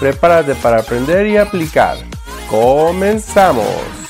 Prepárate 0.00 0.54
para 0.56 0.80
aprender 0.80 1.26
y 1.26 1.36
aplicar. 1.36 1.96
¡Comenzamos! 2.48 4.03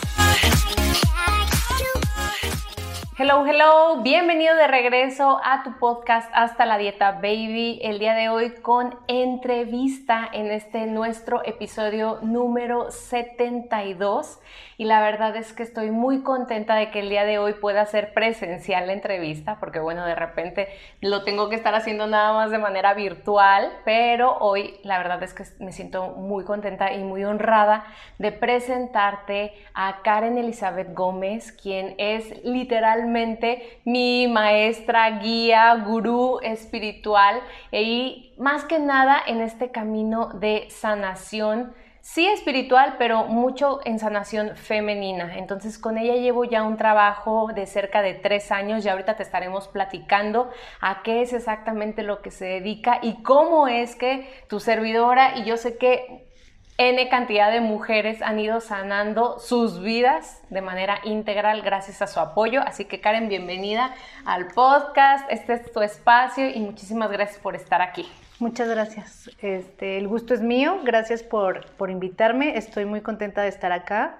Hello, 3.16 3.46
hello, 3.46 4.02
bienvenido 4.02 4.56
de 4.56 4.66
regreso 4.66 5.40
a 5.44 5.62
tu 5.62 5.78
podcast 5.78 6.28
Hasta 6.34 6.66
la 6.66 6.78
Dieta 6.78 7.12
Baby. 7.12 7.78
El 7.80 8.00
día 8.00 8.12
de 8.12 8.28
hoy 8.28 8.50
con 8.60 8.98
entrevista 9.06 10.28
en 10.32 10.50
este 10.50 10.86
nuestro 10.86 11.40
episodio 11.44 12.18
número 12.22 12.90
72. 12.90 14.40
Y 14.78 14.86
la 14.86 15.00
verdad 15.00 15.36
es 15.36 15.52
que 15.52 15.62
estoy 15.62 15.92
muy 15.92 16.24
contenta 16.24 16.74
de 16.74 16.90
que 16.90 16.98
el 16.98 17.08
día 17.08 17.24
de 17.24 17.38
hoy 17.38 17.54
pueda 17.54 17.86
ser 17.86 18.12
presencial 18.14 18.88
la 18.88 18.94
entrevista, 18.94 19.58
porque 19.60 19.78
bueno, 19.78 20.04
de 20.04 20.16
repente 20.16 20.68
lo 21.00 21.22
tengo 21.22 21.48
que 21.48 21.54
estar 21.54 21.76
haciendo 21.76 22.08
nada 22.08 22.32
más 22.32 22.50
de 22.50 22.58
manera 22.58 22.94
virtual, 22.94 23.70
pero 23.84 24.38
hoy 24.38 24.80
la 24.82 24.98
verdad 24.98 25.22
es 25.22 25.32
que 25.34 25.44
me 25.60 25.70
siento 25.70 26.08
muy 26.16 26.42
contenta 26.42 26.92
y 26.92 27.04
muy 27.04 27.24
honrada 27.24 27.84
de 28.18 28.32
presentarte 28.32 29.52
a 29.72 30.02
Karen 30.02 30.36
Elizabeth 30.36 30.92
Gómez, 30.94 31.52
quien 31.52 31.94
es 31.98 32.44
literalmente 32.44 33.03
mi 33.12 34.26
maestra, 34.28 35.18
guía, 35.20 35.74
gurú 35.86 36.40
espiritual 36.42 37.40
y 37.72 38.32
más 38.38 38.64
que 38.64 38.78
nada 38.78 39.20
en 39.26 39.40
este 39.40 39.70
camino 39.70 40.28
de 40.34 40.66
sanación 40.70 41.74
sí 42.04 42.26
espiritual, 42.26 42.96
pero 42.98 43.24
mucho 43.24 43.80
en 43.86 43.98
sanación 43.98 44.56
femenina. 44.56 45.38
Entonces 45.38 45.78
con 45.78 45.96
ella 45.96 46.14
llevo 46.16 46.44
ya 46.44 46.62
un 46.62 46.76
trabajo 46.76 47.48
de 47.54 47.66
cerca 47.66 48.02
de 48.02 48.12
tres 48.12 48.52
años 48.52 48.84
y 48.84 48.90
ahorita 48.90 49.16
te 49.16 49.22
estaremos 49.22 49.68
platicando 49.68 50.50
a 50.82 51.02
qué 51.02 51.22
es 51.22 51.32
exactamente 51.32 52.02
lo 52.02 52.20
que 52.20 52.30
se 52.30 52.44
dedica 52.44 52.98
y 53.00 53.22
cómo 53.22 53.68
es 53.68 53.96
que 53.96 54.28
tu 54.48 54.60
servidora 54.60 55.38
y 55.38 55.44
yo 55.44 55.56
sé 55.56 55.78
que 55.78 56.28
N 56.76 57.08
cantidad 57.08 57.52
de 57.52 57.60
mujeres 57.60 58.20
han 58.20 58.40
ido 58.40 58.60
sanando 58.60 59.38
sus 59.38 59.80
vidas 59.80 60.42
de 60.50 60.60
manera 60.60 60.98
integral 61.04 61.62
gracias 61.62 62.02
a 62.02 62.08
su 62.08 62.18
apoyo. 62.18 62.62
Así 62.62 62.86
que 62.86 63.00
Karen, 63.00 63.28
bienvenida 63.28 63.94
al 64.24 64.48
podcast. 64.48 65.24
Este 65.30 65.52
es 65.52 65.70
tu 65.70 65.82
espacio 65.82 66.50
y 66.50 66.58
muchísimas 66.58 67.12
gracias 67.12 67.38
por 67.38 67.54
estar 67.54 67.80
aquí. 67.80 68.08
Muchas 68.40 68.68
gracias. 68.68 69.30
Este, 69.40 69.98
el 69.98 70.08
gusto 70.08 70.34
es 70.34 70.40
mío. 70.40 70.80
Gracias 70.82 71.22
por, 71.22 71.64
invitarme. 71.88 72.58
Estoy 72.58 72.86
muy 72.86 73.02
contenta 73.02 73.42
de 73.42 73.50
estar 73.50 73.70
acá. 73.70 74.18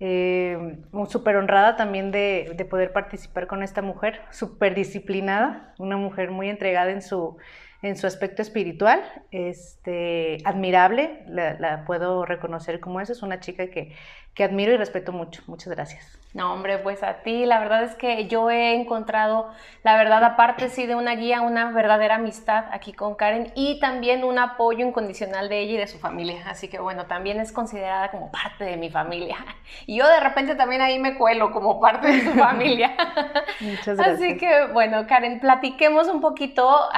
Eh, 0.00 0.78
súper 1.08 1.36
honrada 1.36 1.76
también 1.76 2.10
de, 2.10 2.52
de 2.56 2.64
poder 2.64 2.92
participar 2.92 3.46
con 3.46 3.62
esta 3.62 3.80
mujer, 3.80 4.20
súper 4.32 4.74
disciplinada, 4.74 5.72
una 5.78 5.96
mujer 5.96 6.32
muy 6.32 6.50
entregada 6.50 6.90
en 6.90 7.02
su, 7.02 7.36
en 7.82 7.96
su 7.96 8.06
aspecto 8.06 8.42
espiritual, 8.42 9.02
este, 9.32 10.38
admirable, 10.44 11.24
la, 11.26 11.84
puedo 11.84 12.24
reconocer 12.24 12.78
como 12.78 13.00
eso, 13.00 13.12
es 13.12 13.22
una 13.22 13.40
chica 13.40 13.66
que, 13.68 13.92
que 14.34 14.44
admiro 14.44 14.72
y 14.72 14.76
respeto 14.76 15.12
mucho. 15.12 15.42
Muchas 15.48 15.74
gracias. 15.74 16.18
No, 16.32 16.54
hombre, 16.54 16.78
pues 16.78 17.02
a 17.02 17.22
ti, 17.22 17.44
la 17.44 17.60
verdad 17.60 17.82
es 17.82 17.94
que 17.94 18.26
yo 18.26 18.50
he 18.50 18.74
encontrado, 18.74 19.50
la 19.82 19.96
verdad, 19.96 20.24
aparte 20.24 20.70
sí 20.70 20.86
de 20.86 20.94
una 20.94 21.14
guía, 21.14 21.42
una 21.42 21.72
verdadera 21.72 22.14
amistad 22.14 22.64
aquí 22.70 22.94
con 22.94 23.16
Karen 23.16 23.52
y 23.54 23.78
también 23.80 24.24
un 24.24 24.38
apoyo 24.38 24.86
incondicional 24.86 25.50
de 25.50 25.58
ella 25.58 25.72
y 25.72 25.76
de 25.76 25.86
su 25.88 25.98
familia. 25.98 26.44
Así 26.48 26.68
que 26.68 26.78
bueno, 26.78 27.04
también 27.04 27.38
es 27.38 27.52
considerada 27.52 28.10
como 28.10 28.30
parte 28.30 28.64
de 28.64 28.76
mi 28.76 28.90
familia. 28.90 29.36
Y 29.86 29.96
yo 29.96 30.06
de 30.06 30.20
repente 30.20 30.54
también 30.54 30.82
ahí 30.82 30.98
me 30.98 31.16
cuelo 31.16 31.50
como 31.50 31.80
parte 31.80 32.06
de 32.06 32.20
su 32.20 32.32
familia. 32.32 32.94
Muchas 33.60 33.96
gracias. 33.96 34.16
Así 34.16 34.36
que 34.36 34.66
bueno, 34.72 35.06
Karen, 35.06 35.40
platiquemos 35.40 36.08
un 36.08 36.20
poquito 36.20 36.88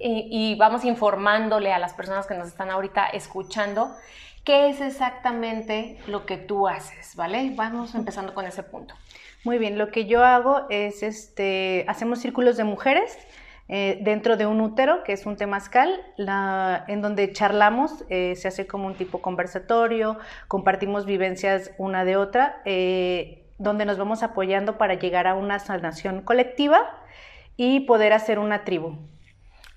y, 0.00 0.28
y 0.30 0.54
vamos 0.56 0.84
informándole 0.84 1.72
a 1.72 1.78
las 1.78 1.94
personas 1.94 2.26
que 2.26 2.34
nos 2.34 2.48
están 2.48 2.70
ahorita 2.70 3.06
escuchando 3.06 3.94
qué 4.44 4.70
es 4.70 4.80
exactamente 4.80 5.98
lo 6.06 6.26
que 6.26 6.36
tú 6.36 6.66
haces, 6.66 7.14
¿vale? 7.16 7.52
Vamos 7.54 7.94
empezando 7.94 8.34
con 8.34 8.46
ese 8.46 8.62
punto. 8.62 8.94
Muy 9.44 9.58
bien, 9.58 9.78
lo 9.78 9.90
que 9.90 10.06
yo 10.06 10.24
hago 10.24 10.66
es, 10.68 11.02
este, 11.02 11.84
hacemos 11.88 12.20
círculos 12.20 12.56
de 12.56 12.64
mujeres 12.64 13.16
eh, 13.68 13.98
dentro 14.02 14.36
de 14.36 14.46
un 14.46 14.60
útero, 14.60 15.04
que 15.04 15.12
es 15.12 15.24
un 15.26 15.36
temazcal, 15.36 16.00
la, 16.16 16.84
en 16.88 17.00
donde 17.00 17.32
charlamos, 17.32 18.04
eh, 18.10 18.34
se 18.36 18.48
hace 18.48 18.66
como 18.66 18.86
un 18.86 18.94
tipo 18.94 19.22
conversatorio, 19.22 20.18
compartimos 20.48 21.06
vivencias 21.06 21.70
una 21.78 22.04
de 22.04 22.16
otra, 22.16 22.60
eh, 22.64 23.46
donde 23.58 23.84
nos 23.84 23.96
vamos 23.96 24.22
apoyando 24.22 24.76
para 24.76 24.94
llegar 24.94 25.26
a 25.26 25.34
una 25.34 25.58
sanación 25.58 26.22
colectiva 26.22 26.80
y 27.56 27.80
poder 27.80 28.12
hacer 28.12 28.38
una 28.38 28.64
tribu. 28.64 28.98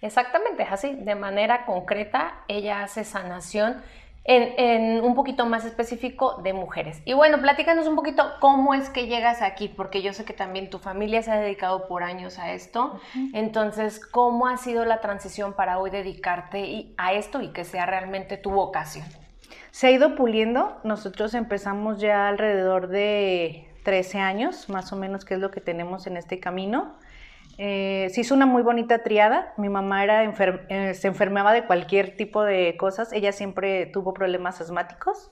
Exactamente, 0.04 0.64
es 0.64 0.72
así, 0.72 0.96
de 0.96 1.16
manera 1.16 1.66
concreta, 1.66 2.34
ella 2.50 2.84
hace 2.84 3.06
sanación 3.06 3.82
en, 4.26 5.02
un 5.02 5.16
poquito 5.16 5.46
más 5.46 5.64
específico 5.64 6.42
de 6.44 6.52
mujeres. 6.52 7.02
Y 7.06 7.14
bueno, 7.14 7.40
platícanos 7.40 7.88
un 7.88 7.96
poquito 7.96 8.34
cómo 8.42 8.74
es 8.74 8.90
que 8.90 9.08
llegas 9.08 9.42
aquí, 9.42 9.70
porque 9.70 10.02
yo 10.02 10.12
sé 10.12 10.26
que 10.26 10.34
también 10.34 10.70
tu 10.70 10.78
familia 10.78 11.22
se 11.24 11.32
ha 11.32 11.40
dedicado 11.40 11.88
por 11.88 12.04
años 12.04 12.38
a 12.38 12.52
esto. 12.52 13.00
Entonces, 13.34 14.06
¿cómo 14.06 14.48
ha 14.48 14.58
sido 14.58 14.84
la 14.84 15.00
transición 15.00 15.54
para 15.54 15.80
hoy 15.80 15.90
dedicarte 15.90 16.94
a 16.98 17.14
esto 17.14 17.42
y 17.42 17.54
que 17.54 17.64
sea 17.64 17.86
realmente 17.86 18.36
tu 18.36 18.52
vocación? 18.52 19.06
Se 19.72 19.88
ha 19.88 19.92
ido 19.92 20.16
puliendo. 20.16 20.82
Nosotros 20.84 21.34
empezamos 21.34 22.02
ya 22.02 22.28
alrededor 22.28 22.90
de 22.90 23.70
13 23.86 24.20
años, 24.20 24.68
más 24.68 24.92
o 24.92 24.98
menos, 24.98 25.24
que 25.24 25.36
es 25.36 25.40
lo 25.40 25.50
que 25.50 25.62
tenemos 25.62 26.08
en 26.08 26.18
este 26.18 26.42
camino. 26.42 26.98
Eh, 27.58 28.08
se 28.12 28.22
hizo 28.22 28.34
una 28.34 28.46
muy 28.46 28.64
bonita 28.64 29.04
triada. 29.04 29.54
Mi 29.58 29.70
mamá 29.70 30.04
era 30.04 30.24
eh, 30.24 30.94
se 30.94 31.08
enfermaba 31.08 31.54
de 31.54 31.66
cualquier 31.66 32.16
tipo 32.18 32.44
de 32.44 32.76
cosas. 32.78 33.14
Ella 33.14 33.32
siempre 33.32 33.86
tuvo 33.86 34.14
problemas 34.14 34.60
asmáticos 34.62 35.32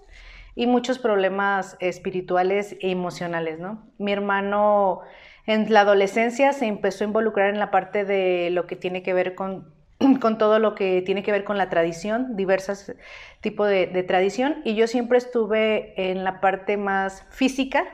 y 0.55 0.67
muchos 0.67 0.99
problemas 0.99 1.77
espirituales 1.79 2.73
e 2.81 2.91
emocionales. 2.91 3.59
Mi 3.97 4.11
hermano 4.11 5.01
en 5.47 5.71
la 5.73 5.81
adolescencia 5.81 6.53
se 6.53 6.67
empezó 6.67 7.03
a 7.03 7.07
involucrar 7.07 7.49
en 7.49 7.59
la 7.59 7.71
parte 7.71 8.05
de 8.05 8.49
lo 8.51 8.67
que 8.67 8.75
tiene 8.75 9.01
que 9.01 9.13
ver 9.13 9.33
con, 9.33 9.73
todo 10.37 10.59
lo 10.59 10.75
que 10.75 11.01
tiene 11.01 11.23
que 11.23 11.31
ver 11.31 11.43
con 11.43 11.57
la 11.57 11.69
tradición, 11.69 12.35
diversos 12.35 12.93
tipos 13.39 13.67
de 13.69 14.03
tradición, 14.03 14.61
y 14.63 14.75
yo 14.75 14.87
siempre 14.87 15.17
estuve 15.17 16.11
en 16.11 16.23
la 16.23 16.41
parte 16.41 16.77
más 16.77 17.25
física 17.29 17.85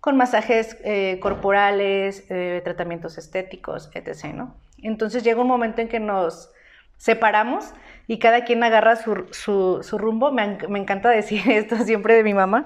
con 0.00 0.16
masajes 0.16 0.76
eh, 0.84 1.18
corporales, 1.20 2.24
eh, 2.30 2.60
tratamientos 2.64 3.18
estéticos, 3.18 3.90
etc. 3.94 4.32
¿no? 4.34 4.54
Entonces 4.82 5.24
llega 5.24 5.40
un 5.40 5.48
momento 5.48 5.80
en 5.80 5.88
que 5.88 6.00
nos 6.00 6.50
separamos 6.96 7.72
y 8.06 8.18
cada 8.18 8.44
quien 8.44 8.62
agarra 8.62 8.96
su, 8.96 9.82
rumbo. 9.98 10.30
Me, 10.32 10.58
me, 10.68 10.78
encanta 10.78 11.08
decir 11.08 11.42
esto 11.50 11.76
siempre 11.78 12.14
de 12.14 12.22
mi 12.22 12.34
mamá, 12.34 12.64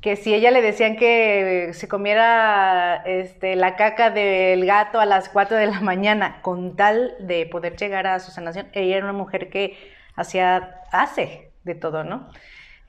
que 0.00 0.16
si 0.16 0.32
ella 0.32 0.50
le 0.50 0.62
decían 0.62 0.96
que 0.96 1.70
se 1.72 1.88
comiera 1.88 3.02
este, 3.04 3.56
la 3.56 3.76
caca 3.76 4.10
del 4.10 4.64
gato 4.64 5.00
a 5.00 5.06
las 5.06 5.28
4 5.28 5.56
de 5.56 5.66
la 5.66 5.80
mañana 5.80 6.40
con 6.42 6.76
tal 6.76 7.16
de 7.20 7.46
poder 7.46 7.76
llegar 7.76 8.06
a 8.06 8.20
su 8.20 8.30
sanación, 8.30 8.68
ella 8.72 8.96
era 8.96 9.04
una 9.06 9.18
mujer 9.18 9.50
que 9.50 9.76
hacía, 10.14 10.82
hace 10.92 11.50
de 11.64 11.74
todo, 11.74 12.04
¿no? 12.04 12.28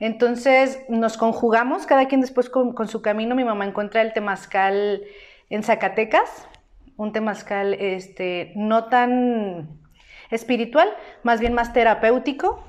Entonces 0.00 0.80
nos 0.88 1.18
conjugamos, 1.18 1.86
cada 1.86 2.08
quien 2.08 2.22
después 2.22 2.48
con, 2.48 2.88
su 2.88 3.02
camino. 3.02 3.34
Mi 3.34 3.44
mamá 3.44 3.66
encuentra 3.66 4.00
el 4.00 4.12
temazcal 4.12 5.02
en 5.50 5.62
Zacatecas, 5.62 6.48
un 6.96 7.12
temazcal 7.12 7.74
este, 7.74 8.52
no 8.56 8.86
tan 8.86 9.78
espiritual, 10.30 10.88
más 11.22 11.40
bien 11.40 11.52
más 11.52 11.72
terapéutico, 11.72 12.64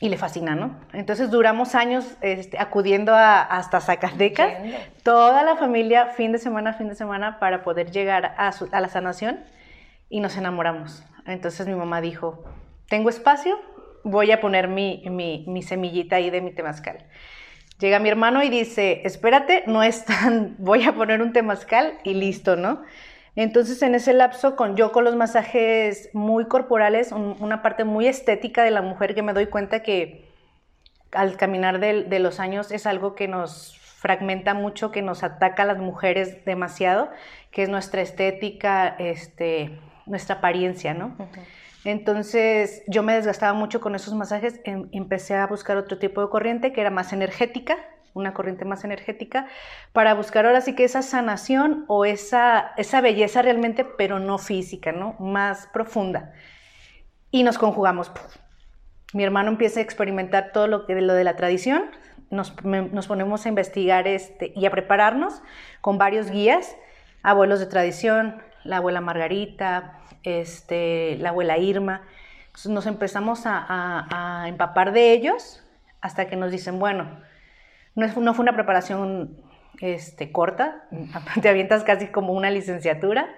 y 0.00 0.08
le 0.10 0.18
fascina, 0.18 0.54
¿no? 0.54 0.78
Entonces 0.92 1.30
duramos 1.30 1.74
años 1.74 2.16
este, 2.20 2.58
acudiendo 2.58 3.14
hasta 3.14 3.80
Zacatecas, 3.80 4.52
toda 5.02 5.42
la 5.42 5.56
familia, 5.56 6.08
fin 6.08 6.32
de 6.32 6.38
semana, 6.38 6.74
fin 6.74 6.88
de 6.88 6.94
semana, 6.94 7.38
para 7.38 7.62
poder 7.62 7.90
llegar 7.90 8.34
a, 8.36 8.50
a 8.50 8.80
la 8.80 8.88
sanación 8.88 9.40
y 10.10 10.20
nos 10.20 10.36
enamoramos. 10.36 11.02
Entonces 11.26 11.66
mi 11.66 11.74
mamá 11.74 12.00
dijo, 12.00 12.44
tengo 12.88 13.08
espacio, 13.08 13.58
voy 14.06 14.30
a 14.30 14.40
poner 14.40 14.68
mi, 14.68 15.62
semillita 15.66 16.16
ahí 16.16 16.30
de 16.30 16.40
mi 16.40 16.52
temazcal. 16.52 16.98
Llega 17.80 17.98
mi 17.98 18.08
hermano 18.08 18.42
y 18.42 18.48
dice, 18.48 19.02
espérate, 19.04 19.64
no 19.66 19.82
es 19.82 20.04
tan, 20.04 20.54
voy 20.58 20.84
a 20.84 20.94
poner 20.94 21.20
un 21.20 21.32
temazcal 21.32 21.98
y 22.04 22.14
listo, 22.14 22.56
¿no? 22.56 22.82
Entonces 23.34 23.82
en 23.82 23.94
ese 23.94 24.14
lapso, 24.14 24.56
con, 24.56 24.76
yo 24.76 24.92
con 24.92 25.04
los 25.04 25.16
masajes 25.16 26.08
muy 26.14 26.46
corporales, 26.46 27.12
una 27.12 27.60
parte 27.60 27.84
muy 27.84 28.06
estética 28.06 28.62
de 28.62 28.70
la 28.70 28.80
mujer 28.80 29.14
que 29.14 29.22
me 29.22 29.34
doy 29.34 29.46
cuenta 29.46 29.82
que 29.82 30.24
al 31.12 31.36
caminar 31.36 31.80
de, 31.80 32.04
de 32.04 32.18
los 32.18 32.40
años 32.40 32.70
es 32.70 32.86
algo 32.86 33.14
que 33.14 33.28
nos 33.28 33.78
fragmenta 33.78 34.54
mucho, 34.54 34.90
que 34.90 35.02
nos 35.02 35.22
ataca 35.22 35.64
a 35.64 35.66
las 35.66 35.78
mujeres 35.78 36.44
demasiado, 36.46 37.10
que 37.50 37.64
es 37.64 37.68
nuestra 37.68 38.00
estética, 38.00 38.88
este, 38.98 39.78
nuestra 40.06 40.36
apariencia, 40.36 40.94
¿no? 40.94 41.16
Entonces 41.88 42.82
yo 42.88 43.02
me 43.02 43.14
desgastaba 43.14 43.52
mucho 43.52 43.80
con 43.80 43.94
esos 43.94 44.14
masajes, 44.14 44.60
em, 44.64 44.88
empecé 44.92 45.36
a 45.36 45.46
buscar 45.46 45.76
otro 45.76 45.98
tipo 45.98 46.20
de 46.20 46.28
corriente 46.28 46.72
que 46.72 46.80
era 46.80 46.90
más 46.90 47.12
energética, 47.12 47.76
una 48.12 48.34
corriente 48.34 48.64
más 48.64 48.84
energética, 48.84 49.46
para 49.92 50.14
buscar 50.14 50.46
ahora 50.46 50.60
sí 50.62 50.74
que 50.74 50.84
esa 50.84 51.02
sanación 51.02 51.84
o 51.86 52.04
esa, 52.04 52.72
esa 52.76 53.00
belleza 53.00 53.42
realmente, 53.42 53.84
pero 53.84 54.18
no 54.18 54.38
física, 54.38 54.90
¿no? 54.90 55.14
Más 55.20 55.68
profunda. 55.68 56.32
Y 57.30 57.42
nos 57.42 57.58
conjugamos. 57.58 58.10
Mi 59.12 59.22
hermano 59.22 59.50
empieza 59.50 59.80
a 59.80 59.82
experimentar 59.82 60.50
todo 60.52 60.66
lo, 60.66 60.86
que, 60.86 61.00
lo 61.00 61.14
de 61.14 61.24
la 61.24 61.36
tradición, 61.36 61.90
nos, 62.30 62.50
ponemos 63.06 63.46
a 63.46 63.48
investigar 63.48 64.08
este, 64.08 64.52
y 64.56 64.66
a 64.66 64.70
prepararnos 64.70 65.42
con 65.80 65.98
varios 65.98 66.30
guías, 66.30 66.76
abuelos 67.22 67.60
de 67.60 67.66
tradición, 67.66 68.42
la 68.64 68.78
abuela 68.78 69.00
Margarita, 69.00 70.00
este, 70.26 71.16
la 71.20 71.30
abuela 71.30 71.56
Irma. 71.56 72.02
nos 72.66 72.86
empezamos 72.86 73.42
a, 73.44 74.44
empapar 74.46 74.92
de 74.92 75.12
ellos 75.12 75.62
hasta 76.00 76.26
que 76.26 76.36
nos 76.36 76.50
dicen, 76.50 76.78
bueno, 76.78 77.20
no, 77.94 78.06
no 78.06 78.34
fue 78.34 78.42
una 78.42 78.54
preparación 78.54 79.40
este, 79.80 80.32
corta, 80.32 80.84
te 81.42 81.48
avientas 81.48 81.84
casi 81.84 82.08
como 82.08 82.32
una 82.32 82.50
licenciatura. 82.50 83.28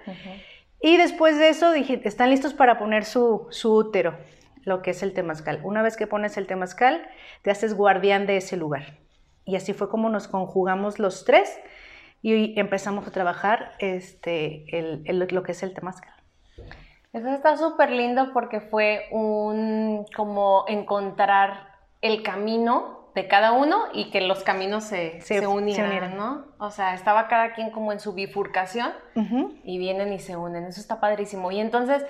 Y 0.81 0.97
después 0.97 1.37
de 1.37 1.49
eso 1.49 1.71
dije, 1.71 2.01
están 2.03 2.31
listos 2.31 2.53
para 2.53 2.79
poner 2.79 3.05
su, 3.05 3.47
su 3.51 3.75
útero, 3.75 4.17
lo 4.63 4.81
que 4.81 4.91
es 4.91 5.03
el 5.03 5.13
temazcal. 5.13 5.59
Una 5.63 5.81
vez 5.83 5.95
que 5.95 6.07
pones 6.07 6.37
el 6.37 6.47
temazcal, 6.47 7.07
te 7.43 7.51
haces 7.51 7.75
guardián 7.75 8.25
de 8.25 8.37
ese 8.37 8.57
lugar. 8.57 8.97
Y 9.45 9.55
así 9.55 9.73
fue 9.73 9.89
como 9.89 10.09
nos 10.09 10.27
conjugamos 10.27 10.97
los 10.97 11.23
tres 11.23 11.59
y 12.21 12.59
empezamos 12.59 13.07
a 13.07 13.11
trabajar 13.11 13.73
este, 13.79 14.65
el, 14.77 15.27
lo 15.31 15.43
que 15.43 15.51
es 15.51 15.63
el 15.63 15.73
temazcal. 15.73 16.18
Eso 17.13 17.29
está 17.29 17.57
súper 17.57 17.89
lindo 17.91 18.33
porque 18.33 18.61
fue 18.61 19.07
un 19.11 20.05
como 20.15 20.65
encontrar 20.67 21.69
el 22.01 22.21
camino 22.21 22.99
de 23.15 23.27
cada 23.27 23.51
uno 23.51 23.85
y 23.93 24.11
que 24.11 24.21
los 24.21 24.43
caminos 24.43 24.83
se, 24.83 25.19
se, 25.21 25.45
unieran, 25.45 26.15
¿no? 26.15 26.45
O 26.59 26.69
sea, 26.69 26.93
estaba 26.93 27.27
cada 27.27 27.53
quien 27.53 27.71
como 27.71 27.91
en 27.91 27.99
su 27.99 28.13
bifurcación 28.13 28.91
y 29.63 29.77
vienen 29.79 30.13
y 30.13 30.19
se 30.19 30.37
unen. 30.37 30.65
Eso 30.65 30.79
está 30.79 30.99
padrísimo. 30.99 31.51
Y 31.51 31.59
entonces, 31.59 32.05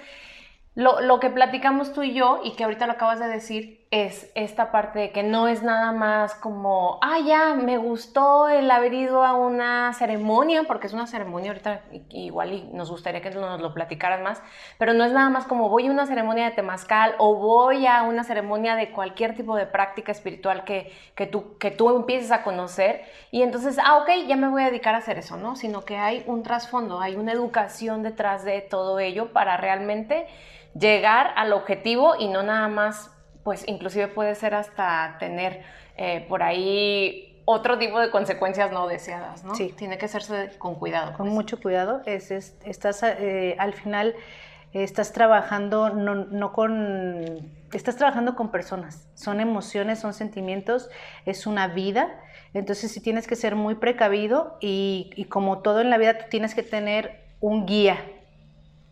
lo, 0.76 1.00
lo, 1.00 1.20
que 1.20 1.30
platicamos 1.30 1.94
tú 1.94 2.04
y 2.04 2.14
yo, 2.14 2.42
y 2.44 2.52
que 2.52 2.66
ahorita 2.66 2.86
lo 2.86 2.94
acabas 2.94 3.20
de 3.20 3.28
decir, 3.28 3.79
es 3.92 4.32
esta 4.36 4.72
parte 4.72 5.00
de 5.00 5.12
que 5.12 5.24
no 5.24 5.48
es 5.48 5.64
nada 5.64 5.92
más 5.92 6.36
como, 6.36 7.00
ah, 7.02 7.18
ya, 7.26 7.56
me 7.56 7.80
gustó 7.80 8.48
el 8.48 8.70
haber 8.70 8.94
ido 8.94 9.24
a 9.24 9.34
una 9.34 9.94
ceremonia, 9.94 10.66
porque 10.68 10.86
es 10.86 10.94
una 10.94 11.08
ceremonia, 11.08 11.50
ahorita 11.52 11.82
igual 12.10 12.54
y 12.54 12.64
nos 12.72 12.92
gustaría 12.92 13.22
que 13.22 13.32
nos 13.32 13.60
lo 13.60 13.74
platicaras 13.74 14.22
más, 14.22 14.44
pero 14.78 14.94
no 14.94 15.04
es 15.06 15.12
nada 15.12 15.32
más 15.32 15.48
como 15.48 15.70
voy 15.70 15.88
a 15.88 15.92
una 15.92 16.06
ceremonia 16.06 16.46
de 16.46 16.52
temazcal 16.52 17.16
o 17.18 17.34
voy 17.34 17.88
a 17.88 18.04
una 18.04 18.24
ceremonia 18.24 18.76
de 18.76 18.92
cualquier 18.92 19.36
tipo 19.36 19.56
de 19.56 19.66
práctica 19.66 20.12
espiritual 20.12 20.66
que, 20.66 20.94
que, 21.16 21.26
tú, 21.26 21.58
que 21.58 21.72
tú 21.72 21.90
empieces 21.90 22.32
a 22.32 22.44
conocer 22.44 23.02
y 23.32 23.42
entonces, 23.42 23.80
ah, 23.84 23.98
ok, 23.98 24.28
ya 24.28 24.36
me 24.36 24.50
voy 24.50 24.62
a 24.62 24.66
dedicar 24.68 24.94
a 24.94 25.00
hacer 25.00 25.18
eso, 25.18 25.36
¿no? 25.36 25.56
Sino 25.56 25.84
que 25.84 25.98
hay 25.98 26.24
un 26.28 26.44
trasfondo, 26.44 27.02
hay 27.02 27.16
una 27.16 27.32
educación 27.32 28.04
detrás 28.04 28.44
de 28.46 28.62
todo 28.62 29.00
ello 29.00 29.34
para 29.34 29.58
realmente 29.58 30.28
llegar 30.76 31.34
al 31.36 31.54
objetivo 31.54 32.14
y 32.20 32.28
no 32.28 32.44
nada 32.44 32.68
más 32.68 33.16
pues 33.44 33.64
inclusive 33.68 34.08
puede 34.08 34.36
ser 34.36 34.54
hasta 34.54 35.18
tener 35.20 35.62
eh, 35.98 36.26
por 36.28 36.44
ahí 36.44 37.42
otro 37.46 37.78
tipo 37.80 38.00
de 38.00 38.12
consecuencias 38.12 38.72
no 38.72 38.88
deseadas, 38.88 39.44
¿no? 39.44 39.56
Sí. 39.56 39.74
Tiene 39.76 39.98
que 39.98 40.06
hacerse 40.06 40.52
con 40.60 40.76
cuidado. 40.76 41.14
Con 41.14 41.26
pues. 41.26 41.34
mucho 41.34 41.60
cuidado. 41.60 42.02
Es, 42.06 42.32
estás 42.32 43.04
eh, 43.04 43.56
al 43.58 43.74
final 43.74 44.16
estás 44.72 45.14
trabajando 45.14 45.90
no, 45.90 46.14
no, 46.14 46.54
con 46.54 47.52
estás 47.74 47.96
trabajando 47.96 48.36
con 48.36 48.52
personas. 48.52 49.08
Son 49.16 49.40
emociones, 49.40 50.00
son 50.00 50.14
sentimientos, 50.14 50.90
es 51.26 51.48
una 51.48 51.68
vida. 51.68 52.20
Entonces 52.54 52.92
sí 52.92 53.00
tienes 53.00 53.26
que 53.26 53.36
ser 53.36 53.56
muy 53.56 53.76
precavido 53.76 54.58
y, 54.62 55.12
y 55.16 55.26
como 55.26 55.60
todo 55.60 55.82
en 55.82 55.90
la 55.90 55.98
vida 55.98 56.18
tú 56.18 56.26
tienes 56.30 56.54
que 56.54 56.64
tener 56.64 57.20
un 57.40 57.66
guía 57.66 57.98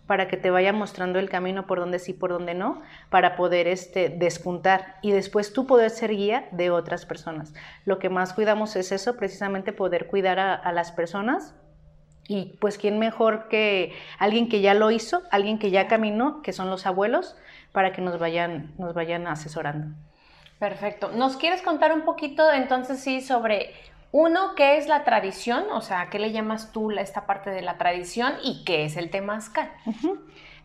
para 0.07 0.27
que 0.27 0.37
te 0.37 0.49
vaya 0.49 0.73
mostrando 0.73 1.19
el 1.19 1.29
camino 1.29 1.67
por 1.67 1.79
donde 1.79 1.99
sí, 1.99 2.13
por 2.13 2.31
donde 2.31 2.53
no, 2.53 2.81
para 3.09 3.35
poder 3.35 3.67
este, 3.67 4.09
despuntar 4.09 4.95
y 5.01 5.11
después 5.11 5.53
tú 5.53 5.67
poder 5.67 5.89
ser 5.91 6.11
guía 6.11 6.47
de 6.51 6.71
otras 6.71 7.05
personas. 7.05 7.53
Lo 7.85 7.99
que 7.99 8.09
más 8.09 8.33
cuidamos 8.33 8.75
es 8.75 8.91
eso, 8.91 9.17
precisamente 9.17 9.73
poder 9.73 10.07
cuidar 10.07 10.39
a, 10.39 10.71
las 10.71 10.91
personas 10.91 11.53
y 12.27 12.57
pues 12.59 12.77
quién 12.77 12.99
mejor 12.99 13.47
que 13.49 13.93
alguien 14.17 14.49
que 14.49 14.61
ya 14.61 14.73
lo 14.73 14.91
hizo, 14.91 15.23
alguien 15.31 15.59
que 15.59 15.71
ya 15.71 15.87
caminó, 15.87 16.41
que 16.41 16.53
son 16.53 16.69
los 16.69 16.85
abuelos, 16.85 17.35
para 17.71 17.91
que 17.91 18.01
nos 18.01 18.19
vayan, 18.19 18.73
nos 18.77 18.93
vayan 18.93 19.27
asesorando. 19.27 19.95
Perfecto. 20.59 21.11
¿Nos 21.13 21.37
quieres 21.37 21.61
contar 21.61 21.93
un 21.93 22.01
poquito 22.01 22.51
entonces 22.51 22.99
sí 22.99 23.21
sobre 23.21 23.73
uno, 24.11 24.55
¿qué 24.55 24.77
es 24.77 24.87
la 24.87 25.03
tradición? 25.03 25.65
O 25.71 25.81
sea, 25.81 26.09
¿qué 26.09 26.19
le 26.19 26.31
llamas 26.31 26.71
tú 26.71 26.91
esta 26.91 27.25
parte 27.25 27.49
de 27.49 27.61
la 27.61 27.77
tradición 27.77 28.33
y 28.43 28.63
qué 28.63 28.85
es 28.85 28.97
el 28.97 29.09
temazcal? 29.09 29.69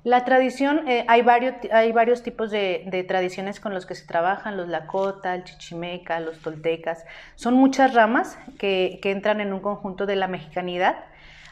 La 0.05 0.25
tradición, 0.25 0.89
eh, 0.89 1.05
hay, 1.07 1.23
varios, 1.23 1.55
hay 1.71 1.93
varios 1.93 2.25
tipos 2.25 2.51
de, 2.51 3.05
tradiciones 3.07 3.61
con 3.61 3.73
los 3.73 3.87
que 3.87 3.95
se 3.95 4.05
trabajan, 4.05 4.57
los 4.57 4.69
lakota, 4.69 5.35
el 5.35 5.45
chichimeca, 5.45 6.19
los 6.19 6.41
toltecas. 6.41 7.05
Son 7.37 7.55
muchas 7.55 7.95
ramas 7.95 8.37
que, 8.59 8.99
entran 9.05 9.41
en 9.41 9.53
un 9.53 9.61
conjunto 9.61 10.05
de 10.07 10.17
la 10.17 10.27
mexicanidad. 10.27 11.05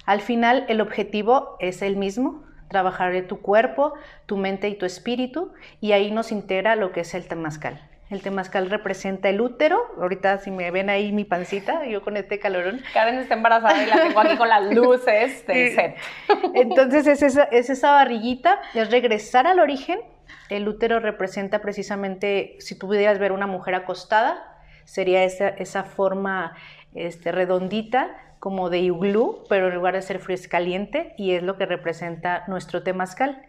Al 0.04 0.20
final, 0.20 0.64
el 0.68 0.80
objetivo 0.80 1.56
es 1.60 1.80
el 1.82 1.96
mismo, 1.96 2.42
trabajar 2.68 3.12
tu 3.28 3.40
cuerpo, 3.40 3.94
tu 4.26 4.36
mente 4.36 4.68
y 4.68 4.74
tu 4.74 4.84
espíritu, 4.84 5.52
y 5.80 5.92
ahí 5.92 6.10
nos 6.10 6.32
integra 6.32 6.74
lo 6.74 6.90
que 6.90 7.00
es 7.00 7.14
el 7.14 7.28
temazcal. 7.28 7.89
El 8.10 8.22
temazcal 8.22 8.68
representa 8.68 9.28
el 9.28 9.40
útero. 9.40 9.80
Ahorita 10.00 10.38
si 10.38 10.50
me 10.50 10.70
ven 10.72 10.90
ahí 10.90 11.12
mi 11.12 11.24
pancita, 11.24 11.86
yo 11.86 12.02
con 12.02 12.16
este 12.16 12.40
calorón. 12.40 12.82
Karen 12.92 13.18
está 13.18 13.34
embarazada 13.34 13.82
y 13.82 13.86
la 13.86 14.02
tengo 14.02 14.20
aquí 14.20 14.36
con 14.36 14.48
las 14.48 14.64
luces 14.74 15.46
del 15.46 15.74
set. 15.74 15.96
Entonces 16.54 17.06
es 17.06 17.22
esa, 17.22 17.44
es 17.44 17.70
esa 17.70 17.92
barriguita, 17.92 18.60
es 18.74 18.90
regresar 18.90 19.46
al 19.46 19.60
origen. 19.60 20.00
El 20.48 20.66
útero 20.66 20.98
representa 20.98 21.60
precisamente, 21.60 22.56
si 22.58 22.76
tú 22.76 22.88
pudieras 22.88 23.20
ver 23.20 23.30
una 23.30 23.46
mujer 23.46 23.76
acostada, 23.76 24.58
sería 24.84 25.22
esa, 25.22 25.48
esa 25.48 25.84
forma 25.84 26.56
este, 26.94 27.30
redondita 27.30 28.10
como 28.40 28.70
de 28.70 28.78
iglú, 28.78 29.44
pero 29.48 29.68
en 29.68 29.74
lugar 29.74 29.94
de 29.94 30.02
ser 30.02 30.18
frío 30.18 30.34
es 30.34 30.48
caliente 30.48 31.14
y 31.16 31.34
es 31.34 31.44
lo 31.44 31.56
que 31.56 31.66
representa 31.66 32.42
nuestro 32.48 32.82
temazcal. 32.82 33.40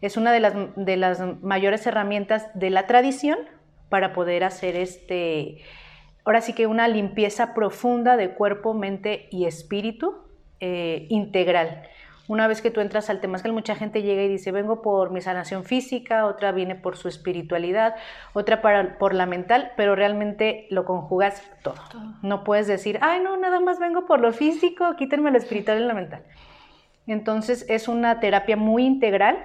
Es 0.00 0.16
una 0.16 0.32
de 0.32 0.40
las, 0.40 0.54
de 0.76 0.96
las 0.96 1.20
mayores 1.42 1.86
herramientas 1.86 2.48
de 2.54 2.70
la 2.70 2.86
tradición 2.86 3.38
para 3.88 4.12
poder 4.12 4.44
hacer 4.44 4.76
este, 4.76 5.58
ahora 6.24 6.40
sí 6.40 6.52
que 6.52 6.66
una 6.66 6.88
limpieza 6.88 7.54
profunda 7.54 8.16
de 8.16 8.30
cuerpo, 8.30 8.74
mente 8.74 9.28
y 9.30 9.46
espíritu 9.46 10.16
eh, 10.60 11.06
integral. 11.08 11.82
Una 12.28 12.48
vez 12.48 12.60
que 12.60 12.72
tú 12.72 12.80
entras 12.80 13.08
al 13.08 13.20
temazcal, 13.20 13.52
mucha 13.52 13.76
gente 13.76 14.02
llega 14.02 14.22
y 14.22 14.28
dice, 14.28 14.50
vengo 14.50 14.82
por 14.82 15.12
mi 15.12 15.20
sanación 15.20 15.64
física, 15.64 16.26
otra 16.26 16.50
viene 16.50 16.74
por 16.74 16.96
su 16.96 17.06
espiritualidad, 17.06 17.94
otra 18.32 18.62
para, 18.62 18.98
por 18.98 19.14
la 19.14 19.26
mental, 19.26 19.70
pero 19.76 19.94
realmente 19.94 20.66
lo 20.70 20.84
conjugas 20.84 21.40
todo. 21.62 21.76
No 22.22 22.42
puedes 22.42 22.66
decir, 22.66 22.98
ay, 23.00 23.20
no, 23.20 23.36
nada 23.36 23.60
más 23.60 23.78
vengo 23.78 24.06
por 24.06 24.18
lo 24.18 24.32
físico, 24.32 24.96
quítenme 24.96 25.30
lo 25.30 25.38
espiritual 25.38 25.80
y 25.80 25.86
lo 25.86 25.94
mental. 25.94 26.24
Entonces 27.06 27.64
es 27.68 27.86
una 27.86 28.18
terapia 28.18 28.56
muy 28.56 28.84
integral 28.84 29.38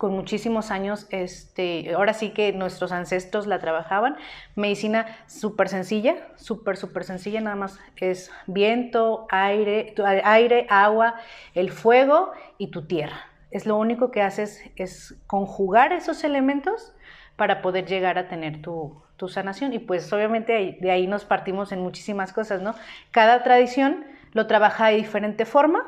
con 0.00 0.14
muchísimos 0.14 0.70
años, 0.70 1.06
este, 1.10 1.92
ahora 1.92 2.14
sí 2.14 2.30
que 2.30 2.54
nuestros 2.54 2.90
ancestros 2.90 3.46
la 3.46 3.58
trabajaban. 3.58 4.16
Medicina 4.56 5.18
súper 5.26 5.68
sencilla, 5.68 6.16
súper, 6.36 6.78
súper 6.78 7.04
sencilla, 7.04 7.42
nada 7.42 7.54
más 7.54 7.78
es 7.96 8.32
viento, 8.46 9.26
aire, 9.30 9.94
aire, 10.24 10.66
agua, 10.70 11.16
el 11.54 11.70
fuego 11.70 12.32
y 12.56 12.68
tu 12.70 12.86
tierra. 12.86 13.26
Es 13.50 13.66
lo 13.66 13.76
único 13.76 14.10
que 14.10 14.22
haces 14.22 14.62
es 14.76 15.16
conjugar 15.26 15.92
esos 15.92 16.24
elementos 16.24 16.94
para 17.36 17.60
poder 17.60 17.84
llegar 17.84 18.16
a 18.16 18.26
tener 18.26 18.62
tu, 18.62 19.02
tu 19.18 19.28
sanación. 19.28 19.74
Y 19.74 19.80
pues 19.80 20.10
obviamente 20.14 20.78
de 20.80 20.90
ahí 20.90 21.06
nos 21.08 21.26
partimos 21.26 21.72
en 21.72 21.82
muchísimas 21.82 22.32
cosas, 22.32 22.62
¿no? 22.62 22.74
Cada 23.10 23.42
tradición 23.42 24.06
lo 24.32 24.46
trabaja 24.46 24.86
de 24.86 24.96
diferente 24.96 25.44
forma, 25.44 25.86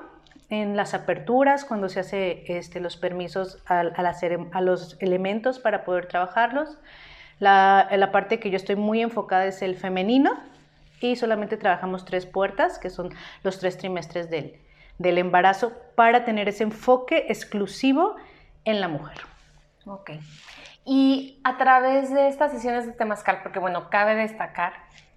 en 0.52 0.76
las 0.76 0.92
aperturas, 0.92 1.64
cuando 1.64 1.88
se 1.88 2.00
hace 2.00 2.44
este, 2.46 2.78
los 2.78 2.98
permisos 2.98 3.62
a, 3.66 3.80
a, 3.80 4.60
los 4.60 4.98
elementos 5.00 5.58
para 5.58 5.82
poder 5.82 6.06
trabajarlos. 6.06 6.76
La, 7.38 7.88
la, 7.90 8.12
parte 8.12 8.38
que 8.38 8.50
yo 8.50 8.56
estoy 8.56 8.76
muy 8.76 9.00
enfocada 9.00 9.46
es 9.46 9.62
el 9.62 9.76
femenino 9.76 10.38
y 11.00 11.16
solamente 11.16 11.56
trabajamos 11.56 12.04
tres 12.04 12.26
puertas, 12.26 12.78
que 12.78 12.90
son 12.90 13.14
los 13.42 13.60
tres 13.60 13.78
trimestres 13.78 14.28
del, 14.28 14.60
del 14.98 15.16
embarazo, 15.16 15.72
para 15.94 16.26
tener 16.26 16.48
ese 16.48 16.64
enfoque 16.64 17.24
exclusivo 17.30 18.16
en 18.66 18.82
la 18.82 18.88
mujer. 18.88 19.18
Ok. 19.86 20.10
Y 20.84 21.40
a 21.44 21.56
través 21.56 22.12
de 22.12 22.28
estas 22.28 22.52
sesiones 22.52 22.86
de 22.86 22.92
Temazcal, 22.92 23.40
porque 23.42 23.58
bueno, 23.58 23.88
cabe 23.88 24.16
destacar 24.16 24.74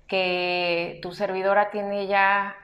que 0.08 1.00
tu 1.02 1.12
servidora 1.12 1.72
tiene 1.72 2.08
ya 2.08 2.56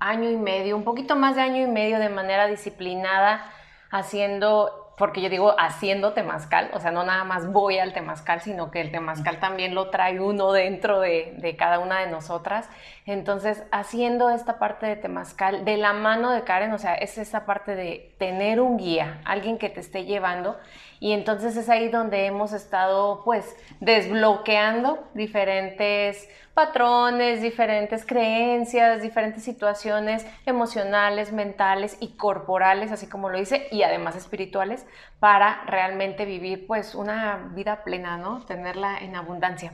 año 0.00 0.30
y 0.30 0.36
medio, 0.36 0.76
un 0.76 0.84
poquito 0.84 1.16
más 1.16 1.36
de 1.36 1.42
año 1.42 1.62
y 1.62 1.70
medio 1.70 1.98
de 1.98 2.08
manera 2.08 2.46
disciplinada 2.46 3.44
haciendo 3.90 4.88
porque 4.98 5.22
yo 5.22 5.30
digo 5.30 5.54
haciendo 5.58 6.12
temazcal, 6.12 6.70
o 6.74 6.80
sea, 6.80 6.90
no 6.90 7.04
nada 7.04 7.22
más 7.22 7.50
voy 7.50 7.78
al 7.78 7.92
temazcal, 7.92 8.40
sino 8.40 8.70
que 8.70 8.80
el 8.80 8.90
temazcal 8.90 9.38
también 9.38 9.74
lo 9.74 9.90
trae 9.90 10.20
uno 10.20 10.52
dentro 10.52 11.00
de, 11.00 11.54
cada 11.56 11.78
una 11.78 12.00
de 12.00 12.10
nosotras. 12.10 12.68
Entonces, 13.06 13.62
haciendo 13.70 14.28
esta 14.28 14.58
parte 14.58 14.86
de 14.86 14.96
temazcal 14.96 15.64
de 15.64 15.76
la 15.76 15.92
mano 15.92 16.32
de 16.32 16.42
Karen, 16.42 16.72
o 16.72 16.78
sea, 16.78 16.94
es 16.94 17.16
esta 17.16 17.46
parte 17.46 17.76
de 17.76 18.12
tener 18.18 18.60
un 18.60 18.76
guía, 18.76 19.20
alguien 19.24 19.56
que 19.56 19.70
te 19.70 19.80
esté 19.80 20.04
llevando. 20.04 20.58
Y 21.00 21.12
entonces 21.12 21.56
es 21.56 21.68
ahí 21.68 21.88
donde 21.88 22.26
hemos 22.26 22.52
estado, 22.52 23.22
pues, 23.24 23.56
desbloqueando 23.80 24.98
diferentes 25.14 26.28
patrones, 26.54 27.40
diferentes 27.40 28.04
creencias, 28.04 29.00
diferentes 29.00 29.44
situaciones 29.44 30.26
emocionales, 30.44 31.32
mentales 31.32 31.96
y 32.00 32.16
corporales, 32.16 32.90
así 32.90 33.06
como 33.06 33.28
lo 33.30 33.38
dice, 33.38 33.68
y 33.70 33.84
además 33.84 34.16
espirituales, 34.16 34.84
para 35.20 35.62
realmente 35.66 36.24
vivir 36.24 36.66
pues 36.66 36.96
una 36.96 37.52
vida 37.54 37.84
plena, 37.84 38.16
¿no? 38.16 38.44
Tenerla 38.44 38.98
en 38.98 39.14
abundancia. 39.14 39.72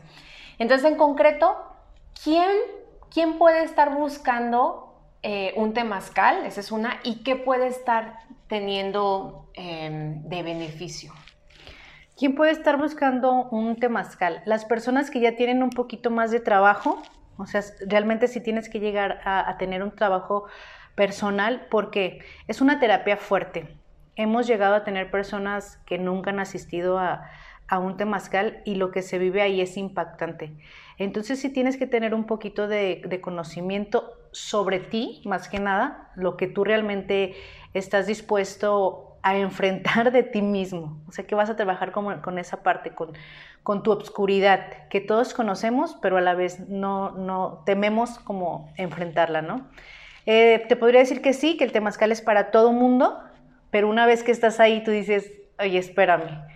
Entonces, 0.58 0.90
en 0.90 0.98
concreto, 0.98 1.56
¿quién, 2.22 2.50
quién 3.10 3.38
puede 3.38 3.62
estar 3.64 3.94
buscando 3.94 4.94
eh, 5.22 5.54
un 5.56 5.72
temazcal? 5.72 6.44
Esa 6.44 6.60
es 6.60 6.70
una. 6.70 7.00
¿Y 7.02 7.22
qué 7.24 7.34
puede 7.34 7.66
estar 7.66 8.18
teniendo 8.54 9.50
em, 9.54 10.22
de 10.28 10.44
beneficio? 10.44 11.12
¿Quién 12.16 12.36
puede 12.36 12.52
estar 12.52 12.78
buscando 12.78 13.48
un 13.50 13.74
temazcal? 13.80 14.42
Las 14.44 14.64
personas 14.64 15.10
que 15.10 15.18
ya 15.18 15.34
tienen 15.34 15.60
un 15.64 15.70
poquito 15.70 16.12
más 16.12 16.30
de 16.30 16.38
trabajo, 16.38 17.02
o 17.36 17.46
sea, 17.46 17.62
realmente 17.88 18.28
si 18.28 18.40
tienes 18.40 18.68
que 18.68 18.78
llegar 18.78 19.20
a, 19.24 19.56
tener 19.58 19.82
un 19.82 19.90
trabajo 19.90 20.44
personal, 20.94 21.66
porque 21.68 22.20
es 22.46 22.60
una 22.60 22.78
terapia 22.78 23.16
fuerte. 23.16 23.76
Hemos 24.14 24.46
llegado 24.46 24.76
a 24.76 24.84
tener 24.84 25.10
personas 25.10 25.78
que 25.84 25.98
nunca 25.98 26.30
han 26.30 26.38
asistido 26.38 27.00
a, 27.00 27.28
un 27.78 27.96
temazcal 27.96 28.62
y 28.64 28.76
lo 28.76 28.90
que 28.90 29.02
se 29.02 29.18
vive 29.18 29.42
ahí 29.42 29.60
es 29.60 29.76
impactante. 29.76 30.56
Entonces 30.98 31.40
sí 31.40 31.50
tienes 31.50 31.76
que 31.76 31.86
tener 31.86 32.14
un 32.14 32.24
poquito 32.24 32.68
de, 32.68 33.20
conocimiento 33.22 34.12
sobre 34.32 34.80
ti, 34.80 35.22
más 35.24 35.48
que 35.48 35.60
nada, 35.60 36.10
lo 36.16 36.36
que 36.36 36.46
tú 36.46 36.64
realmente 36.64 37.34
estás 37.72 38.06
dispuesto 38.06 39.18
a 39.22 39.36
enfrentar 39.36 40.12
de 40.12 40.22
ti 40.22 40.42
mismo. 40.42 41.00
O 41.08 41.12
sea, 41.12 41.26
que 41.26 41.34
vas 41.34 41.50
a 41.50 41.56
trabajar 41.56 41.92
con, 41.92 42.38
esa 42.38 42.62
parte, 42.62 42.90
con, 42.90 43.12
con, 43.62 43.82
tu 43.82 43.90
obscuridad, 43.90 44.88
que 44.88 45.00
todos 45.00 45.34
conocemos, 45.34 45.96
pero 46.02 46.16
a 46.16 46.20
la 46.20 46.34
vez 46.34 46.68
no, 46.68 47.10
no 47.12 47.62
tememos 47.64 48.18
como 48.18 48.72
enfrentarla, 48.76 49.42
¿no? 49.42 49.68
Eh, 50.26 50.64
te 50.68 50.76
podría 50.76 51.00
decir 51.00 51.20
que 51.20 51.32
sí, 51.32 51.56
que 51.56 51.64
el 51.64 51.72
temazcal 51.72 52.12
es 52.12 52.22
para 52.22 52.50
todo 52.50 52.72
mundo, 52.72 53.20
pero 53.70 53.88
una 53.88 54.06
vez 54.06 54.22
que 54.22 54.32
estás 54.32 54.60
ahí, 54.60 54.82
tú 54.84 54.90
dices, 54.90 55.32
oye, 55.58 55.78
espérame. 55.78 56.53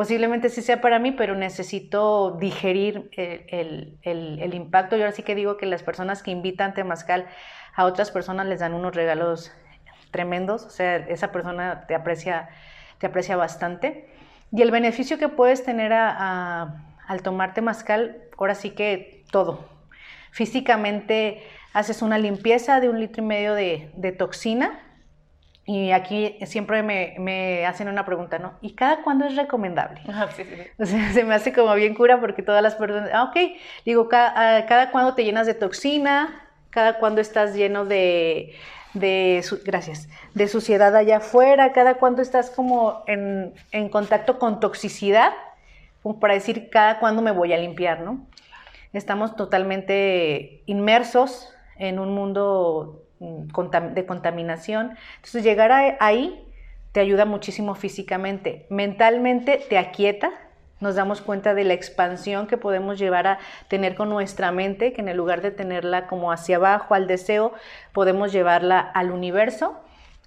Posiblemente 0.00 0.48
sí 0.48 0.62
sea 0.62 0.80
para 0.80 0.98
mí, 0.98 1.12
pero 1.12 1.34
necesito 1.34 2.38
digerir 2.40 3.10
el, 3.18 3.98
el, 4.00 4.40
el, 4.40 4.54
impacto. 4.54 4.96
Yo 4.96 5.02
ahora 5.02 5.14
sí 5.14 5.22
que 5.22 5.34
digo 5.34 5.58
que 5.58 5.66
las 5.66 5.82
personas 5.82 6.22
que 6.22 6.30
invitan 6.30 6.72
temazcal 6.72 7.26
a 7.74 7.84
otras 7.84 8.10
personas 8.10 8.46
les 8.46 8.60
dan 8.60 8.72
unos 8.72 8.94
regalos 8.94 9.52
tremendos, 10.10 10.64
o 10.64 10.70
sea, 10.70 10.96
esa 10.96 11.32
persona 11.32 11.84
te 11.86 11.94
aprecia, 11.94 12.48
te 12.96 13.08
aprecia 13.08 13.36
bastante. 13.36 14.08
Y 14.50 14.62
el 14.62 14.70
beneficio 14.70 15.18
que 15.18 15.28
puedes 15.28 15.64
tener 15.64 15.92
al 15.92 17.22
tomarte 17.22 17.60
mascal, 17.60 18.22
ahora 18.38 18.54
sí 18.54 18.70
que 18.70 19.26
todo. 19.30 19.68
Físicamente 20.30 21.42
haces 21.74 22.00
una 22.00 22.16
limpieza 22.16 22.80
de 22.80 22.88
un 22.88 23.00
litro 23.00 23.22
y 23.22 23.26
medio 23.26 23.52
de, 23.52 24.16
toxina. 24.18 24.80
Y 25.66 25.92
aquí 25.92 26.36
siempre 26.46 26.82
me, 26.82 27.66
hacen 27.66 27.88
una 27.88 28.04
pregunta, 28.04 28.38
¿no? 28.38 28.54
¿Y 28.60 28.74
cada 28.74 29.02
cuándo 29.02 29.26
es 29.26 29.36
recomendable? 29.36 30.00
Ah, 30.08 30.28
sí, 30.34 30.44
sí. 30.44 30.56
O 30.82 30.86
sea, 30.86 31.12
se 31.12 31.24
me 31.24 31.34
hace 31.34 31.52
como 31.52 31.74
bien 31.74 31.94
cura 31.94 32.20
porque 32.20 32.42
todas 32.42 32.62
las 32.62 32.74
personas, 32.74 33.10
ah, 33.12 33.24
ok, 33.24 33.36
digo, 33.84 34.08
cada, 34.08 34.58
ah, 34.58 34.66
cada 34.66 34.90
cuándo 34.90 35.14
te 35.14 35.24
llenas 35.24 35.46
de 35.46 35.54
toxina, 35.54 36.48
cada 36.70 36.98
cuándo 36.98 37.20
estás 37.20 37.54
lleno 37.54 37.84
de, 37.84 38.54
de, 38.94 39.44
gracias, 39.64 40.08
de 40.34 40.48
suciedad 40.48 40.94
allá 40.96 41.18
afuera, 41.18 41.72
cada 41.72 41.94
cuando 41.94 42.22
estás 42.22 42.50
como 42.50 43.04
en, 43.06 43.54
contacto 43.90 44.38
con 44.38 44.60
toxicidad, 44.60 45.32
como 46.02 46.18
para 46.18 46.34
decir 46.34 46.70
cada 46.70 46.98
cuándo 46.98 47.22
me 47.22 47.30
voy 47.30 47.52
a 47.52 47.58
limpiar, 47.58 48.00
¿no? 48.00 48.26
Estamos 48.92 49.36
totalmente 49.36 50.62
inmersos 50.66 51.52
en 51.76 51.98
un 51.98 52.12
mundo 52.12 53.04
de 53.20 54.06
contaminación. 54.06 54.96
Entonces 55.16 55.44
llegar 55.44 55.72
ahí 56.00 56.46
te 56.92 57.00
ayuda 57.00 57.24
muchísimo 57.24 57.74
físicamente. 57.74 58.66
Mentalmente 58.70 59.64
te 59.68 59.78
aquieta, 59.78 60.30
nos 60.80 60.94
damos 60.94 61.20
cuenta 61.20 61.54
de 61.54 61.64
la 61.64 61.74
expansión 61.74 62.46
que 62.46 62.56
podemos 62.56 62.98
llevar 62.98 63.26
a 63.26 63.38
tener 63.68 63.94
con 63.94 64.08
nuestra 64.08 64.50
mente, 64.50 64.92
que 64.92 65.02
en 65.02 65.08
el 65.08 65.16
lugar 65.16 65.42
de 65.42 65.50
tenerla 65.50 66.06
como 66.06 66.32
hacia 66.32 66.56
abajo 66.56 66.94
al 66.94 67.06
deseo, 67.06 67.52
podemos 67.92 68.32
llevarla 68.32 68.80
al 68.80 69.10
universo. 69.10 69.78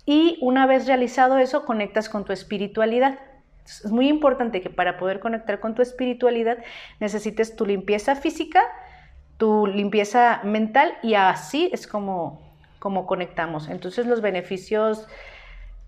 Y 0.06 0.38
una 0.42 0.68
vez 0.68 0.86
realizado 0.86 1.38
eso, 1.38 1.66
conectas 1.66 2.10
con 2.10 2.24
tu 2.26 2.34
espiritualidad. 2.34 3.20
es 3.66 3.92
muy 3.92 4.08
importante 4.08 4.62
que 4.62 4.70
para 4.70 4.98
poder 4.98 5.20
conectar 5.20 5.60
con 5.60 5.74
tu 5.74 5.82
espiritualidad 5.82 6.58
necesites 7.00 7.56
tu 7.56 7.66
limpieza 7.66 8.16
física, 8.16 8.62
tu 9.38 9.66
limpieza 9.66 10.42
mental 10.44 10.94
y 11.02 11.16
así 11.16 11.70
es 11.74 11.88
como, 11.88 12.43
como 12.84 13.06
conectamos. 13.06 13.70
Entonces 13.70 14.08
los 14.08 14.20
beneficios 14.20 15.08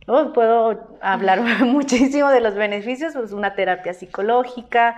Oh, 0.08 0.34
puedo 0.34 0.98
hablar 1.02 1.42
muchísimo 1.66 2.30
de 2.30 2.40
los 2.40 2.54
beneficios, 2.54 3.14
pues 3.14 3.32
una 3.34 3.56
terapia 3.56 3.92
psicológica, 3.94 4.98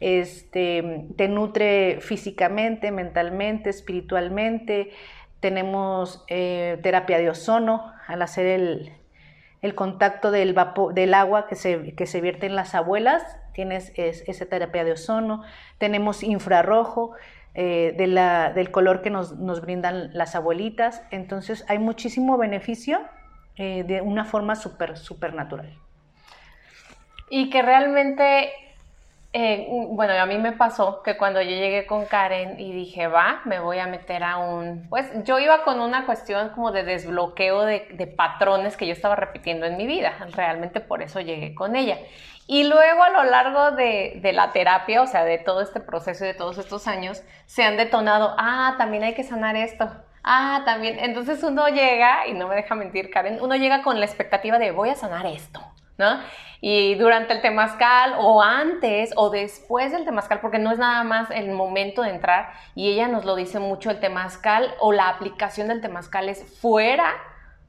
este, 0.00 1.06
te 1.16 1.28
nutre 1.28 2.00
físicamente, 2.00 2.90
mentalmente, 2.90 3.70
espiritualmente. 3.70 4.90
Tenemos 5.40 6.24
eh, 6.26 6.78
terapia 6.82 7.18
de 7.18 7.30
ozono 7.30 7.92
al 8.08 8.20
hacer 8.20 8.46
el, 8.46 9.74
contacto 9.76 10.32
del, 10.32 10.56
del 10.92 11.14
agua 11.14 11.46
que 11.46 11.54
se, 11.54 11.94
que 11.94 12.06
se, 12.06 12.20
vierte 12.20 12.46
en 12.46 12.56
las 12.56 12.74
abuelas, 12.74 13.22
tienes 13.54 13.92
esa 13.96 14.46
terapia 14.46 14.82
de 14.82 14.92
ozono. 14.92 15.44
Tenemos 15.78 16.24
infrarrojo. 16.24 17.12
Eh, 17.60 17.92
del 17.96 18.70
color 18.70 19.02
que 19.02 19.10
nos, 19.10 19.36
nos 19.36 19.60
brindan 19.60 20.10
las 20.12 20.36
abuelitas. 20.36 21.02
Entonces 21.10 21.64
hay 21.66 21.80
muchísimo 21.80 22.38
beneficio 22.38 23.00
eh, 23.56 23.82
de 23.82 24.00
una 24.00 24.24
forma 24.24 24.54
súper, 24.54 24.96
súper 24.96 25.34
natural. 25.34 25.76
Y 27.28 27.50
que 27.50 27.60
realmente, 27.62 28.52
eh, 29.32 29.66
bueno, 29.90 30.12
a 30.12 30.26
mí 30.26 30.38
me 30.38 30.52
pasó 30.52 31.02
que 31.02 31.16
cuando 31.16 31.42
yo 31.42 31.50
llegué 31.50 31.84
con 31.84 32.04
Karen 32.06 32.60
y 32.60 32.70
dije, 32.70 33.08
va, 33.08 33.40
me 33.44 33.58
voy 33.58 33.80
a 33.80 33.88
meter 33.88 34.22
a 34.22 34.36
un, 34.36 34.88
pues 34.88 35.10
yo 35.24 35.40
iba 35.40 35.64
con 35.64 35.80
una 35.80 36.06
cuestión 36.06 36.50
como 36.50 36.70
de 36.70 36.84
desbloqueo 36.84 37.64
de, 37.64 38.14
patrones 38.16 38.76
que 38.76 38.86
yo 38.86 38.92
estaba 38.92 39.16
repitiendo 39.16 39.66
en 39.66 39.76
mi 39.76 39.88
vida, 39.88 40.12
realmente 40.36 40.78
por 40.78 41.02
eso 41.02 41.18
llegué 41.18 41.56
con 41.56 41.74
ella. 41.74 41.98
Y 42.48 42.64
luego 42.64 43.04
a 43.04 43.10
lo 43.10 43.22
largo 43.24 43.70
de, 43.72 44.18
de, 44.20 44.32
la 44.32 44.50
terapia, 44.50 45.02
o 45.02 45.06
sea, 45.06 45.24
de 45.24 45.38
todo 45.38 45.60
este 45.60 45.78
proceso 45.78 46.24
y 46.24 46.28
de 46.28 46.34
todos 46.34 46.58
estos 46.58 46.88
años, 46.88 47.22
se 47.46 47.62
han 47.62 47.76
detonado, 47.76 48.34
ah, 48.38 48.74
también 48.78 49.04
hay 49.04 49.14
que 49.14 49.22
sanar 49.22 49.54
esto, 49.54 49.88
Ah, 50.30 50.60
también. 50.66 50.98
Entonces 50.98 51.42
uno 51.42 51.68
llega, 51.68 52.26
y 52.26 52.34
no 52.34 52.48
me 52.48 52.56
deja 52.56 52.74
mentir 52.74 53.10
Karen, 53.10 53.38
uno 53.40 53.56
llega 53.56 53.82
con 53.82 53.98
la 53.98 54.04
expectativa 54.04 54.58
de 54.58 54.72
voy 54.72 54.90
a 54.90 54.94
sanar 54.94 55.24
esto, 55.24 55.60
¿no? 55.96 56.20
Y 56.60 56.96
durante 56.96 57.32
el 57.32 57.40
temazcal 57.40 58.14
o 58.18 58.42
antes 58.42 59.12
o 59.16 59.30
después 59.30 59.90
del 59.90 60.04
temazcal, 60.04 60.40
porque 60.40 60.58
no 60.58 60.70
es 60.70 60.78
nada 60.78 61.02
más 61.02 61.30
el 61.30 61.50
momento 61.52 62.02
de 62.02 62.10
entrar, 62.10 62.50
y 62.74 62.90
ella 62.90 63.08
nos 63.08 63.24
lo 63.24 63.36
dice 63.36 63.58
mucho, 63.58 63.90
el 63.90 64.00
temazcal 64.00 64.74
o 64.80 64.92
la 64.92 65.08
aplicación 65.08 65.68
del 65.68 65.80
temazcal 65.80 66.28
es 66.28 66.44
fuera 66.60 67.14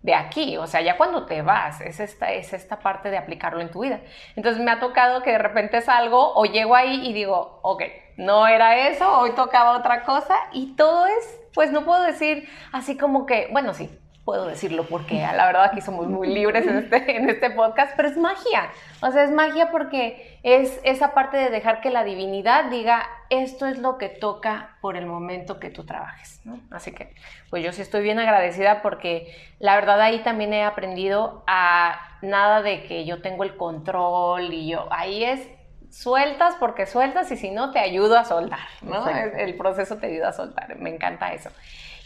de 0.01 0.13
aquí, 0.13 0.57
o 0.57 0.65
sea, 0.65 0.81
ya 0.81 0.97
cuando 0.97 1.25
te 1.25 1.41
vas, 1.41 1.81
es 1.81 1.99
esta, 1.99 2.31
es 2.31 2.53
esta 2.53 2.79
parte 2.79 3.09
de 3.09 3.17
aplicarlo 3.17 3.59
en 3.61 3.69
tu 3.69 3.81
vida. 3.81 3.99
Entonces 4.35 4.63
me 4.63 4.71
ha 4.71 4.79
tocado 4.79 5.21
que 5.23 5.31
de 5.31 5.37
repente 5.37 5.81
salgo 5.81 6.33
o 6.35 6.45
llego 6.45 6.75
ahí 6.75 7.07
y 7.07 7.13
digo, 7.13 7.59
ok, 7.63 7.83
no 8.17 8.47
era 8.47 8.87
eso, 8.87 9.19
hoy 9.19 9.31
tocaba 9.31 9.77
otra 9.77 10.03
cosa 10.03 10.35
y 10.53 10.75
todo 10.75 11.05
es, 11.05 11.41
pues 11.53 11.71
no 11.71 11.83
puedo 11.83 12.03
decir 12.03 12.47
así 12.71 12.97
como 12.97 13.25
que, 13.25 13.49
bueno, 13.51 13.73
sí, 13.73 13.89
puedo 14.29 14.45
decirlo 14.45 14.83
porque 14.83 15.15
la 15.15 15.47
verdad 15.47 15.63
aquí 15.63 15.81
somos 15.81 16.07
muy 16.07 16.27
libres 16.27 16.67
en 16.67 16.77
este, 16.77 17.17
en 17.17 17.27
este 17.31 17.49
podcast, 17.49 17.93
pero 17.95 18.09
es 18.09 18.15
magia. 18.15 18.69
O 19.01 19.09
sea, 19.09 19.23
es 19.23 19.31
magia 19.31 19.71
porque 19.71 20.39
es 20.43 20.79
esa 20.83 21.15
parte 21.15 21.35
de 21.35 21.49
dejar 21.49 21.81
que 21.81 21.89
la 21.89 22.03
divinidad 22.03 22.65
diga, 22.65 23.07
esto 23.31 23.65
es 23.65 23.79
lo 23.79 23.97
que 23.97 24.07
toca 24.07 24.77
por 24.81 24.97
el 24.97 25.07
momento 25.07 25.59
que 25.59 25.71
tú 25.71 25.83
trabajes. 25.83 26.43
Así 26.69 26.91
que, 26.91 27.15
pues 27.49 27.63
yo 27.63 27.71
sí 27.71 27.81
estoy 27.81 28.03
bien 28.03 28.19
agradecida 28.19 28.83
porque 28.83 29.35
la 29.57 29.73
verdad 29.73 29.99
ahí 29.99 30.19
también 30.19 30.53
he 30.53 30.63
aprendido 30.63 31.43
a 31.47 31.99
nada 32.21 32.61
de 32.61 32.83
que 32.83 33.05
yo 33.05 33.23
tengo 33.23 33.43
el 33.43 33.57
control 33.57 34.53
y 34.53 34.67
yo, 34.69 34.87
ahí 34.91 35.23
es 35.23 35.41
sueltas 35.89 36.53
porque 36.59 36.85
sueltas 36.85 37.31
y 37.31 37.35
si 37.35 37.49
no 37.49 37.71
te 37.71 37.79
ayudo 37.79 38.15
a 38.15 38.25
soltar, 38.25 38.67
¿no? 38.83 39.09
El 39.09 39.57
proceso 39.57 39.97
te 39.97 40.05
ayuda 40.05 40.29
a 40.29 40.33
soltar, 40.33 40.77
me 40.77 40.93
encanta 40.93 41.33
eso. 41.33 41.49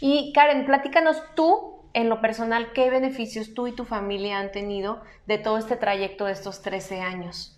Y 0.00 0.32
Karen, 0.32 0.64
platícanos 0.64 1.22
tú 1.34 1.83
en 1.94 2.08
lo 2.08 2.20
personal, 2.20 2.72
¿qué 2.72 2.90
beneficios 2.90 3.54
tú 3.54 3.66
y 3.66 3.72
tu 3.72 3.84
familia 3.84 4.38
han 4.38 4.52
tenido 4.52 5.00
de 5.26 5.38
todo 5.38 5.58
este 5.58 5.76
trayecto 5.76 6.26
de 6.26 6.32
estos 6.32 6.60
13 6.60 7.00
años? 7.00 7.56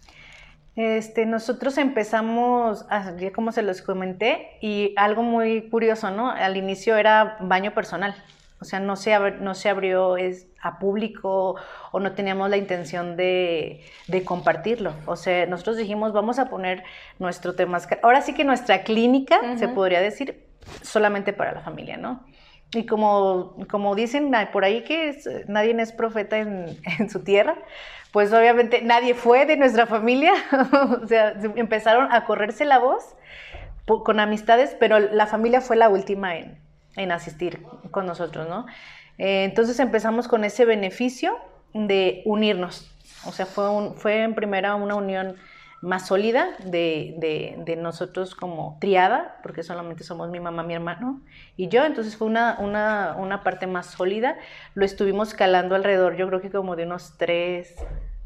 Este, 0.76 1.24
nosotros 1.24 1.78
empezamos, 1.78 2.86
ya 3.18 3.32
como 3.32 3.50
se 3.50 3.62
los 3.62 3.80
comenté, 3.80 4.58
y 4.60 4.92
algo 4.96 5.22
muy 5.22 5.70
curioso, 5.70 6.10
¿no? 6.10 6.30
Al 6.30 6.58
inicio 6.58 6.96
era 6.96 7.38
baño 7.40 7.72
personal, 7.72 8.14
o 8.60 8.64
sea, 8.64 8.78
no 8.78 8.96
se, 8.96 9.18
no 9.40 9.54
se 9.54 9.70
abrió 9.70 10.18
es, 10.18 10.46
a 10.62 10.78
público 10.78 11.56
o 11.92 12.00
no 12.00 12.12
teníamos 12.12 12.50
la 12.50 12.58
intención 12.58 13.16
de, 13.16 13.84
de, 14.06 14.24
compartirlo. 14.24 14.94
O 15.06 15.16
sea, 15.16 15.46
nosotros 15.46 15.76
dijimos, 15.76 16.12
vamos 16.12 16.38
a 16.38 16.48
poner 16.48 16.82
nuestro 17.18 17.54
tema. 17.54 17.78
Ahora 18.02 18.22
sí 18.22 18.34
que 18.34 18.44
nuestra 18.44 18.82
clínica, 18.82 19.56
se 19.56 19.68
podría 19.68 20.00
decir, 20.00 20.46
solamente 20.82 21.32
para 21.32 21.52
la 21.52 21.60
familia, 21.60 21.96
¿no? 21.96 22.24
Y 22.72 22.86
como, 22.86 23.56
como 23.70 23.94
dicen 23.94 24.32
por 24.52 24.64
ahí 24.64 24.82
que 24.82 25.16
nadie 25.48 25.74
es 25.80 25.92
profeta 25.92 26.38
en, 26.38 26.76
en, 26.98 27.08
su 27.08 27.20
tierra, 27.20 27.56
pues 28.12 28.32
obviamente 28.32 28.82
nadie 28.82 29.14
fue 29.14 29.46
de 29.46 29.56
nuestra 29.56 29.86
familia, 29.86 30.32
o 31.02 31.06
sea, 31.06 31.34
empezaron 31.56 32.12
a 32.12 32.24
correrse 32.24 32.64
la 32.64 32.78
voz 32.78 33.14
con 33.86 34.18
amistades, 34.18 34.76
pero 34.80 34.98
la 34.98 35.26
familia 35.26 35.60
fue 35.60 35.76
la 35.76 35.88
última 35.88 36.36
en, 36.36 36.58
en 36.96 37.12
asistir 37.12 37.62
con 37.90 38.06
nosotros, 38.06 38.48
¿no? 38.48 38.66
Eh, 39.18 39.44
entonces 39.44 39.78
empezamos 39.80 40.28
con 40.28 40.44
ese 40.44 40.64
beneficio 40.64 41.36
de 41.72 42.22
unirnos, 42.24 42.90
o 43.24 43.32
sea, 43.32 43.46
fue, 43.46 43.70
un, 43.70 43.94
fue 43.94 44.22
en 44.22 44.34
primera 44.34 44.74
una 44.74 44.94
unión 44.94 45.36
más 45.82 46.06
sólida 46.06 46.48
de, 46.64 47.76
nosotros 47.78 48.34
como 48.34 48.78
triada, 48.80 49.36
porque 49.42 49.62
solamente 49.62 50.04
somos 50.04 50.30
mi 50.30 50.40
mamá, 50.40 50.62
mi 50.62 50.74
hermano 50.74 51.20
y 51.56 51.68
yo, 51.68 51.84
entonces 51.84 52.16
fue 52.16 52.26
una, 52.26 52.58
una, 52.58 53.42
parte 53.42 53.66
más 53.66 53.86
sólida. 53.86 54.36
Lo 54.74 54.84
estuvimos 54.84 55.34
calando 55.34 55.74
alrededor, 55.74 56.16
yo 56.16 56.26
creo 56.28 56.40
que 56.40 56.50
como 56.50 56.76
de 56.76 56.84
unos 56.84 57.14
tres, 57.18 57.74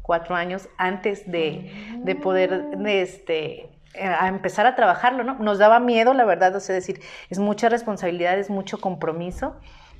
cuatro 0.01 0.35
años 0.35 0.69
antes 0.77 1.29
de, 1.29 2.17
poder 2.21 2.65
este, 2.85 3.69
a 3.99 4.27
empezar 4.27 4.65
a 4.65 4.75
trabajarlo, 4.75 5.23
¿no? 5.23 5.35
Nos 5.39 5.59
daba 5.59 5.79
miedo, 5.79 6.13
la 6.13 6.25
verdad, 6.25 6.55
o 6.55 6.59
sea, 6.59 6.73
decir, 6.73 7.01
es 7.29 7.39
mucha 7.39 7.69
responsabilidad, 7.69 8.39
es 8.39 8.49
mucho 8.49 8.79
compromiso. 8.79 9.55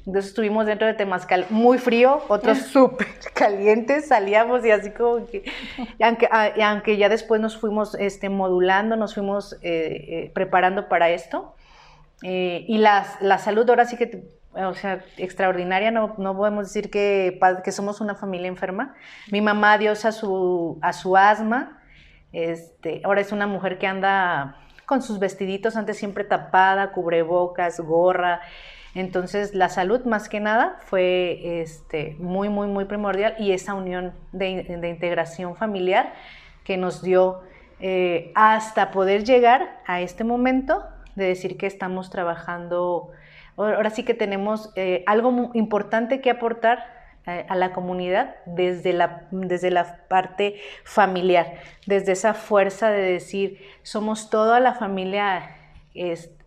Entonces 0.05 0.29
estuvimos 0.29 0.65
dentro 0.65 0.87
de 0.87 0.95
Temazcal 0.95 1.45
muy 1.49 1.77
frío, 1.77 2.21
otros 2.27 2.57
súper 2.73 3.07
calientes, 3.33 4.07
salíamos 4.07 4.65
y 4.65 4.71
así 4.71 4.91
como 4.91 5.27
que, 5.27 5.43
aunque, 6.01 6.27
ah, 6.31 6.49
aunque 6.65 6.97
ya 6.97 7.07
después 7.07 7.39
nos 7.39 7.57
fuimos 7.57 7.95
este, 7.95 8.29
modulando, 8.29 8.95
nos 8.95 9.13
fuimos 9.13 9.53
eh, 9.53 9.59
eh, 9.61 10.31
preparando 10.33 10.89
para 10.89 11.09
esto. 11.09 11.55
Eh, 12.23 12.65
y 12.67 12.77
la, 12.77 13.05
la, 13.19 13.37
salud 13.37 13.67
ahora 13.69 13.85
sí 13.85 13.97
que, 13.97 14.23
o 14.53 14.73
sea, 14.73 15.03
extraordinaria, 15.17 15.91
no, 15.91 16.15
no 16.17 16.35
podemos 16.35 16.67
decir 16.67 16.89
que, 16.89 17.39
que 17.63 17.71
somos 17.71 18.01
una 18.01 18.15
familia 18.15 18.47
enferma. 18.47 18.95
Mi 19.31 19.41
mamá, 19.41 19.77
Dios 19.77 20.05
a 20.05 20.11
su, 20.11 20.79
a 20.81 20.93
su 20.93 21.15
asma, 21.15 21.79
este, 22.31 23.01
ahora 23.03 23.21
es 23.21 23.31
una 23.31 23.47
mujer 23.47 23.77
que 23.77 23.87
anda 23.87 24.57
con 24.85 25.01
sus 25.01 25.19
vestiditos, 25.19 25.75
antes 25.77 25.97
siempre 25.97 26.23
tapada, 26.23 26.91
cubrebocas, 26.91 27.79
gorra. 27.79 28.41
Entonces, 28.93 29.55
la 29.55 29.69
salud 29.69 30.03
más 30.05 30.27
que 30.27 30.39
nada 30.39 30.77
fue 30.81 31.61
este, 31.61 32.15
muy, 32.19 32.49
muy, 32.49 32.67
muy 32.67 32.85
primordial 32.85 33.35
y 33.39 33.51
esa 33.51 33.73
unión 33.73 34.13
de, 34.33 34.49
integración 34.89 35.55
familiar 35.55 36.13
que 36.65 36.77
nos 36.77 37.01
dio 37.01 37.41
eh, 37.79 38.31
hasta 38.35 38.91
poder 38.91 39.23
llegar 39.23 39.81
a 39.85 40.01
este 40.01 40.23
momento 40.23 40.83
de 41.15 41.25
decir 41.25 41.57
que 41.57 41.67
estamos 41.67 42.09
trabajando, 42.09 43.11
ahora 43.55 43.89
sí 43.89 44.03
que 44.03 44.13
tenemos 44.13 44.71
eh, 44.75 45.03
algo 45.07 45.51
importante 45.53 46.21
que 46.21 46.29
aportar 46.29 46.85
eh, 47.27 47.45
a 47.47 47.55
la 47.55 47.71
comunidad 47.71 48.35
desde 48.45 48.93
la, 48.93 49.27
desde 49.31 49.71
la 49.71 49.99
parte 50.09 50.55
familiar, 50.83 51.53
desde 51.87 52.11
esa 52.11 52.33
fuerza 52.33 52.89
de 52.89 53.01
decir, 53.01 53.59
somos 53.83 54.29
toda 54.29 54.59
la 54.59 54.73
familia 54.73 55.55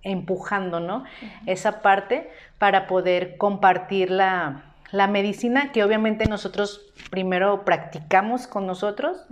empujando, 0.04 0.80
¿no? 0.80 1.04
Esa 1.46 1.82
parte 1.82 2.30
para 2.58 2.86
poder 2.86 3.36
compartir 3.36 4.10
la, 4.10 4.70
medicina 5.10 5.72
que 5.72 5.82
obviamente 5.82 6.26
nosotros 6.26 6.92
primero 7.10 7.64
practicamos 7.64 8.46
con 8.46 8.64
nosotros 8.64 9.26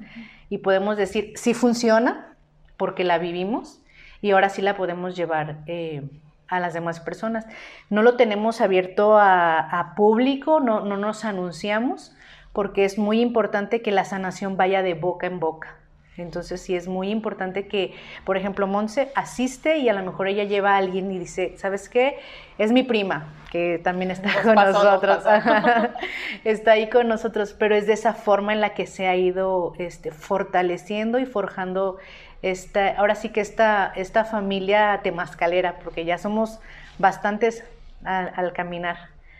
y 0.49 0.59
podemos 0.59 0.97
decir 0.97 1.33
si 1.37 1.55
funciona 1.55 2.35
porque 2.77 3.05
la 3.05 3.19
vivimos 3.19 3.81
y 4.23 4.33
ahora 4.33 4.49
sí 4.49 4.61
la 4.61 4.77
podemos 4.77 5.15
llevar 5.15 5.59
eh, 5.67 6.03
a 6.49 6.59
las 6.59 6.75
demás 6.75 6.99
personas. 6.99 7.47
No 7.91 8.03
lo 8.03 8.17
tenemos 8.17 8.61
abierto 8.61 9.19
a, 9.19 9.93
público, 9.97 10.59
no, 10.59 10.81
no 10.81 10.97
nos 10.97 11.25
anunciamos 11.25 12.13
porque 12.53 12.85
es 12.85 12.99
muy 12.99 13.21
importante 13.21 13.83
que 13.83 13.93
la 13.93 14.05
sanación 14.05 14.57
vaya 14.57 14.83
de 14.83 14.95
boca 14.95 15.27
en 15.27 15.39
boca. 15.39 15.77
Entonces 16.19 16.61
sí 16.61 16.77
es 16.77 16.89
muy 16.89 17.09
importante 17.09 17.67
que, 17.67 17.95
por 18.25 18.37
ejemplo, 18.37 18.67
Monse 18.67 19.11
asiste 19.15 19.79
y 19.79 19.89
a 19.89 19.95
lo 19.95 20.03
mejor 20.05 20.29
ella 20.29 20.45
lleva 20.45 20.75
a 20.75 20.77
alguien 20.77 21.11
y 21.11 21.19
dice, 21.19 21.55
¿sabes 21.57 21.89
qué? 21.89 22.19
Es 22.59 22.71
mi 22.71 22.83
prima, 22.83 23.33
que 23.51 23.81
también 23.83 24.11
está 24.11 24.31
con 24.43 24.55
nosotros. 24.55 25.25
está 26.45 26.73
ahí 26.73 26.91
con 26.91 27.09
nosotros, 27.09 27.55
pero 27.59 27.75
es 27.75 27.87
de 27.87 27.95
esa 27.95 28.13
forma 28.13 28.53
en 28.53 28.61
la 28.61 28.75
que 28.75 28.87
se 28.87 29.07
ha 29.07 29.17
ido 29.17 29.73
este, 29.79 30.11
fortaleciendo 30.11 31.19
y 31.19 31.25
forjando 31.25 31.97
esta, 32.43 32.89
ahora 32.97 33.15
sí 33.15 33.31
que 33.31 33.41
esta, 33.41 33.91
esta 33.97 34.27
familia 34.27 35.01
temascalera, 35.03 35.79
porque 35.79 36.05
ya 36.05 36.19
somos 36.19 36.61
bastantes 36.99 37.65
al 38.05 38.53
caminar 38.53 38.97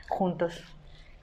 juntos. 0.09 0.65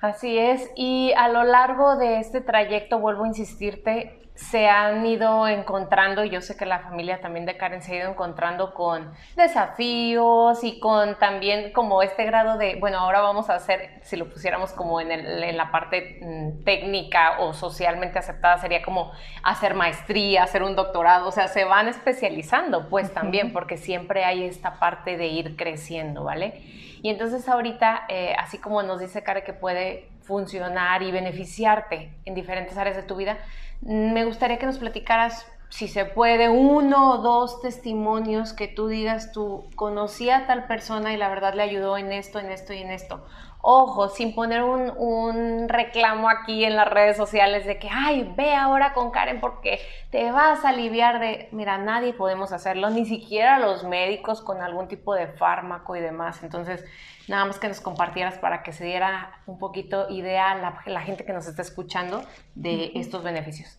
Así 0.02 0.38
es, 0.38 0.70
y 0.76 1.12
a 1.18 1.28
lo 1.28 1.44
largo 1.44 1.98
de 1.98 2.20
este 2.20 2.40
trayecto, 2.40 3.00
vuelvo 3.00 3.26
a 3.26 3.28
insistirte, 3.28 4.19
se 4.40 4.68
han 4.68 5.06
ido 5.06 5.50
encontrando, 5.50 6.24
y 6.24 6.30
yo 6.30 6.40
sé 6.40 6.56
que 6.56 6.66
la 6.66 6.80
familia 6.80 7.20
también 7.20 7.46
de 7.46 7.58
Karen 7.58 7.82
se 7.82 7.94
ha 7.94 7.96
ido 7.98 8.10
encontrando 8.10 8.74
con 8.74 9.12
desafíos 9.36 10.64
y 10.64 10.80
con 10.80 11.20
también 11.20 11.74
como 11.74 12.02
este 12.02 12.24
grado 12.24 12.58
de, 12.58 12.78
bueno, 12.80 13.00
ahora 13.00 13.20
vamos 13.20 13.50
a 13.50 13.56
hacer, 13.56 14.00
si 14.02 14.16
lo 14.16 14.30
pusiéramos 14.30 14.72
como 14.72 15.02
en, 15.02 15.12
el, 15.12 15.44
en 15.44 15.58
la 15.58 15.72
parte 15.72 16.20
mm, 16.22 16.64
técnica 16.64 17.40
o 17.40 17.54
socialmente 17.54 18.18
aceptada, 18.18 18.58
sería 18.60 18.82
como 18.82 19.12
hacer 19.44 19.74
maestría, 19.74 20.44
hacer 20.44 20.64
un 20.64 20.74
doctorado, 20.74 21.28
o 21.28 21.32
sea, 21.32 21.50
se 21.50 21.66
van 21.66 21.90
especializando 21.90 22.88
pues 22.88 23.14
también, 23.14 23.52
porque 23.52 23.76
siempre 23.76 24.24
hay 24.24 24.46
esta 24.46 24.80
parte 24.80 25.18
de 25.18 25.28
ir 25.28 25.58
creciendo, 25.58 26.24
¿vale? 26.24 26.64
Y 27.02 27.10
entonces 27.10 27.48
ahorita, 27.48 28.06
eh, 28.08 28.36
así 28.38 28.58
como 28.58 28.84
nos 28.84 29.02
dice 29.02 29.22
Karen 29.22 29.44
que 29.44 29.54
puede 29.54 30.10
funcionar 30.30 31.02
y 31.02 31.12
beneficiarte 31.12 32.14
en 32.24 32.36
diferentes 32.36 32.78
áreas 32.78 32.96
de 32.96 33.02
tu 33.02 33.16
vida, 33.16 33.40
me 33.82 34.26
gustaría 34.26 34.60
que 34.60 34.68
nos 34.68 34.78
platicaras, 34.78 35.44
si 35.70 35.88
se 35.88 36.06
puede, 36.06 36.50
uno 36.50 37.14
o 37.14 37.18
dos 37.18 37.62
testimonios 37.62 38.54
que 38.54 38.68
tú 38.68 38.88
digas, 38.88 39.32
tú 39.32 39.66
conocí 39.76 40.30
a 40.30 40.46
tal 40.46 40.68
persona 40.68 41.14
y 41.14 41.18
la 41.18 41.30
verdad 41.30 41.56
le 41.56 41.64
ayudó 41.64 41.98
en 41.98 42.12
esto, 42.12 42.40
en 42.40 42.52
esto 42.52 42.74
y 42.74 42.78
en 42.78 42.92
esto. 42.92 43.26
Ojo, 43.62 44.08
sin 44.08 44.34
poner 44.34 44.64
un, 44.64 45.68
reclamo 45.68 46.30
aquí 46.30 46.64
en 46.64 46.78
las 46.78 46.90
redes 46.90 47.18
sociales 47.18 47.66
de 47.66 47.78
que, 47.78 47.90
ay, 47.92 48.34
ve 48.38 48.56
ahora 48.56 48.94
con 48.94 49.12
Karen 49.12 49.42
porque 49.42 49.80
te 50.12 50.32
vas 50.32 50.64
a 50.64 50.70
aliviar 50.70 51.20
de, 51.20 51.50
mira, 51.52 51.78
nadie 51.78 52.14
podemos 52.14 52.54
hacerlo, 52.54 52.90
ni 52.90 53.06
siquiera 53.06 53.60
los 53.60 53.84
médicos 53.84 54.42
con 54.42 54.62
algún 54.62 54.88
tipo 54.88 55.14
de 55.14 55.28
fármaco 55.28 55.98
y 55.98 56.00
demás. 56.00 56.42
Entonces, 56.42 56.86
nada 57.28 57.44
más 57.44 57.60
que 57.60 57.68
nos 57.68 57.82
compartieras 57.82 58.38
para 58.38 58.64
que 58.64 58.72
se 58.72 58.86
diera 58.86 59.42
un 59.46 59.60
poquito 59.60 60.10
idea 60.10 60.56
la, 60.56 60.82
la 60.86 61.02
gente 61.02 61.26
que 61.26 61.34
nos 61.34 61.46
está 61.46 61.62
escuchando 61.62 62.24
de 62.56 62.94
estos 62.96 63.24
beneficios. 63.24 63.78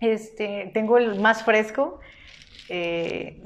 Este, 0.00 0.70
tengo 0.74 0.98
el 0.98 1.20
más 1.20 1.44
fresco. 1.44 2.00
Eh, 2.72 3.42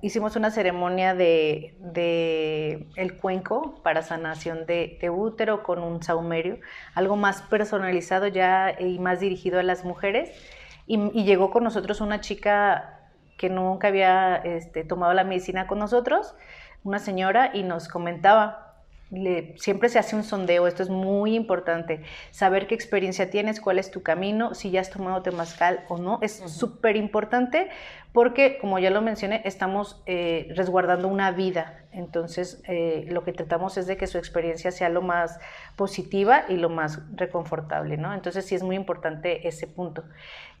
hicimos 0.00 0.36
una 0.36 0.50
ceremonia 0.50 1.14
de, 1.14 2.86
el 2.96 3.16
cuenco 3.18 3.74
para 3.82 4.02
sanación 4.02 4.64
de, 4.64 4.98
de, 5.00 5.10
útero 5.10 5.62
con 5.62 5.80
un 5.80 6.02
saumerio, 6.02 6.58
algo 6.94 7.16
más 7.16 7.42
personalizado 7.42 8.26
ya 8.28 8.74
y 8.80 8.98
más 8.98 9.20
dirigido 9.20 9.60
a 9.60 9.62
las 9.62 9.84
mujeres. 9.84 10.30
Y, 10.86 10.98
y 11.12 11.24
llegó 11.24 11.50
con 11.50 11.62
nosotros 11.62 12.00
una 12.00 12.20
chica 12.20 13.00
que 13.36 13.50
nunca 13.50 13.88
había 13.88 14.36
este, 14.36 14.82
tomado 14.84 15.12
la 15.12 15.24
medicina 15.24 15.66
con 15.66 15.78
nosotros 15.78 16.34
una 16.84 16.98
señora 16.98 17.50
y 17.54 17.62
nos 17.62 17.88
comentaba, 17.88 18.71
siempre 19.56 19.88
se 19.88 19.98
hace 19.98 20.16
un 20.16 20.24
sondeo, 20.24 20.66
esto 20.66 20.82
es 20.82 20.88
muy 20.88 21.34
importante, 21.34 22.02
saber 22.30 22.66
qué 22.66 22.74
experiencia 22.74 23.30
tienes, 23.30 23.60
cuál 23.60 23.78
es 23.78 23.90
tu 23.90 24.02
camino, 24.02 24.54
si 24.54 24.70
ya 24.70 24.80
has 24.80 24.90
tomado 24.90 25.22
temazcal 25.22 25.84
o 25.88 25.98
no, 25.98 26.18
es 26.22 26.32
súper 26.32 26.96
importante 26.96 27.68
porque, 28.12 28.58
como 28.58 28.78
ya 28.78 28.90
lo 28.90 29.00
mencioné, 29.00 29.40
estamos 29.44 30.02
eh, 30.04 30.52
resguardando 30.54 31.08
una 31.08 31.30
vida, 31.30 31.82
entonces 31.92 32.62
eh, 32.68 33.06
lo 33.08 33.24
que 33.24 33.32
tratamos 33.32 33.78
es 33.78 33.86
de 33.86 33.96
que 33.96 34.06
su 34.06 34.18
experiencia 34.18 34.70
sea 34.70 34.90
lo 34.90 35.00
más 35.00 35.38
positiva 35.76 36.44
y 36.48 36.56
lo 36.56 36.68
más 36.68 37.00
reconfortable, 37.14 37.96
¿no? 37.96 38.12
Entonces 38.12 38.44
sí 38.46 38.54
es 38.54 38.62
muy 38.62 38.76
importante 38.76 39.46
ese 39.48 39.66
punto. 39.66 40.04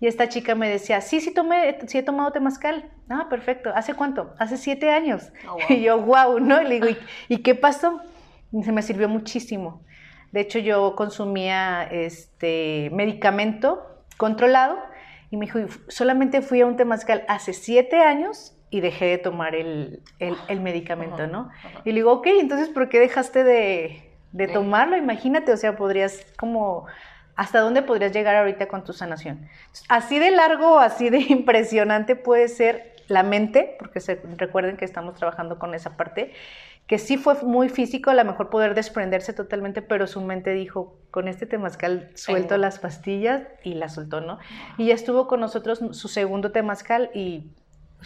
Y 0.00 0.06
esta 0.06 0.28
chica 0.28 0.54
me 0.54 0.68
decía, 0.68 1.00
sí, 1.00 1.20
sí, 1.20 1.32
tomé, 1.32 1.78
sí 1.86 1.98
he 1.98 2.02
tomado 2.02 2.32
temazcal. 2.32 2.90
Ah, 3.08 3.28
perfecto. 3.30 3.70
¿Hace 3.74 3.94
cuánto? 3.94 4.34
Hace 4.38 4.56
siete 4.56 4.90
años. 4.90 5.30
Oh, 5.48 5.58
y 5.68 5.82
yo, 5.82 6.00
wow, 6.00 6.40
¿no? 6.40 6.60
Y 6.60 6.64
le 6.64 6.74
digo, 6.80 7.00
¿y, 7.28 7.38
qué 7.38 7.54
pasó? 7.54 8.00
Se 8.62 8.72
me 8.72 8.82
sirvió 8.82 9.08
muchísimo. 9.08 9.82
De 10.32 10.40
hecho, 10.40 10.58
yo 10.58 10.94
consumía 10.96 11.84
este 11.84 12.90
medicamento 12.92 13.86
controlado 14.16 14.78
y 15.30 15.36
me 15.36 15.46
dijo, 15.46 15.60
solamente 15.88 16.42
fui 16.42 16.60
a 16.60 16.66
un 16.66 16.76
temazcal 16.76 17.24
hace 17.28 17.52
siete 17.52 18.02
años 18.02 18.56
y 18.70 18.80
dejé 18.80 19.06
de 19.06 19.18
tomar 19.18 19.54
el, 19.54 20.02
el, 20.18 20.60
medicamento, 20.60 21.26
¿no? 21.26 21.50
Y 21.84 21.90
le 21.90 21.96
digo, 21.96 22.12
ok, 22.12 22.26
entonces, 22.38 22.68
¿por 22.68 22.88
qué 22.88 22.98
dejaste 22.98 23.44
de, 23.44 24.10
de 24.32 24.48
tomarlo? 24.48 24.96
Imagínate, 24.96 25.52
o 25.52 25.56
sea, 25.56 25.76
podrías 25.76 26.26
como 26.38 26.86
¿Hasta 27.34 27.60
dónde 27.60 27.82
podrías 27.82 28.12
llegar 28.12 28.36
ahorita 28.36 28.68
con 28.68 28.84
tu 28.84 28.92
sanación? 28.92 29.48
Así 29.88 30.18
de 30.18 30.30
largo, 30.30 30.78
así 30.78 31.08
de 31.08 31.18
impresionante 31.28 32.16
puede 32.16 32.48
ser 32.48 32.92
la 33.08 33.22
mente, 33.22 33.76
porque 33.78 34.00
se, 34.00 34.20
recuerden 34.36 34.76
que 34.76 34.84
estamos 34.84 35.14
trabajando 35.14 35.58
con 35.58 35.74
esa 35.74 35.96
parte, 35.96 36.32
que 36.86 36.98
sí 36.98 37.16
fue 37.16 37.34
muy 37.42 37.68
físico, 37.68 38.10
a 38.10 38.14
lo 38.14 38.24
mejor 38.24 38.50
poder 38.50 38.74
desprenderse 38.74 39.32
totalmente, 39.32 39.82
pero 39.82 40.06
su 40.06 40.20
mente 40.20 40.52
dijo, 40.52 40.96
con 41.10 41.28
este 41.28 41.46
temazcal 41.46 42.10
suelto 42.14 42.58
las 42.58 42.78
pastillas 42.78 43.42
y 43.62 43.74
la 43.74 43.88
soltó, 43.88 44.20
¿no? 44.20 44.38
Y 44.76 44.86
ya 44.86 44.94
estuvo 44.94 45.26
con 45.26 45.40
nosotros 45.40 45.80
su 45.92 46.08
segundo 46.08 46.52
temazcal 46.52 47.10
y, 47.14 47.50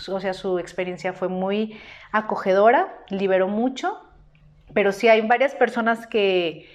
o 0.08 0.20
sea, 0.20 0.34
su 0.34 0.58
experiencia 0.58 1.12
fue 1.12 1.28
muy 1.28 1.78
acogedora, 2.12 2.94
liberó 3.08 3.48
mucho, 3.48 3.98
pero 4.72 4.92
sí 4.92 5.08
hay 5.08 5.20
varias 5.22 5.54
personas 5.54 6.06
que 6.06 6.68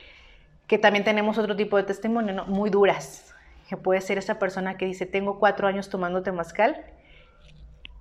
que 0.72 0.78
también 0.78 1.04
tenemos 1.04 1.38
otro 1.38 1.58
tipo 1.58 1.76
de 1.76 1.84
testimonio, 1.84 2.34
¿no? 2.34 2.46
muy 2.46 2.70
duras, 2.70 3.36
que 3.68 3.76
puede 3.76 4.00
ser 4.00 4.18
esa 4.18 4.40
persona 4.40 4.78
que 4.78 4.86
dice, 4.86 5.06
tengo 5.06 5.38
cuatro 5.38 5.68
años 5.68 5.90
tomando 5.90 6.24
temazcal 6.24 6.86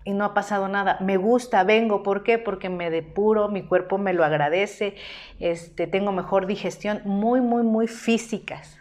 y 0.05 0.13
no 0.13 0.25
ha 0.25 0.35
pasado 0.35 0.69
nada. 0.69 0.99
Me 1.01 1.17
gusta, 1.17 1.65
vengo, 1.65 2.03
¿por 2.03 2.23
qué? 2.23 2.39
Porque 2.39 2.69
me 2.69 2.91
depuro, 2.91 3.49
mi 3.49 3.63
cuerpo 3.63 3.99
me 3.99 4.13
lo 4.13 4.25
agradece, 4.25 4.97
este, 5.39 5.87
tengo 5.87 6.13
mejor 6.13 6.47
digestión, 6.47 7.03
muy, 7.05 7.41
muy, 7.41 7.63
muy 7.63 7.87
físicas. 7.87 8.79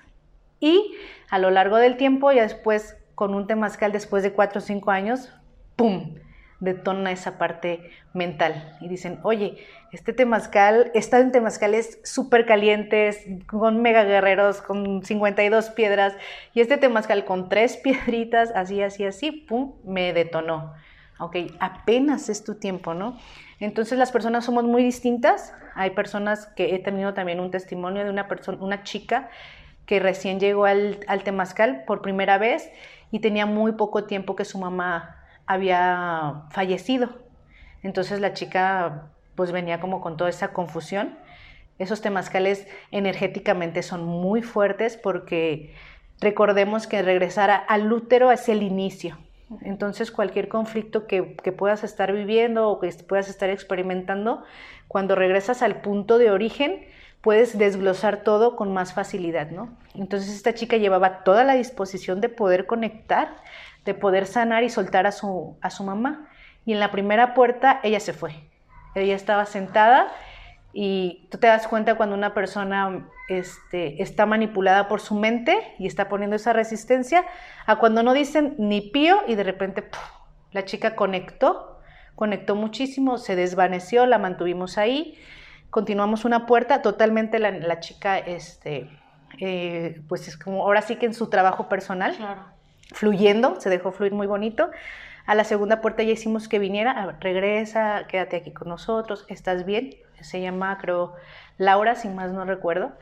Y 0.60 0.96
a 1.30 1.40
lo 1.40 1.52
largo 1.52 1.78
del 1.78 1.98
tiempo, 1.98 2.32
ya 2.32 2.44
después, 2.44 2.98
con 3.16 3.36
un 3.36 3.48
temazcal, 3.48 3.92
después 3.92 4.24
de 4.24 4.34
cuatro 4.34 4.60
o 4.60 4.62
cinco 4.62 4.92
años, 4.92 5.34
¡pum! 5.76 6.16
detona 6.60 7.12
esa 7.12 7.38
parte 7.38 7.90
mental 8.14 8.78
y 8.82 8.90
dicen, 8.90 9.20
oye, 9.24 9.58
este 9.92 10.14
temazcal, 10.14 10.92
está 10.94 11.20
en 11.20 11.32
temazcales 11.32 12.00
súper 12.04 12.46
calientes, 12.46 13.26
con 13.48 13.82
mega 13.82 14.04
guerreros, 14.04 14.62
con 14.62 15.04
52 15.04 15.70
piedras, 15.70 16.16
y 16.54 16.62
este 16.62 16.78
temazcal 16.78 17.26
con 17.26 17.50
tres 17.50 17.78
piedritas, 17.78 18.52
así, 18.56 18.82
así, 18.82 19.06
así, 19.06 19.32
pum, 19.32 19.76
me 19.84 20.14
detonó. 20.14 20.74
Ok, 21.20 21.36
apenas 21.60 22.30
es 22.30 22.46
tu 22.46 22.56
tiempo, 22.56 22.94
¿no? 22.94 23.18
Entonces 23.60 23.98
las 24.00 24.12
personas 24.12 24.46
somos 24.46 24.64
muy 24.64 24.84
distintas. 24.84 25.54
Hay 25.76 25.92
personas 25.92 26.48
que 26.56 26.76
he 26.76 26.80
tenido 26.80 27.14
también 27.14 27.42
un 27.42 27.52
testimonio 27.52 28.06
de 28.06 28.10
una 28.10 28.30
persona, 28.30 28.58
una 28.62 28.84
chica 28.84 29.30
que 29.86 30.00
recién 30.00 30.40
llegó 30.40 30.66
al, 30.66 31.00
al 31.08 31.24
por 31.86 32.02
primera 32.02 32.38
vez 32.38 32.72
y 33.12 33.20
tenía 33.20 33.46
muy 33.46 33.74
poco 33.74 34.06
tiempo 34.06 34.36
que 34.36 34.46
su 34.46 34.60
mamá 34.60 35.18
había 35.46 36.44
fallecido. 36.52 37.10
Entonces 37.84 38.22
la 38.22 38.34
chica 38.34 39.10
pues 39.36 39.52
venía 39.52 39.80
como 39.80 40.00
con 40.00 40.16
toda 40.16 40.30
esa 40.30 40.54
confusión. 40.54 41.18
Esos 41.80 42.02
temazcales 42.02 42.68
energéticamente 42.92 43.84
son 43.84 44.06
muy 44.06 44.42
fuertes 44.42 44.96
porque 44.96 45.74
recordemos 46.22 46.88
que 46.88 47.02
regresar 47.02 47.66
al 47.68 47.92
útero 47.92 48.32
es 48.32 48.48
el 48.48 48.64
inicio. 48.64 49.18
Entonces 49.62 50.12
cualquier 50.12 50.48
conflicto 50.48 51.08
que, 51.08 51.36
que, 51.36 51.52
puedas 51.52 51.84
estar 51.84 52.14
viviendo 52.14 52.70
o 52.70 52.80
que 52.80 52.90
puedas 53.08 53.30
estar 53.30 53.50
experimentando, 53.50 54.44
cuando 54.88 55.16
regresas 55.16 55.62
al 55.62 55.82
punto 55.82 56.18
de 56.18 56.32
origen, 56.32 56.86
puedes 57.22 57.58
desglosar 57.58 58.24
todo 58.24 58.56
con 58.56 58.74
más 58.74 58.94
facilidad, 58.94 59.50
¿no? 59.50 59.78
Entonces 59.96 60.34
esta 60.36 60.54
chica 60.54 60.78
llevaba 60.78 61.24
toda 61.24 61.44
la 61.44 61.56
disposición 61.56 62.22
de 62.22 62.30
poder 62.30 62.66
conectar 62.66 63.36
de 63.86 63.94
poder 63.94 64.26
sanar 64.26 64.64
y 64.64 64.70
soltar 64.70 65.08
a 65.08 65.12
su, 65.12 65.58
a 65.62 65.70
su 65.70 65.84
mamá. 65.84 66.28
Y 66.66 66.74
en 66.74 66.80
la 66.80 66.92
primera 66.92 67.34
puerta 67.34 67.80
ella 67.84 68.00
se 68.00 68.14
fue. 68.14 68.36
Ella 68.96 69.16
estaba 69.16 69.46
sentada 69.46 70.12
y 70.72 71.28
tú 71.32 71.38
te 71.38 71.48
das 71.48 71.68
cuenta 71.68 71.96
cuando 71.96 72.16
una 72.16 72.34
persona 72.34 73.08
este, 73.28 74.02
está 74.02 74.26
manipulada 74.26 74.88
por 74.88 75.02
su 75.02 75.16
mente 75.16 75.58
y 75.80 75.88
está 75.88 76.10
poniendo 76.10 76.36
esa 76.36 76.54
resistencia, 76.54 77.26
a 77.66 77.78
cuando 77.78 78.04
no 78.04 78.14
dicen 78.14 78.56
ni 78.58 78.82
pío 78.82 79.18
y 79.28 79.36
de 79.36 79.44
repente 79.44 79.90
la 80.52 80.66
chica 80.66 80.96
conectó, 80.96 81.80
conectó 82.16 82.56
muchísimo, 82.56 83.18
se 83.18 83.36
desvaneció, 83.36 84.06
la 84.06 84.20
mantuvimos 84.20 84.78
ahí, 84.78 85.18
continuamos 85.70 86.26
una 86.26 86.46
puerta, 86.46 86.82
totalmente 86.82 87.40
la, 87.40 87.80
chica, 87.80 88.18
este, 88.18 88.90
eh, 89.40 90.02
pues 90.08 90.28
es 90.28 90.38
como 90.38 90.64
ahora 90.64 90.82
sí 90.82 90.98
que 90.98 91.06
en 91.06 91.14
su 91.14 91.30
trabajo 91.30 91.70
personal. 91.70 92.16
Claro 92.16 92.60
fluyendo, 92.94 93.60
se 93.60 93.70
dejó 93.70 93.92
fluir 93.92 94.14
muy 94.14 94.28
bonito. 94.28 94.70
A 95.26 95.36
la 95.36 95.44
segunda 95.44 95.82
puerta 95.82 96.04
ya 96.04 96.12
hicimos 96.12 96.48
que 96.48 96.60
viniera, 96.60 97.18
regresa, 97.20 98.06
quédate 98.08 98.38
aquí 98.38 98.52
con 98.52 98.68
nosotros, 98.68 99.26
¿estás 99.30 99.66
bien? 99.66 99.96
Se 100.22 100.42
llama, 100.42 100.78
creo, 100.80 101.14
Laura, 101.58 101.96
si 101.96 102.10
más 102.10 102.32
no 102.32 102.46
recuerdo. 102.46 102.94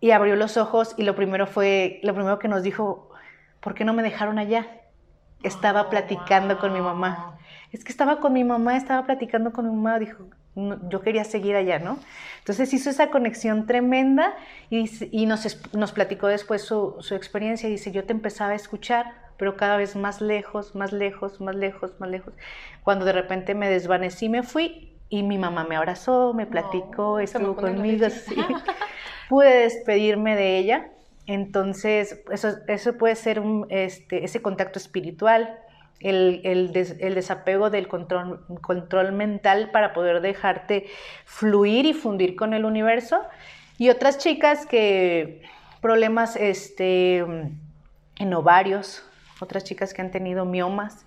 Y 0.00 0.10
abrió 0.10 0.36
los 0.36 0.56
ojos 0.56 0.94
y 0.96 1.02
lo 1.02 1.14
primero 1.14 1.46
fue, 1.46 2.00
lo 2.02 2.14
primero 2.14 2.38
que 2.38 2.48
nos 2.48 2.62
dijo, 2.62 3.10
¿por 3.60 3.74
qué 3.74 3.84
no 3.84 3.94
me 3.94 4.02
dejaron 4.02 4.38
allá? 4.38 4.66
Estaba 5.42 5.82
oh, 5.82 5.90
platicando 5.90 6.58
con 6.58 6.72
mi 6.72 6.80
mamá. 6.80 7.38
Es 7.72 7.84
que 7.84 7.90
estaba 7.90 8.20
con 8.20 8.32
mi 8.32 8.44
mamá, 8.44 8.76
estaba 8.76 9.04
platicando 9.04 9.52
con 9.52 9.68
mi 9.68 9.74
mamá, 9.74 9.98
dijo, 9.98 10.28
yo 10.54 11.00
quería 11.00 11.24
seguir 11.24 11.56
allá, 11.56 11.78
¿no? 11.78 11.98
Entonces 12.38 12.72
hizo 12.72 12.90
esa 12.90 13.10
conexión 13.10 13.66
tremenda 13.66 14.34
y, 14.70 15.26
nos, 15.26 15.74
nos, 15.74 15.92
platicó 15.92 16.28
después 16.28 16.62
su, 16.62 16.96
su, 17.00 17.14
experiencia. 17.14 17.68
Dice, 17.68 17.90
yo 17.90 18.04
te 18.04 18.12
empezaba 18.12 18.52
a 18.52 18.54
escuchar, 18.54 19.06
pero 19.36 19.56
cada 19.56 19.76
vez 19.76 19.96
más 19.96 20.20
lejos, 20.20 20.74
más 20.74 20.92
lejos, 20.92 21.40
más 21.40 21.56
lejos, 21.56 21.98
más 21.98 22.08
lejos. 22.08 22.34
Cuando 22.84 23.04
de 23.04 23.12
repente 23.12 23.54
me 23.54 23.68
desvanecí, 23.68 24.28
me 24.28 24.42
fui 24.42 24.93
y 25.18 25.22
mi 25.22 25.38
mamá 25.38 25.64
me 25.64 25.76
abrazó, 25.76 26.32
me 26.34 26.46
platicó, 26.46 27.18
estuvo 27.18 27.56
conmigo. 27.56 28.06
Pude 29.28 29.62
despedirme 29.62 30.36
de 30.36 30.58
ella. 30.58 30.90
Entonces, 31.26 32.22
eso, 32.30 32.54
eso 32.68 32.98
puede 32.98 33.14
ser 33.16 33.40
un, 33.40 33.66
este, 33.70 34.24
ese 34.24 34.42
contacto 34.42 34.78
espiritual 34.78 35.58
el, 36.00 36.72
desapego 37.14 37.70
del 37.70 37.88
control, 37.88 38.44
control 38.60 39.12
mental 39.12 39.70
para 39.70 39.94
poder 39.94 40.20
dejarte 40.20 40.86
fluir 41.24 41.86
y 41.86 41.94
fundir 41.94 42.36
con 42.36 42.52
el 42.52 42.64
universo. 42.64 43.20
Y 43.78 43.88
otras 43.90 44.18
chicas 44.18 44.66
que 44.66 45.42
problemas 45.80 46.36
este, 46.36 47.18
en 47.18 48.34
ovarios, 48.34 49.04
otras 49.40 49.64
chicas 49.64 49.94
que 49.94 50.02
han 50.02 50.10
tenido 50.10 50.44
miomas. 50.44 51.06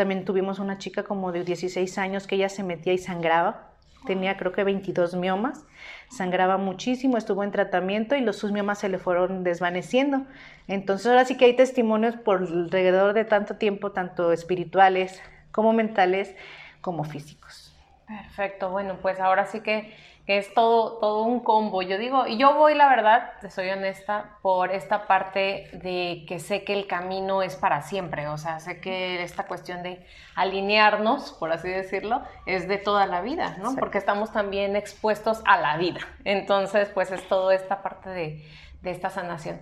También 0.00 0.24
tuvimos 0.24 0.60
una 0.60 0.78
chica 0.78 1.02
como 1.02 1.30
de 1.30 1.44
16 1.44 1.98
años 1.98 2.26
que 2.26 2.36
ella 2.36 2.48
se 2.48 2.62
metía 2.62 2.94
y 2.94 2.96
sangraba 2.96 3.66
tenía 4.06 4.38
creo 4.38 4.50
que 4.50 4.64
22 4.64 5.14
miomas, 5.14 5.66
sangraba 6.08 6.56
muchísimo, 6.56 7.18
estuvo 7.18 7.44
en 7.44 7.50
tratamiento 7.50 8.16
y 8.16 8.22
los 8.22 8.36
sus 8.36 8.50
miomas 8.50 8.78
se 8.78 8.88
le 8.88 8.98
fueron 8.98 9.44
desvaneciendo. 9.44 10.24
Entonces 10.68 11.06
ahora 11.06 11.26
sí 11.26 11.36
que 11.36 11.44
hay 11.44 11.54
testimonios 11.54 12.16
por 12.16 12.38
alrededor 12.38 13.12
de 13.12 13.26
tanto 13.26 13.56
tiempo, 13.56 13.92
tanto 13.92 14.32
espirituales 14.32 15.20
como 15.52 15.74
mentales 15.74 16.34
como 16.80 17.04
físicos. 17.04 17.76
Perfecto, 18.08 18.70
bueno, 18.70 18.96
pues 19.02 19.20
ahora 19.20 19.44
sí 19.44 19.60
que 19.60 19.94
que 20.30 20.38
es 20.38 20.54
todo, 20.54 20.98
todo 20.98 21.24
un 21.24 21.40
combo. 21.40 21.82
Yo 21.82 21.98
digo, 21.98 22.24
y 22.28 22.36
yo 22.36 22.54
voy, 22.54 22.76
la 22.76 22.88
verdad, 22.88 23.32
te 23.40 23.50
soy 23.50 23.68
honesta, 23.68 24.36
por 24.42 24.70
esta 24.70 25.08
parte 25.08 25.68
de 25.72 26.24
que 26.28 26.38
sé 26.38 26.62
que 26.62 26.72
el 26.72 26.86
camino 26.86 27.42
es 27.42 27.56
para 27.56 27.82
siempre, 27.82 28.28
o 28.28 28.38
sea, 28.38 28.60
sé 28.60 28.80
que 28.80 29.24
esta 29.24 29.48
cuestión 29.48 29.82
de 29.82 30.06
alinearnos, 30.36 31.32
por 31.32 31.50
así 31.50 31.68
decirlo, 31.68 32.22
es 32.46 32.68
de 32.68 32.78
toda 32.78 33.06
la 33.06 33.22
vida, 33.22 33.56
¿no? 33.58 33.74
Porque 33.74 33.98
estamos 33.98 34.30
también 34.30 34.76
expuestos 34.76 35.42
a 35.46 35.60
la 35.60 35.76
vida. 35.78 35.98
Entonces, 36.22 36.88
pues 36.94 37.10
es 37.10 37.26
toda 37.26 37.52
esta 37.52 37.82
parte 37.82 38.10
de, 38.10 38.48
de 38.82 38.90
esta 38.92 39.10
sanación. 39.10 39.60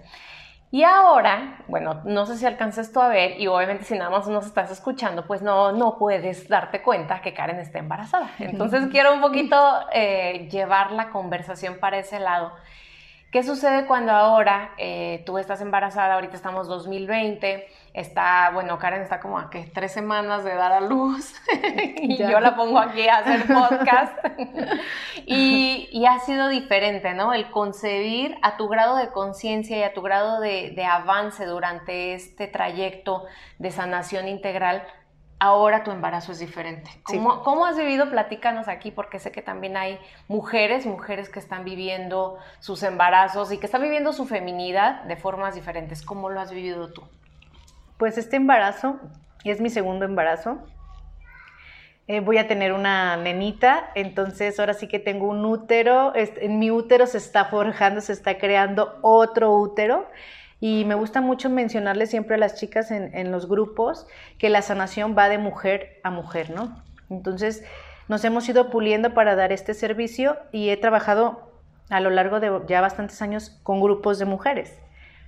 Y 0.71 0.83
ahora, 0.83 1.65
bueno, 1.67 2.03
no 2.05 2.27
sé 2.27 2.37
si 2.37 2.45
alcanzas 2.45 2.93
tú 2.93 3.01
a 3.01 3.09
ver, 3.09 3.41
y 3.41 3.47
obviamente 3.47 3.85
si 3.85 3.95
nada 3.97 4.11
más 4.11 4.29
nos 4.29 4.45
estás 4.45 4.71
escuchando, 4.71 5.27
pues 5.27 5.41
no, 5.41 5.73
no 5.73 5.97
puedes 5.97 6.47
darte 6.47 6.83
cuenta 6.83 7.23
que 7.23 7.33
Karen 7.33 7.59
está 7.59 7.79
embarazada. 7.79 8.31
Entonces 8.39 8.87
quiero 8.91 9.15
un 9.15 9.23
poquito 9.23 9.57
eh, 9.93 10.47
llevar 10.51 10.93
la 10.93 11.09
conversación 11.09 11.79
para 11.81 11.99
ese 11.99 12.21
lado. 12.21 12.53
¿Qué 13.31 13.43
sucede 13.43 13.85
cuando 13.85 14.13
ahora 14.13 14.73
eh, 14.79 15.23
tú 15.27 15.37
estás 15.37 15.61
embarazada? 15.61 16.15
Ahorita 16.15 16.35
estamos 16.35 16.67
2020, 16.67 17.69
está, 17.93 18.51
bueno, 18.55 18.79
Karen 18.79 19.03
está 19.03 19.21
como 19.21 19.39
a 19.39 19.51
que 19.51 19.71
tres 19.75 19.93
semanas 19.93 20.45
de 20.45 20.55
dar 20.55 20.73
a 20.73 20.81
luz 20.81 21.35
y 22.01 22.17
yo 22.17 22.41
la 22.41 22.57
pongo 22.57 22.79
aquí 22.79 23.07
a 23.07 23.19
hacer 23.19 23.47
podcast. 23.47 24.17
y, 25.27 26.07
ha 26.07 26.21
sido 26.21 26.49
diferente, 26.49 27.13
¿no? 27.13 27.35
El 27.35 27.51
concebir 27.51 28.35
a 28.41 28.57
tu 28.57 28.67
grado 28.67 28.97
de 28.97 29.11
conciencia 29.11 29.77
y 29.77 29.83
a 29.83 29.93
tu 29.93 30.01
grado 30.01 30.41
de, 30.41 30.73
de 30.75 30.85
avance 30.87 31.45
durante 31.45 32.15
este 32.15 32.47
trayecto 32.47 33.27
de 33.59 33.71
sanación 33.71 34.27
integral 34.27 34.83
ahora 35.39 35.85
tu 35.85 35.91
embarazo 35.91 36.33
es 36.33 36.39
diferente. 36.39 36.91
¿Cómo, 37.05 37.67
has 37.67 37.77
vivido? 37.77 38.11
Platícanos 38.11 38.69
aquí, 38.69 38.91
porque 38.91 39.19
sé 39.19 39.31
que 39.31 39.43
también 39.43 39.77
hay 39.77 39.99
mujeres, 40.27 40.87
mujeres 40.87 41.29
que 41.29 41.39
están 41.39 41.65
viviendo 41.65 42.39
sus 42.61 42.83
embarazos 42.83 43.53
y 43.53 43.59
que 43.59 43.67
están 43.67 43.83
viviendo 43.83 44.13
su 44.13 44.27
feminidad 44.27 45.03
de 45.05 45.17
formas 45.17 45.55
diferentes. 45.55 46.03
¿Cómo 46.03 46.29
lo 46.31 46.41
has 46.41 46.51
vivido 46.51 46.93
tú? 46.93 47.03
Pues 47.99 48.19
este 48.19 48.37
embarazo 48.37 48.99
es 49.45 49.61
mi 49.61 49.71
segundo 49.71 50.05
embarazo. 50.05 50.59
Eh, 52.09 52.21
voy 52.21 52.39
a 52.39 52.49
tener 52.49 52.73
una 52.73 53.19
nenita, 53.19 53.91
entonces 53.95 54.59
ahora 54.59 54.73
sí 54.73 54.89
que 54.89 54.99
tengo 54.99 55.27
un 55.27 55.45
útero, 55.45 56.13
en 56.15 56.59
mi 56.59 56.71
útero 56.71 57.07
se 57.07 57.19
está 57.19 57.45
forjando, 57.45 58.01
se 58.01 58.15
está 58.15 58.39
creando 58.39 58.99
otro 59.03 59.53
útero 59.53 60.07
y 60.61 60.85
me 60.85 60.95
gusta 60.95 61.21
mucho 61.21 61.51
mencionarle 61.51 62.07
siempre 62.07 62.35
a 62.35 62.39
las 62.39 62.57
chicas 62.57 62.91
en, 62.91 63.31
los 63.31 63.49
grupos 63.49 64.07
que 64.39 64.49
la 64.49 64.63
sanación 64.63 65.17
va 65.17 65.29
de 65.29 65.39
mujer 65.39 66.01
a 66.03 66.11
mujer, 66.11 66.51
¿no? 66.51 66.83
Entonces, 67.11 67.65
nos 68.09 68.25
hemos 68.25 68.49
ido 68.49 68.71
puliendo 68.71 69.15
para 69.15 69.37
dar 69.37 69.53
este 69.53 69.75
servicio 69.75 70.37
y 70.51 70.71
he 70.71 70.77
trabajado 70.77 71.53
a 71.91 72.01
lo 72.01 72.11
largo 72.11 72.41
de 72.41 72.51
ya 72.67 72.81
bastantes 72.81 73.23
años 73.23 73.59
con 73.63 73.81
grupos 73.81 74.19
de 74.19 74.25
mujeres. 74.25 74.77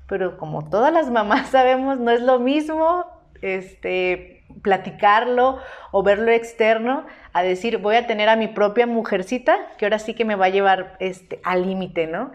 Pero 0.08 0.36
como 0.36 0.68
todas 0.68 0.92
las 0.92 1.10
mamás 1.10 1.48
sabemos, 1.50 2.00
no 2.00 2.10
es 2.10 2.22
lo 2.22 2.40
mismo 2.40 3.06
este, 3.40 4.44
platicarlo 4.62 5.58
o 5.92 6.02
verlo 6.02 6.32
externo 6.32 7.06
a 7.32 7.42
decir 7.42 7.78
voy 7.78 7.96
a 7.96 8.06
tener 8.06 8.28
a 8.28 8.36
mi 8.36 8.48
propia 8.48 8.86
mujercita 8.86 9.56
que 9.78 9.86
ahora 9.86 9.98
sí 9.98 10.14
que 10.14 10.24
me 10.24 10.34
va 10.34 10.46
a 10.46 10.50
llevar 10.50 10.96
este, 10.98 11.40
al 11.44 11.66
límite, 11.66 12.06
¿no? 12.06 12.32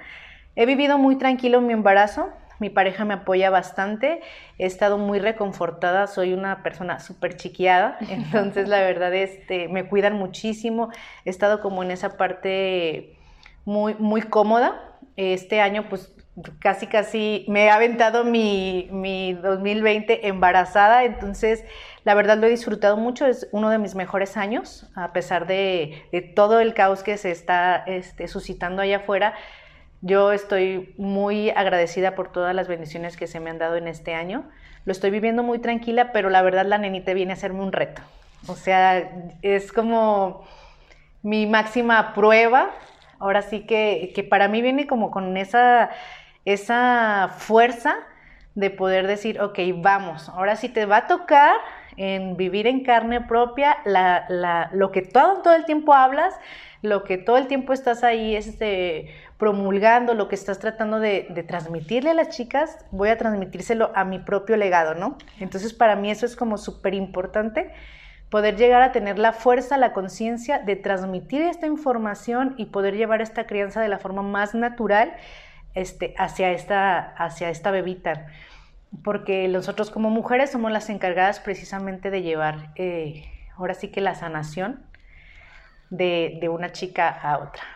He 0.55 0.65
vivido 0.65 0.97
muy 0.97 1.17
tranquilo 1.17 1.59
mi 1.59 1.73
embarazo, 1.73 2.29
mi 2.59 2.69
pareja 2.69 3.05
me 3.05 3.15
apoya 3.15 3.49
bastante, 3.49 4.21
he 4.57 4.65
estado 4.65 4.97
muy 4.97 5.19
reconfortada, 5.19 6.07
soy 6.07 6.33
una 6.33 6.63
persona 6.63 6.99
súper 6.99 7.37
chiquiada, 7.37 7.97
entonces 8.09 8.67
la 8.67 8.79
verdad 8.79 9.13
este, 9.13 9.67
me 9.67 9.87
cuidan 9.87 10.13
muchísimo, 10.13 10.89
he 11.25 11.29
estado 11.29 11.61
como 11.61 11.83
en 11.83 11.91
esa 11.91 12.17
parte 12.17 13.17
muy, 13.65 13.95
muy 13.95 14.21
cómoda. 14.21 14.81
Este 15.17 15.61
año 15.61 15.87
pues 15.89 16.13
casi 16.59 16.87
casi 16.87 17.45
me 17.47 17.65
he 17.65 17.69
aventado 17.69 18.25
mi, 18.25 18.89
mi 18.91 19.33
2020 19.33 20.27
embarazada, 20.27 21.05
entonces 21.05 21.63
la 22.03 22.13
verdad 22.13 22.37
lo 22.37 22.47
he 22.47 22.49
disfrutado 22.49 22.97
mucho, 22.97 23.25
es 23.25 23.47
uno 23.51 23.69
de 23.69 23.77
mis 23.77 23.95
mejores 23.95 24.35
años, 24.35 24.91
a 24.95 25.13
pesar 25.13 25.47
de, 25.47 26.03
de 26.11 26.21
todo 26.21 26.59
el 26.59 26.73
caos 26.73 27.03
que 27.03 27.17
se 27.17 27.31
está 27.31 27.77
este, 27.87 28.27
suscitando 28.27 28.81
allá 28.81 28.97
afuera 28.97 29.33
yo 30.05 30.31
estoy 30.31 30.93
muy 30.99 31.49
agradecida 31.49 32.13
por 32.13 32.31
todas 32.31 32.53
las 32.53 32.67
bendiciones 32.67 33.17
que 33.17 33.25
se 33.25 33.39
me 33.39 33.49
han 33.49 33.57
dado 33.57 33.75
en 33.75 33.87
este 33.87 34.13
año. 34.13 34.43
Lo 34.85 34.91
estoy 34.91 35.09
viviendo 35.09 35.41
muy 35.41 35.57
tranquila, 35.57 36.11
pero 36.11 36.29
la 36.29 36.43
verdad 36.43 36.67
la 36.67 36.77
nenita 36.77 37.11
viene 37.13 37.31
a 37.31 37.33
hacerme 37.33 37.63
un 37.63 37.71
reto. 37.71 38.03
O 38.45 38.55
sea, 38.55 39.11
es 39.41 39.73
como 39.73 40.45
mi 41.23 41.47
máxima 41.47 42.13
prueba. 42.13 42.69
Ahora 43.17 43.41
sí 43.41 43.61
que, 43.61 44.11
que 44.13 44.23
para 44.23 44.47
mí 44.47 44.61
viene 44.61 44.85
como 44.85 45.09
con 45.09 45.37
esa, 45.37 45.89
esa 46.45 47.33
fuerza 47.39 47.95
de 48.53 48.69
poder 48.69 49.07
decir, 49.07 49.41
ok, 49.41 49.57
vamos, 49.77 50.29
ahora 50.29 50.55
sí 50.55 50.69
te 50.69 50.85
va 50.85 50.97
a 50.97 51.07
tocar 51.07 51.55
en 51.97 52.37
vivir 52.37 52.67
en 52.67 52.83
carne 52.83 53.21
propia 53.21 53.77
la, 53.85 54.25
la, 54.29 54.69
lo 54.71 54.91
que 54.91 55.01
todo, 55.01 55.41
todo 55.41 55.55
el 55.55 55.65
tiempo 55.65 55.93
hablas, 55.93 56.35
lo 56.81 57.03
que 57.03 57.17
todo 57.17 57.37
el 57.37 57.47
tiempo 57.47 57.73
estás 57.73 58.03
ahí 58.03 58.35
este, 58.35 59.13
promulgando, 59.37 60.13
lo 60.13 60.29
que 60.29 60.35
estás 60.35 60.59
tratando 60.59 60.99
de, 60.99 61.45
transmitirle 61.47 62.11
a 62.11 62.13
las 62.13 62.29
chicas, 62.29 62.77
voy 62.91 63.09
a 63.09 63.17
transmitírselo 63.17 63.91
a 63.95 64.05
mi 64.05 64.19
propio 64.19 64.55
legado, 64.55 64.95
¿no? 64.95 65.17
Entonces 65.39 65.73
para 65.73 65.95
mí 65.95 66.09
eso 66.09 66.25
es 66.25 66.35
como 66.35 66.57
súper 66.57 66.93
importante, 66.93 67.73
poder 68.29 68.55
llegar 68.55 68.81
a 68.81 68.91
tener 68.91 69.19
la 69.19 69.33
fuerza, 69.33 69.77
la 69.77 69.93
conciencia 69.93 70.59
de 70.59 70.75
transmitir 70.75 71.41
esta 71.41 71.67
información 71.67 72.55
y 72.57 72.67
poder 72.67 72.95
llevar 72.95 73.21
esta 73.21 73.45
crianza 73.45 73.81
de 73.81 73.89
la 73.89 73.99
forma 73.99 74.21
más 74.21 74.55
natural 74.55 75.13
este, 75.73 76.15
hacia, 76.17 76.51
esta, 76.51 76.97
hacia 76.97 77.49
esta 77.49 77.71
bebita. 77.71 78.27
Porque 79.03 79.47
nosotros 79.49 79.91
como 79.91 80.09
mujeres 80.09 80.51
somos 80.51 80.71
las 80.71 80.89
encargadas 80.89 81.41
precisamente 81.41 82.09
de 82.09 82.21
llevar, 82.21 82.71
eh, 82.75 83.25
ahora 83.57 83.73
sí 83.73 83.89
que 83.89 83.99
la 83.99 84.15
sanación 84.15 84.85
de, 85.89 86.37
de 86.39 86.47
una 86.47 86.71
chica 86.71 87.09
a 87.09 87.39
otra. 87.39 87.74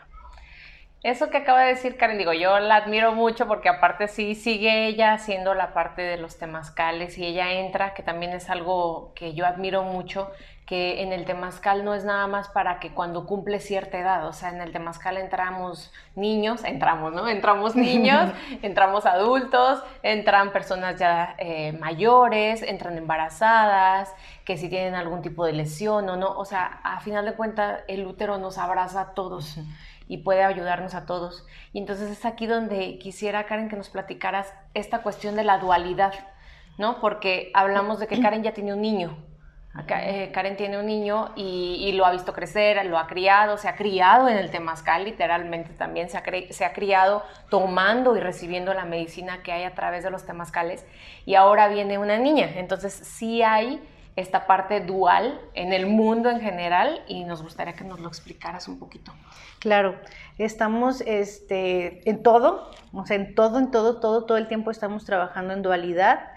Eso 1.01 1.29
que 1.29 1.37
acaba 1.37 1.61
de 1.61 1.69
decir 1.69 1.95
Karen, 1.95 2.17
digo, 2.17 2.33
yo 2.33 2.59
la 2.59 2.75
admiro 2.75 3.13
mucho 3.13 3.47
porque 3.47 3.69
aparte 3.69 4.09
sí 4.09 4.35
sigue 4.35 4.87
ella 4.87 5.13
haciendo 5.13 5.53
la 5.53 5.73
parte 5.73 6.01
de 6.01 6.17
los 6.17 6.37
temazcales 6.37 7.17
y 7.17 7.25
ella 7.25 7.53
entra, 7.53 7.93
que 7.93 8.03
también 8.03 8.33
es 8.33 8.49
algo 8.49 9.13
que 9.15 9.33
yo 9.33 9.45
admiro 9.45 9.83
mucho, 9.83 10.29
que 10.65 11.01
en 11.01 11.13
el 11.13 11.23
temazcal 11.23 11.85
no 11.85 11.95
es 11.95 12.03
nada 12.03 12.27
más 12.27 12.49
para 12.49 12.81
que 12.81 12.93
cuando 12.93 13.25
cumple 13.25 13.61
cierta 13.61 13.97
edad, 13.97 14.27
o 14.27 14.33
sea, 14.33 14.49
en 14.49 14.59
el 14.59 14.73
temazcal 14.73 15.15
entramos 15.15 15.89
niños, 16.15 16.65
entramos, 16.65 17.13
¿no? 17.13 17.29
Entramos 17.29 17.77
niños, 17.77 18.33
entramos 18.61 19.05
adultos, 19.05 19.81
entran 20.03 20.51
personas 20.51 20.99
ya 20.99 21.33
eh, 21.37 21.71
mayores, 21.79 22.61
entran 22.61 22.97
embarazadas, 22.97 24.13
que 24.43 24.57
si 24.57 24.67
tienen 24.67 24.95
algún 24.95 25.21
tipo 25.21 25.45
de 25.45 25.53
lesión 25.53 26.09
o 26.09 26.17
no, 26.17 26.37
o 26.37 26.43
sea, 26.43 26.81
a 26.83 26.99
final 26.99 27.23
de 27.23 27.35
cuentas 27.35 27.83
el 27.87 28.05
útero 28.05 28.37
nos 28.37 28.57
abraza 28.57 28.99
a 28.99 29.13
todos 29.13 29.57
y 30.09 30.17
puede 30.17 30.43
ayudarnos 30.43 30.95
a 30.95 31.05
todos. 31.05 31.45
Y 31.71 31.79
entonces 31.79 32.09
es 32.09 32.25
aquí 32.25 32.47
donde 32.47 32.97
quisiera, 32.97 33.45
Karen, 33.45 33.69
que 33.69 33.77
nos 33.77 33.89
platicaras 33.89 34.53
esta 34.73 35.01
cuestión 35.03 35.37
de 35.37 35.45
la 35.45 35.59
dualidad, 35.59 36.13
¿no? 36.77 36.99
Porque 36.99 37.51
hablamos 37.53 37.99
de 37.99 38.07
que 38.07 38.19
Karen 38.19 38.43
ya 38.43 38.53
tiene 38.53 38.73
un 38.73 38.81
niño. 38.81 39.15
Eh, 39.87 40.31
Karen 40.33 40.57
tiene 40.57 40.79
un 40.79 40.87
niño 40.87 41.31
y, 41.35 41.91
lo 41.93 42.05
ha 42.05 42.11
visto 42.11 42.33
crecer, 42.33 42.83
lo 42.87 42.97
ha 42.97 43.05
criado, 43.05 43.55
se 43.57 43.69
ha 43.69 43.75
criado 43.75 44.27
en 44.27 44.37
el 44.37 44.49
Temazcal, 44.49 45.05
literalmente 45.05 45.73
también 45.73 46.09
se 46.09 46.17
ha, 46.17 46.23
se 46.49 46.65
ha 46.65 46.73
criado 46.73 47.23
tomando 47.49 48.17
y 48.17 48.19
recibiendo 48.19 48.73
la 48.73 48.85
medicina 48.85 49.43
que 49.43 49.51
hay 49.51 49.63
a 49.63 49.75
través 49.75 50.03
de 50.03 50.09
los 50.09 50.25
Temazcales 50.25 50.85
y 51.25 51.35
ahora 51.35 51.67
viene 51.67 51.99
una 51.99 52.17
niña. 52.17 52.49
Entonces 52.55 52.93
sí 52.93 53.43
hay 53.43 53.79
esta 54.19 54.47
parte 54.47 54.81
dual 54.81 55.39
en 55.53 55.73
el 55.73 55.87
mundo 55.87 56.29
en 56.29 56.41
general 56.41 57.03
y 57.07 57.23
nos 57.23 57.41
gustaría 57.41 57.73
que 57.73 57.83
nos 57.83 57.99
lo 57.99 58.07
explicaras 58.07 58.67
un 58.67 58.79
poquito. 58.79 59.13
Claro, 59.59 59.95
estamos 60.37 61.01
este, 61.01 62.09
en 62.09 62.23
todo, 62.23 62.71
o 62.93 63.05
sea, 63.05 63.17
en 63.17 63.35
todo, 63.35 63.59
en 63.59 63.71
todo, 63.71 63.99
todo, 63.99 64.25
todo 64.25 64.37
el 64.37 64.47
tiempo 64.47 64.71
estamos 64.71 65.05
trabajando 65.05 65.53
en 65.53 65.61
dualidad. 65.61 66.31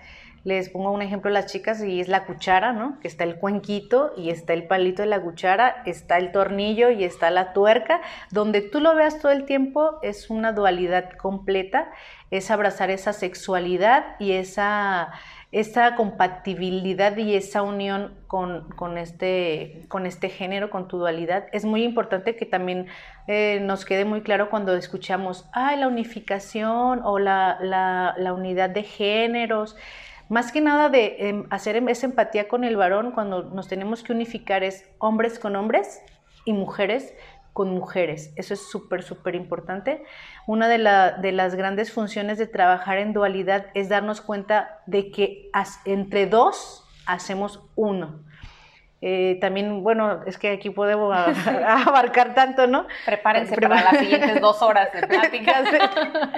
Les 0.44 0.70
pongo 0.70 0.90
un 0.90 1.02
ejemplo 1.02 1.30
a 1.30 1.34
las 1.34 1.46
chicas 1.46 1.80
y 1.84 2.00
es 2.00 2.08
la 2.08 2.24
cuchara, 2.24 2.72
¿no? 2.72 2.98
Que 2.98 3.06
está 3.06 3.22
el 3.22 3.36
cuenquito 3.36 4.12
y 4.16 4.30
está 4.30 4.54
el 4.54 4.66
palito 4.66 5.02
de 5.02 5.06
la 5.06 5.22
cuchara, 5.22 5.84
está 5.86 6.18
el 6.18 6.32
tornillo 6.32 6.90
y 6.90 7.04
está 7.04 7.30
la 7.30 7.52
tuerca. 7.52 8.00
Donde 8.32 8.60
tú 8.60 8.80
lo 8.80 8.92
veas 8.96 9.20
todo 9.20 9.30
el 9.30 9.44
tiempo 9.44 10.00
es 10.02 10.30
una 10.30 10.50
dualidad 10.50 11.10
completa, 11.12 11.92
es 12.32 12.50
abrazar 12.50 12.90
esa 12.90 13.12
sexualidad 13.12 14.16
y 14.18 14.32
esa 14.32 15.12
esa 15.52 15.96
compatibilidad 15.96 17.14
y 17.18 17.34
esa 17.34 17.60
unión 17.60 18.14
con, 18.26 18.96
este, 18.96 19.84
con 19.88 20.06
este 20.06 20.30
género, 20.30 20.70
con 20.70 20.88
tu 20.88 20.96
dualidad, 20.96 21.46
es 21.52 21.66
muy 21.66 21.84
importante 21.84 22.36
que 22.36 22.46
también 22.46 22.86
eh, 23.26 23.60
nos 23.60 23.84
quede 23.84 24.06
muy 24.06 24.22
claro 24.22 24.48
cuando 24.48 24.74
escuchamos, 24.74 25.46
ay, 25.52 25.78
la 25.78 25.88
unificación 25.88 27.02
o 27.04 27.18
la, 27.18 27.58
la, 27.60 28.32
unidad 28.32 28.70
de 28.70 28.82
géneros. 28.82 29.76
Más 30.30 30.52
que 30.52 30.62
nada 30.62 30.88
de 30.88 31.16
em, 31.18 31.44
hacer 31.50 31.76
em, 31.76 31.86
esa 31.90 32.06
empatía 32.06 32.48
con 32.48 32.64
el 32.64 32.76
varón, 32.76 33.12
cuando 33.12 33.42
nos 33.42 33.68
tenemos 33.68 34.02
que 34.02 34.14
unificar 34.14 34.64
es 34.64 34.90
hombres 34.98 35.38
con 35.38 35.54
hombres 35.54 36.00
y 36.46 36.54
mujeres 36.54 37.12
con 37.52 37.70
mujeres. 37.70 38.32
Eso 38.36 38.54
es 38.54 38.70
súper, 38.70 39.02
súper 39.02 39.34
importante. 39.34 40.02
Una 40.46 40.68
de, 40.68 40.78
las 40.78 41.54
grandes 41.54 41.92
funciones 41.92 42.38
de 42.38 42.46
trabajar 42.46 42.98
en 42.98 43.12
dualidad 43.12 43.66
es 43.74 43.88
darnos 43.88 44.20
cuenta 44.20 44.80
de 44.86 45.10
que 45.10 45.50
entre 45.84 46.26
dos 46.26 46.84
hacemos 47.06 47.60
uno. 47.76 48.20
Eh, 49.04 49.38
también, 49.40 49.82
bueno, 49.82 50.22
es 50.26 50.38
que 50.38 50.52
aquí 50.52 50.70
podemos 50.70 51.12
abarcar 51.66 52.34
tanto, 52.34 52.66
¿no? 52.66 52.86
Prepárense 53.04 53.56
para 53.56 53.82
las 53.82 53.98
siguientes 53.98 54.40
dos 54.40 54.62
horas 54.62 54.92
de 54.92 55.06
pláticas. 55.06 55.68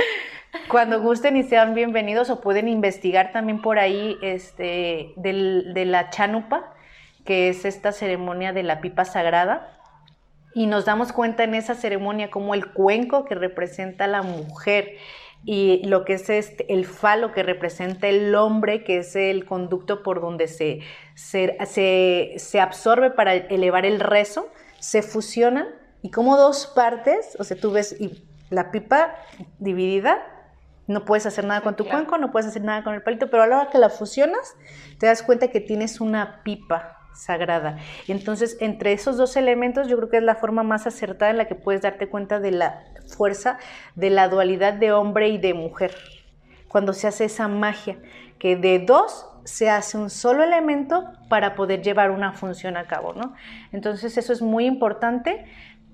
Cuando 0.69 1.01
gusten 1.01 1.37
y 1.37 1.43
sean 1.43 1.75
bienvenidos 1.75 2.31
o 2.31 2.41
pueden 2.41 2.69
investigar 2.69 3.33
también 3.33 3.61
por 3.61 3.79
ahí 3.79 4.17
este, 4.23 5.13
de 5.17 5.85
la 5.87 6.11
chanupa, 6.11 6.73
que 7.25 7.49
es 7.49 7.65
esta 7.65 7.93
ceremonia 7.93 8.53
de 8.53 8.63
la 8.63 8.81
pipa 8.81 9.05
sagrada. 9.05 9.75
Y 10.55 10.67
nos 10.67 10.85
damos 10.85 11.13
cuenta 11.13 11.45
en 11.45 11.55
esa 11.55 11.75
ceremonia 11.75 12.31
como 12.31 12.55
el 12.55 12.73
cuenco 12.73 13.25
que 13.25 13.35
representa 13.35 14.05
a 14.05 14.09
la 14.09 14.23
mujer 14.23 14.97
y 15.45 15.85
lo 15.87 16.05
que 16.05 16.15
es 16.15 16.31
este, 16.31 16.73
el 16.73 16.87
falo 16.87 17.33
que 17.33 17.43
representa 17.43 18.09
el 18.09 18.35
hombre, 18.35 18.83
que 18.83 18.99
es 18.99 19.15
el 19.15 19.45
conducto 19.45 20.03
por 20.03 20.21
donde 20.21 20.49
se, 20.49 20.81
se, 21.15 22.35
se 22.37 22.61
absorbe 22.61 23.11
para 23.11 23.35
elevar 23.35 23.85
el 23.85 24.01
rezo, 24.01 24.49
se 24.79 25.03
fusionan 25.03 25.69
y 26.01 26.11
como 26.11 26.37
dos 26.37 26.67
partes, 26.67 27.37
o 27.39 27.45
sea, 27.45 27.59
tú 27.59 27.73
ves 27.73 27.95
y 28.01 28.25
la 28.51 28.71
pipa 28.71 29.17
dividida, 29.59 30.23
no 30.87 31.05
puedes 31.05 31.27
hacer 31.27 31.45
nada 31.45 31.61
con 31.61 31.77
tu 31.77 31.87
cuenco, 31.87 32.19
no 32.19 32.31
puedes 32.31 32.49
hacer 32.49 32.63
nada 32.63 32.85
con 32.85 32.95
el 32.95 33.03
palito, 33.03 33.31
pero 33.31 33.43
a 33.43 33.47
la 33.47 33.61
hora 33.61 33.71
que 33.71 33.79
la 33.79 33.91
fusionas, 33.91 34.55
te 34.99 35.07
das 35.07 35.23
cuenta 35.23 35.49
que 35.49 35.61
tienes 35.61 36.01
una 36.01 36.43
pipa 36.43 37.04
sagrada. 37.15 37.79
Entonces, 38.09 38.57
entre 38.61 38.93
esos 38.93 39.17
dos 39.17 39.37
elementos, 39.37 39.89
yo 39.89 39.97
creo 39.97 40.11
que 40.11 40.17
es 40.19 40.23
la 40.23 40.35
forma 40.35 40.63
más 40.63 40.87
acertada 40.87 41.31
en 41.31 41.39
la 41.39 41.47
que 41.47 41.55
puedes 41.55 41.83
darte 41.83 42.09
cuenta 42.09 42.41
de 42.41 42.51
la 42.51 42.85
fuerza 43.07 43.59
de 43.95 44.11
la 44.11 44.29
dualidad 44.29 44.75
de 44.75 44.93
hombre 44.93 45.29
y 45.29 45.39
de 45.39 45.55
mujer. 45.55 45.95
Cuando 46.69 46.93
se 46.93 47.07
hace 47.07 47.27
esa 47.27 47.49
magia, 47.49 47.99
que 48.39 48.57
de 48.57 48.81
dos 48.81 49.27
se 49.45 49.71
hace 49.71 49.99
un 49.99 50.11
solo 50.11 50.43
elemento 50.43 51.05
para 51.29 51.55
poder 51.55 51.83
llevar 51.83 52.11
una 52.11 52.33
función 52.33 52.77
a 52.77 52.87
cabo, 52.87 53.13
¿no? 53.13 53.35
Entonces, 53.73 54.17
eso 54.17 54.33
es 54.33 54.43
muy 54.43 54.67
importante 54.67 55.45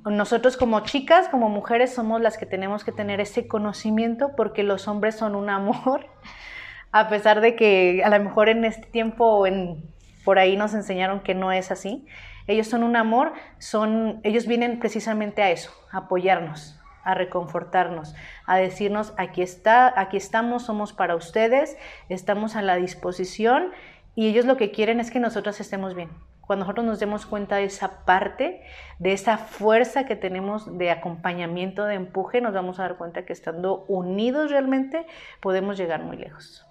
nosotros 0.05 0.57
como 0.57 0.81
chicas, 0.81 1.29
como 1.29 1.49
mujeres, 1.49 1.93
somos 1.93 2.21
las 2.21 2.39
que 2.39 2.47
tenemos 2.47 2.85
que 2.85 2.93
tener 2.93 3.21
ese 3.21 3.47
conocimiento 3.47 4.31
porque 4.35 4.63
los 4.63 4.89
hombres 4.89 5.17
son 5.17 5.35
un 5.35 5.51
amor, 5.51 6.07
a 6.93 7.09
pesar 7.09 7.41
de 7.41 7.55
que 7.55 8.03
a 8.05 8.09
lo 8.09 8.25
mejor 8.25 8.49
en 8.49 8.65
este 8.65 8.87
tiempo 8.87 9.47
en, 9.47 9.85
por 10.31 10.39
ahí 10.39 10.57
nos 10.57 10.75
enseñaron 10.75 11.19
que 11.19 11.35
no 11.35 11.51
es 11.51 11.73
así. 11.73 12.07
Ellos 12.47 12.69
son 12.69 12.85
un 12.85 12.95
amor, 12.95 13.33
son, 13.59 14.21
ellos 14.23 14.47
vienen 14.47 14.79
precisamente 14.79 15.43
a 15.43 15.51
eso, 15.51 15.73
a 15.91 15.97
apoyarnos, 15.99 16.79
a 17.03 17.15
reconfortarnos, 17.15 18.15
a 18.47 18.57
decirnos, 18.57 19.13
aquí, 19.17 19.43
está, 19.43 19.93
aquí 20.01 20.17
estamos, 20.17 20.63
somos 20.63 20.93
para 20.93 21.17
ustedes, 21.17 21.77
estamos 22.09 22.55
a 22.55 22.63
la 22.63 22.77
disposición 22.77 23.73
y 24.15 24.29
ellos 24.29 24.45
lo 24.45 24.57
que 24.57 24.71
quieren 24.71 25.01
es 25.01 25.11
que 25.11 25.19
nosotros 25.19 25.59
estemos 25.59 25.97
bien 25.97 26.11
cuando 26.47 26.65
nosotros 26.65 26.87
nos 26.87 27.01
demos 27.01 27.27
cuenta 27.27 27.57
de 27.57 27.65
esa 27.65 28.05
parte, 28.05 28.63
de 29.01 29.13
esa 29.13 29.37
fuerza 29.37 30.07
que 30.07 30.15
tenemos 30.15 30.79
de 30.79 30.93
acompañamiento, 30.93 31.87
de 31.87 31.95
empuje, 31.95 32.41
nos 32.41 32.55
vamos 32.55 32.79
a 32.79 32.83
dar 32.83 32.99
cuenta 32.99 33.25
que 33.25 33.33
estando 33.33 33.85
unidos 33.89 34.53
realmente 34.53 35.09
podemos 35.41 35.77
llegar 35.77 36.05
muy 36.05 36.17
lejos. 36.17 36.70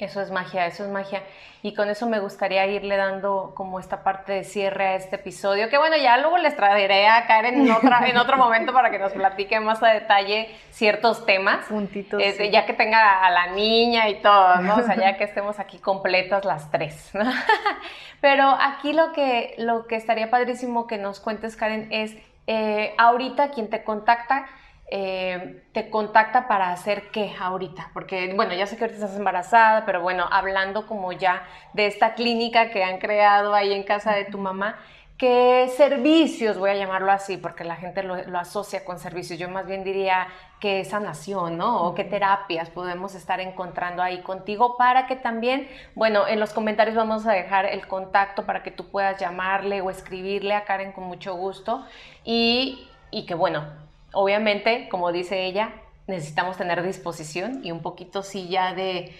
Eso 0.00 0.20
es 0.22 0.30
magia, 0.30 0.66
eso 0.66 0.84
es 0.84 0.90
magia. 0.90 1.22
Y 1.62 1.74
con 1.74 1.90
eso 1.90 2.08
me 2.08 2.20
gustaría 2.20 2.66
irle 2.66 2.96
dando 2.96 3.52
como 3.54 3.78
esta 3.78 4.02
parte 4.02 4.32
de 4.32 4.44
cierre 4.44 4.86
a 4.86 4.94
este 4.94 5.16
episodio, 5.16 5.68
que 5.68 5.76
bueno, 5.76 5.96
ya 5.96 6.16
luego 6.16 6.38
les 6.38 6.56
traeré 6.56 7.06
a 7.06 7.26
Karen 7.26 7.60
en, 7.60 7.70
otra, 7.70 8.08
en 8.08 8.16
otro 8.16 8.36
momento 8.38 8.72
para 8.72 8.90
que 8.90 8.98
nos 8.98 9.12
platique 9.12 9.60
más 9.60 9.82
a 9.82 9.88
detalle 9.88 10.48
ciertos 10.70 11.26
temas. 11.26 11.66
Puntitos. 11.66 12.22
Este, 12.22 12.50
ya 12.50 12.64
que 12.64 12.72
tenga 12.72 13.24
a 13.24 13.30
la 13.30 13.48
niña 13.48 14.08
y 14.08 14.22
todo, 14.22 14.56
¿no? 14.62 14.76
O 14.76 14.82
sea, 14.82 14.96
ya 14.96 15.18
que 15.18 15.24
estemos 15.24 15.58
aquí 15.58 15.78
completas 15.78 16.46
las 16.46 16.70
tres. 16.70 17.10
Pero 18.22 18.48
aquí 18.48 18.94
lo 18.94 19.12
que, 19.12 19.54
lo 19.58 19.86
que 19.86 19.96
estaría 19.96 20.30
padrísimo 20.30 20.86
que 20.86 20.96
nos 20.96 21.20
cuentes, 21.20 21.56
Karen, 21.56 21.88
es 21.90 22.16
eh, 22.46 22.94
ahorita 22.98 23.50
quien 23.50 23.68
te 23.68 23.84
contacta, 23.84 24.46
eh, 24.92 25.62
te 25.72 25.88
contacta 25.88 26.48
para 26.48 26.72
hacer 26.72 27.10
qué 27.12 27.32
ahorita? 27.38 27.90
Porque, 27.94 28.32
bueno, 28.34 28.54
ya 28.54 28.66
sé 28.66 28.76
que 28.76 28.84
ahorita 28.84 29.04
estás 29.04 29.16
embarazada, 29.16 29.86
pero 29.86 30.02
bueno, 30.02 30.26
hablando 30.30 30.86
como 30.86 31.12
ya 31.12 31.44
de 31.74 31.86
esta 31.86 32.14
clínica 32.14 32.70
que 32.70 32.82
han 32.82 32.98
creado 32.98 33.54
ahí 33.54 33.72
en 33.72 33.84
casa 33.84 34.12
de 34.14 34.24
tu 34.24 34.38
mamá, 34.38 34.80
¿qué 35.16 35.70
servicios, 35.76 36.58
voy 36.58 36.70
a 36.70 36.74
llamarlo 36.74 37.12
así, 37.12 37.36
porque 37.36 37.62
la 37.62 37.76
gente 37.76 38.02
lo, 38.02 38.14
asocia 38.36 38.84
con 38.84 38.98
servicios? 38.98 39.38
Yo 39.38 39.48
más 39.48 39.64
bien 39.64 39.84
diría 39.84 40.26
qué 40.58 40.84
sanación, 40.84 41.56
¿no? 41.56 41.84
O 41.84 41.94
qué 41.94 42.02
terapias 42.02 42.68
podemos 42.70 43.14
estar 43.14 43.38
encontrando 43.38 44.02
ahí 44.02 44.22
contigo 44.22 44.76
para 44.76 45.06
que 45.06 45.14
también, 45.14 45.68
bueno, 45.94 46.26
en 46.26 46.40
los 46.40 46.52
comentarios 46.52 46.96
vamos 46.96 47.26
a 47.28 47.32
dejar 47.32 47.66
el 47.66 47.86
contacto 47.86 48.44
para 48.44 48.64
que 48.64 48.72
tú 48.72 48.90
puedas 48.90 49.20
llamarle 49.20 49.82
o 49.82 49.90
escribirle 49.90 50.54
a 50.54 50.64
Karen 50.64 50.90
con 50.90 51.04
mucho 51.04 51.34
gusto 51.34 51.86
y, 52.24 52.88
y 53.12 53.24
que, 53.24 53.34
bueno, 53.34 53.89
obviamente, 54.12 54.88
como 54.88 55.12
dice 55.12 55.44
ella, 55.44 55.72
necesitamos 56.10 56.56
tener 56.56 56.82
disposición 56.82 57.60
y 57.64 57.70
un 57.70 57.80
poquito 57.80 58.22
sí 58.22 58.48
ya 58.48 58.74
de, 58.74 59.14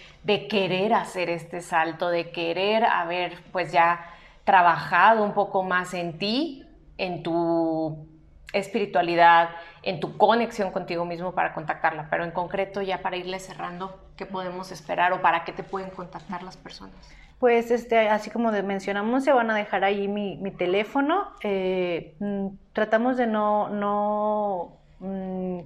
querer 0.49 0.93
hacer 0.93 1.31
este 1.31 1.63
salto, 1.63 2.11
de 2.11 2.31
querer 2.31 2.85
haber 2.85 3.43
pues 3.53 3.73
ya 3.73 4.05
trabajado 4.45 5.23
un 5.23 5.33
poco 5.33 5.63
más 5.63 5.95
en 5.95 6.19
ti, 6.19 6.67
en 6.99 7.23
tu 7.23 8.07
espiritualidad, 8.53 9.51
en 9.83 10.01
tu 10.01 10.19
conexión 10.19 10.73
contigo 10.73 11.05
mismo 11.05 11.33
para 11.33 11.55
contactarla. 11.55 12.09
Pero 12.11 12.25
en 12.25 12.33
concreto, 12.33 12.83
ya 12.83 13.01
para 13.01 13.17
irle 13.17 13.39
cerrando, 13.39 13.99
¿qué 14.17 14.27
podemos 14.27 14.73
esperar 14.73 15.13
o 15.13 15.23
para 15.23 15.45
qué 15.45 15.53
te 15.53 15.63
pueden 15.63 15.91
contactar 15.91 16.43
las 16.43 16.57
personas? 16.57 16.97
Pues 17.39 17.71
este, 17.71 18.09
así 18.11 18.29
como 18.31 18.51
mencionamos, 18.51 19.25
se 19.25 19.33
van 19.33 19.51
a 19.51 19.55
dejar 19.55 19.85
ahí 19.85 20.09
mi, 20.09 20.51
teléfono. 20.51 21.33
Eh, 21.43 22.17
mm, 22.19 22.49
tratamos 22.75 23.17
de 23.17 23.27
no, 23.27 23.71
no 23.71 24.80
Mm, 25.01 25.61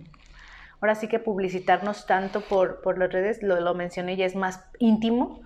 ahora 0.80 0.94
sí 0.94 1.08
que 1.08 1.18
publicitarnos 1.18 2.06
tanto 2.06 2.40
por, 2.40 2.80
por 2.80 2.98
las 2.98 3.12
redes, 3.12 3.42
lo, 3.42 3.60
lo, 3.60 3.74
mencioné, 3.74 4.16
ya 4.16 4.26
es 4.26 4.36
más 4.36 4.64
íntimo. 4.78 5.40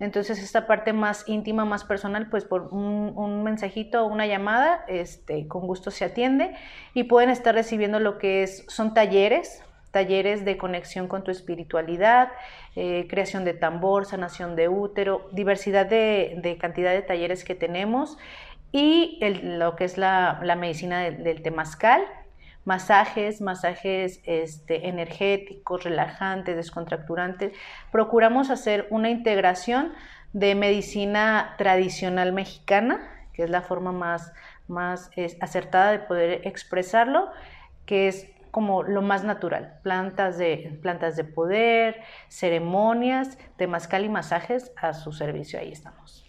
Entonces, 0.00 0.42
esta 0.42 0.66
parte 0.66 0.92
más 0.92 1.28
íntima, 1.28 1.64
más 1.64 1.84
personal, 1.84 2.28
pues 2.30 2.44
por 2.44 2.68
un, 2.72 3.12
un, 3.16 3.42
mensajito 3.42 4.04
o 4.04 4.06
una 4.06 4.26
llamada, 4.26 4.84
este, 4.88 5.48
con 5.48 5.66
gusto 5.66 5.90
se 5.90 6.04
atiende 6.04 6.54
y 6.94 7.04
pueden 7.04 7.30
estar 7.30 7.54
recibiendo 7.54 8.00
lo 8.00 8.18
que 8.18 8.42
es, 8.42 8.64
son 8.68 8.94
talleres, 8.94 9.62
talleres 9.90 10.44
de 10.44 10.56
conexión 10.58 11.06
con 11.06 11.22
tu 11.22 11.30
espiritualidad, 11.30 12.28
eh, 12.74 13.06
creación 13.08 13.44
de 13.44 13.54
tambor, 13.54 14.06
sanación 14.06 14.56
de 14.56 14.68
útero, 14.68 15.28
diversidad 15.32 15.86
de, 15.86 16.38
de 16.42 16.58
cantidad 16.58 16.92
de 16.92 17.02
talleres 17.02 17.44
que 17.44 17.54
tenemos 17.54 18.18
y 18.72 19.20
lo 19.42 19.76
que 19.76 19.84
es 19.84 19.96
la, 19.96 20.40
la 20.42 20.56
medicina 20.56 21.02
del 21.02 21.42
temazcal, 21.42 22.02
masajes, 22.64 23.40
masajes 23.40 24.20
este, 24.24 24.88
energéticos, 24.88 25.84
relajantes, 25.84 26.56
descontracturantes. 26.56 27.52
Procuramos 27.90 28.50
hacer 28.50 28.86
una 28.90 29.10
integración 29.10 29.92
de 30.32 30.54
medicina 30.54 31.54
tradicional 31.58 32.32
mexicana, 32.32 33.00
que 33.32 33.44
es 33.44 33.50
la 33.50 33.62
forma 33.62 33.92
más, 33.92 34.32
más 34.68 35.10
acertada 35.40 35.92
de 35.92 35.98
poder 36.00 36.46
expresarlo, 36.46 37.30
que 37.86 38.08
es 38.08 38.28
como 38.50 38.84
lo 38.84 39.02
más 39.02 39.24
natural, 39.24 39.80
plantas 39.82 40.38
de, 40.38 40.78
plantas 40.80 41.16
de 41.16 41.24
poder, 41.24 42.00
ceremonias, 42.28 43.36
temazcal 43.56 44.04
y 44.04 44.08
masajes 44.08 44.70
a 44.76 44.92
su 44.92 45.10
servicio, 45.10 45.58
ahí 45.58 45.72
estamos. 45.72 46.23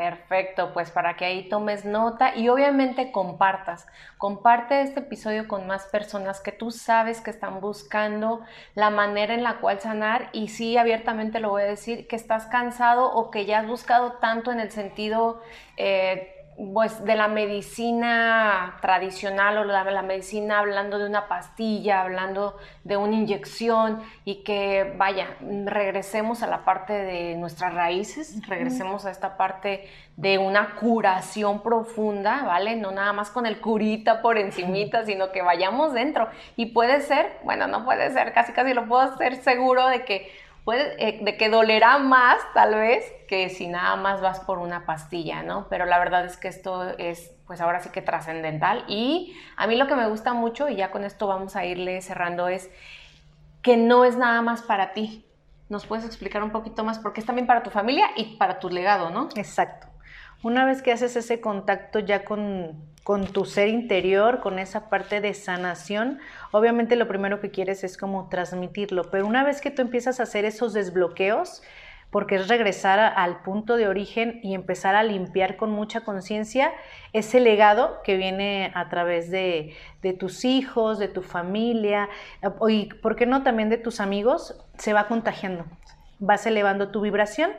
Perfecto, 0.00 0.72
pues 0.72 0.90
para 0.90 1.14
que 1.14 1.26
ahí 1.26 1.46
tomes 1.50 1.84
nota 1.84 2.34
y 2.34 2.48
obviamente 2.48 3.12
compartas. 3.12 3.86
Comparte 4.16 4.80
este 4.80 5.00
episodio 5.00 5.46
con 5.46 5.66
más 5.66 5.84
personas 5.88 6.40
que 6.40 6.52
tú 6.52 6.70
sabes 6.70 7.20
que 7.20 7.28
están 7.28 7.60
buscando 7.60 8.40
la 8.74 8.88
manera 8.88 9.34
en 9.34 9.42
la 9.42 9.58
cual 9.58 9.78
sanar 9.78 10.30
y 10.32 10.48
sí, 10.48 10.78
abiertamente 10.78 11.38
lo 11.38 11.50
voy 11.50 11.64
a 11.64 11.66
decir, 11.66 12.08
que 12.08 12.16
estás 12.16 12.46
cansado 12.46 13.12
o 13.12 13.30
que 13.30 13.44
ya 13.44 13.58
has 13.58 13.66
buscado 13.66 14.12
tanto 14.12 14.50
en 14.50 14.60
el 14.60 14.70
sentido... 14.70 15.42
Eh, 15.76 16.34
pues 16.74 17.04
de 17.04 17.14
la 17.14 17.28
medicina 17.28 18.76
tradicional 18.82 19.58
o 19.58 19.64
la, 19.64 19.84
la 19.84 20.02
medicina 20.02 20.58
hablando 20.58 20.98
de 20.98 21.06
una 21.06 21.26
pastilla, 21.26 22.02
hablando 22.02 22.56
de 22.84 22.96
una 22.96 23.14
inyección 23.14 24.02
y 24.24 24.42
que 24.42 24.94
vaya, 24.96 25.36
regresemos 25.64 26.42
a 26.42 26.46
la 26.46 26.64
parte 26.64 26.92
de 26.92 27.36
nuestras 27.36 27.74
raíces, 27.74 28.46
regresemos 28.46 29.06
a 29.06 29.10
esta 29.10 29.36
parte 29.36 29.88
de 30.16 30.36
una 30.38 30.74
curación 30.76 31.62
profunda, 31.62 32.42
¿vale? 32.44 32.76
No 32.76 32.90
nada 32.90 33.12
más 33.12 33.30
con 33.30 33.46
el 33.46 33.60
curita 33.60 34.20
por 34.20 34.36
encimita, 34.36 35.06
sino 35.06 35.32
que 35.32 35.40
vayamos 35.40 35.94
dentro. 35.94 36.28
Y 36.56 36.66
puede 36.66 37.00
ser, 37.00 37.38
bueno, 37.42 37.66
no 37.68 37.84
puede 37.84 38.10
ser, 38.12 38.34
casi 38.34 38.52
casi 38.52 38.74
lo 38.74 38.86
puedo 38.86 39.02
hacer 39.02 39.36
seguro 39.36 39.86
de 39.86 40.04
que 40.04 40.30
eh, 40.66 41.18
de 41.22 41.36
que 41.36 41.48
dolerá 41.48 41.98
más 41.98 42.38
tal 42.54 42.74
vez 42.74 43.04
que 43.28 43.48
si 43.48 43.66
nada 43.66 43.96
más 43.96 44.20
vas 44.20 44.40
por 44.40 44.58
una 44.58 44.86
pastilla, 44.86 45.42
¿no? 45.42 45.66
Pero 45.68 45.86
la 45.86 45.98
verdad 45.98 46.24
es 46.24 46.36
que 46.36 46.48
esto 46.48 46.96
es 46.98 47.32
pues 47.46 47.60
ahora 47.60 47.80
sí 47.80 47.88
que 47.90 48.02
trascendental 48.02 48.84
y 48.86 49.36
a 49.56 49.66
mí 49.66 49.76
lo 49.76 49.88
que 49.88 49.96
me 49.96 50.08
gusta 50.08 50.32
mucho 50.32 50.68
y 50.68 50.76
ya 50.76 50.90
con 50.90 51.04
esto 51.04 51.26
vamos 51.26 51.56
a 51.56 51.64
irle 51.64 52.00
cerrando 52.00 52.48
es 52.48 52.70
que 53.62 53.76
no 53.76 54.04
es 54.04 54.16
nada 54.16 54.42
más 54.42 54.62
para 54.62 54.92
ti. 54.92 55.24
¿Nos 55.68 55.86
puedes 55.86 56.04
explicar 56.04 56.42
un 56.42 56.50
poquito 56.50 56.84
más? 56.84 56.98
Porque 56.98 57.20
es 57.20 57.26
también 57.26 57.46
para 57.46 57.62
tu 57.62 57.70
familia 57.70 58.10
y 58.16 58.36
para 58.36 58.58
tu 58.58 58.70
legado, 58.70 59.10
¿no? 59.10 59.28
Exacto. 59.36 59.89
Una 60.42 60.64
vez 60.64 60.80
que 60.80 60.90
haces 60.92 61.16
ese 61.16 61.40
contacto 61.40 61.98
ya 61.98 62.24
con, 62.24 62.74
con 63.04 63.26
tu 63.26 63.44
ser 63.44 63.68
interior, 63.68 64.40
con 64.40 64.58
esa 64.58 64.88
parte 64.88 65.20
de 65.20 65.34
sanación, 65.34 66.18
obviamente 66.50 66.96
lo 66.96 67.08
primero 67.08 67.40
que 67.40 67.50
quieres 67.50 67.84
es 67.84 67.98
como 67.98 68.28
transmitirlo, 68.30 69.10
pero 69.10 69.26
una 69.26 69.44
vez 69.44 69.60
que 69.60 69.70
tú 69.70 69.82
empiezas 69.82 70.18
a 70.18 70.22
hacer 70.22 70.46
esos 70.46 70.72
desbloqueos, 70.72 71.62
porque 72.10 72.36
es 72.36 72.48
regresar 72.48 72.98
al 72.98 73.42
punto 73.42 73.76
de 73.76 73.86
origen 73.86 74.40
y 74.42 74.54
empezar 74.54 74.96
a 74.96 75.02
limpiar 75.02 75.56
con 75.56 75.70
mucha 75.70 76.00
conciencia 76.00 76.72
ese 77.12 77.38
legado 77.38 77.98
que 78.02 78.16
viene 78.16 78.72
a 78.74 78.88
través 78.88 79.30
de, 79.30 79.76
de, 80.00 80.12
tus 80.14 80.46
hijos, 80.46 80.98
de 80.98 81.08
tu 81.08 81.22
familia, 81.22 82.08
y, 82.68 82.86
¿por 82.86 83.14
qué 83.14 83.26
no?, 83.26 83.42
también 83.42 83.68
de 83.68 83.76
tus 83.76 84.00
amigos, 84.00 84.58
se 84.78 84.94
va 84.94 85.06
contagiando, 85.06 85.66
vas 86.18 86.46
elevando 86.46 86.88
tu 86.88 87.02
vibración 87.02 87.50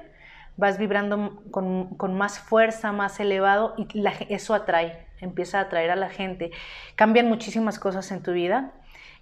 vas 0.58 0.78
vibrando 0.78 1.42
con, 1.52 2.14
más 2.16 2.40
fuerza, 2.40 2.92
más 2.92 3.20
elevado 3.20 3.74
y 3.78 3.88
eso 4.30 4.54
atrae, 4.54 5.08
empieza 5.20 5.60
a 5.60 5.62
atraer 5.64 5.92
a 5.92 5.96
la 5.96 6.10
gente. 6.10 6.52
Cambian 6.96 7.28
muchísimas 7.28 7.80
cosas 7.80 8.12
en 8.12 8.22
tu 8.22 8.32
vida. 8.34 8.72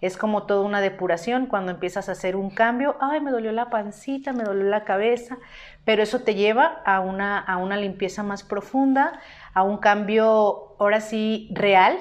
Es 0.01 0.15
como 0.15 0.43
toda 0.43 0.61
una 0.61 0.79
depuración 0.79 1.45
cuando 1.45 1.71
empiezas 1.71 2.07
a 2.07 2.13
hacer 2.13 2.37
un 2.37 2.49
cambio. 2.49 2.95
Ay, 3.01 3.19
me 3.19 3.31
dolió 3.31 3.51
la 3.51 3.69
pancita, 3.69 4.31
me 4.31 4.43
dolió 4.43 4.63
la 4.63 4.85
cabeza, 4.85 5.37
pero 5.83 6.01
eso 6.01 6.21
te 6.21 6.35
lleva 6.35 6.81
a 6.85 7.01
una, 7.01 7.37
a 7.37 7.57
una 7.57 7.75
limpieza 7.75 8.23
más 8.23 8.43
profunda, 8.43 9.19
a 9.53 9.63
un 9.63 9.77
cambio 9.77 10.75
ahora 10.79 11.01
sí 11.01 11.49
real, 11.51 11.97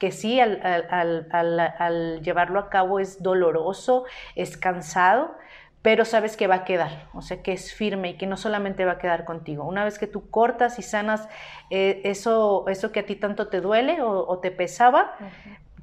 que 0.00 0.10
sí, 0.10 0.40
al, 0.40 0.60
al 0.62 2.22
llevarlo 2.22 2.58
a 2.58 2.70
cabo 2.70 2.98
es 2.98 3.22
doloroso, 3.22 4.04
es 4.34 4.56
cansado, 4.56 5.36
pero 5.88 6.04
sabes 6.04 6.36
que 6.36 6.46
va 6.46 6.56
a 6.56 6.64
quedar, 6.64 7.06
o 7.14 7.22
sea, 7.22 7.42
que 7.42 7.54
es 7.54 7.72
firme 7.72 8.10
y 8.10 8.14
que 8.18 8.26
no 8.26 8.36
solamente 8.36 8.84
va 8.84 8.92
a 8.92 8.98
quedar 8.98 9.24
contigo. 9.24 9.64
Una 9.64 9.84
vez 9.84 9.98
que 9.98 10.06
tú 10.06 10.28
cortas 10.28 10.78
y 10.78 10.82
sanas 10.82 11.30
eh, 11.70 12.02
eso, 12.04 12.68
eso 12.68 12.92
que 12.92 13.00
a 13.00 13.06
ti 13.06 13.16
tanto 13.16 13.48
te 13.48 13.62
duele 13.62 14.02
o, 14.02 14.38
te 14.38 14.50
pesaba, 14.50 15.14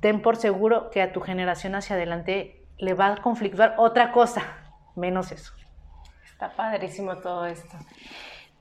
ten 0.01 0.21
por 0.21 0.35
seguro 0.35 0.91
que 0.91 1.01
a 1.01 1.11
tu 1.11 1.21
generación 1.21 1.73
hacia 1.73 1.95
adelante 1.95 2.63
le 2.77 2.93
va 2.93 3.13
a 3.13 3.15
conflictuar 3.15 3.73
otra 3.79 4.11
cosa, 4.11 4.43
menos 4.95 5.31
eso. 5.31 5.53
Está 6.23 6.51
padrísimo 6.51 7.17
todo 7.17 7.47
esto. 7.47 7.75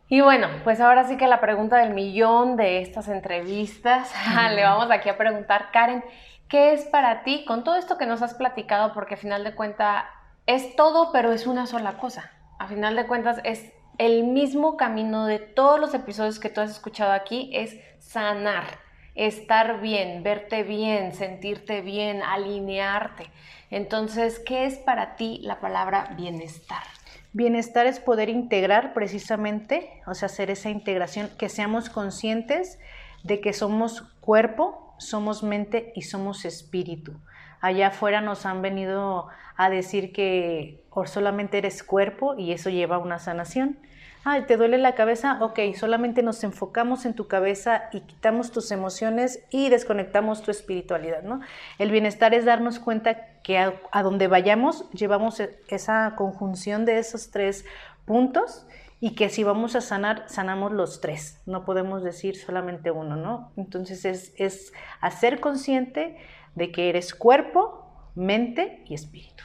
Y 0.09 0.23
bueno, 0.23 0.49
pues 0.65 0.81
ahora 0.81 1.05
sí 1.05 1.19
que 1.19 1.27
la 1.27 1.43
pregunta 1.43 1.77
del 1.77 1.93
millón 1.93 2.57
de 2.57 2.81
estas 2.81 3.09
entrevistas, 3.09 4.11
le 4.55 4.63
vamos 4.63 4.91
aquí 4.91 5.11
a 5.11 5.19
preguntar, 5.19 5.69
Karen, 5.75 6.03
¿qué 6.49 6.73
es 6.73 6.87
para 6.87 7.23
ti 7.23 7.45
con 7.45 7.65
todo 7.65 7.77
esto 7.77 7.99
que 7.99 8.07
nos 8.07 8.23
has 8.23 8.33
platicado? 8.33 8.95
Porque 8.95 9.17
al 9.17 9.21
final 9.21 9.45
de 9.45 9.55
cuentas 9.55 10.07
es 10.47 10.77
todo, 10.77 11.11
pero 11.13 11.33
es 11.33 11.47
una 11.47 11.67
sola 11.67 11.97
cosa. 11.99 12.31
A 12.59 12.67
final 12.67 12.97
de 12.97 13.07
cuentas, 13.07 13.41
es 13.45 13.73
el 13.99 14.25
mismo 14.25 14.77
camino 14.77 15.27
de 15.27 15.39
todos 15.39 15.81
los 15.81 15.95
episodios 15.95 16.39
que 16.39 16.51
tú 16.51 16.61
has 16.61 16.71
escuchado 16.71 17.13
aquí, 17.13 17.51
es 17.55 17.77
sanar, 17.99 18.65
estar 19.15 19.81
bien, 19.81 20.23
verte 20.23 20.63
bien, 20.63 21.15
sentirte 21.15 21.81
bien, 21.81 22.23
alinearte. 22.23 23.31
Entonces, 23.71 24.39
¿qué 24.39 24.67
es 24.67 24.79
para 24.79 25.17
ti 25.17 25.41
la 25.43 25.61
palabra 25.61 26.15
bienestar? 26.17 26.83
Bienestar 27.33 27.87
es 27.87 27.99
poder 27.99 28.29
integrar 28.29 28.93
precisamente, 28.93 30.03
o 30.07 30.15
sea, 30.15 30.27
hacer 30.27 30.51
esa 30.51 30.71
integración, 30.71 31.31
que 31.39 31.49
seamos 31.49 31.89
conscientes 31.89 32.79
de 33.25 33.41
que 33.41 33.53
somos 33.53 34.03
cuerpo, 34.21 34.95
somos 34.99 35.43
mente 35.43 35.93
y 35.97 36.03
somos 36.03 36.45
espíritu 36.45 37.19
allá 37.65 37.87
afuera 37.87 38.21
nos 38.21 38.45
han 38.45 38.61
venido 38.61 39.29
a 39.57 39.71
decir 39.71 40.13
que 40.13 40.83
solamente 41.07 41.59
eres 41.59 41.83
cuerpo 41.83 42.35
y 42.37 42.53
eso 42.53 42.71
lleva 42.71 42.97
a 42.97 42.99
una 43.01 43.19
sanación. 43.19 43.79
Ay, 44.27 44.45
¿te 44.47 44.57
duele 44.57 44.79
la 44.79 44.95
cabeza? 44.95 45.39
Ok, 45.43 45.61
solamente 45.75 46.23
nos 46.23 46.43
enfocamos 46.45 47.05
en 47.05 47.13
tu 47.13 47.29
cabeza 47.29 47.91
y 47.93 48.01
quitamos 48.01 48.53
tus 48.53 48.71
emociones 48.71 49.45
y 49.51 49.69
desconectamos 49.69 50.43
tu 50.43 50.51
espiritualidad, 50.51 51.23
¿no? 51.23 51.41
El 51.79 51.91
bienestar 51.91 52.33
es 52.33 52.47
darnos 52.47 52.79
cuenta 52.79 53.27
que 53.43 53.59
a, 53.59 53.75
a 53.93 54.03
donde 54.03 54.27
vayamos 54.27 54.91
llevamos 54.93 55.41
e, 55.41 55.59
esa 55.69 56.15
conjunción 56.17 56.87
de 56.87 56.99
esos 56.99 57.31
tres 57.33 57.67
puntos 58.07 58.67
y 58.99 59.15
que 59.15 59.29
si 59.29 59.45
vamos 59.45 59.77
a 59.77 59.83
sanar, 59.83 60.25
sanamos 60.29 60.73
los 60.73 61.03
tres, 61.03 61.43
no 61.45 61.67
podemos 61.67 62.03
decir 62.03 62.37
solamente 62.37 62.91
uno, 62.91 63.17
¿no? 63.17 63.53
Entonces 63.59 64.07
es, 64.07 64.33
es 64.39 64.73
hacer 65.03 65.41
consciente 65.41 66.17
de 66.55 66.73
que 66.73 66.89
eres 66.89 67.15
cuerpo, 67.15 67.84
mente 68.15 68.83
y 68.87 68.95
espíritu. 68.95 69.45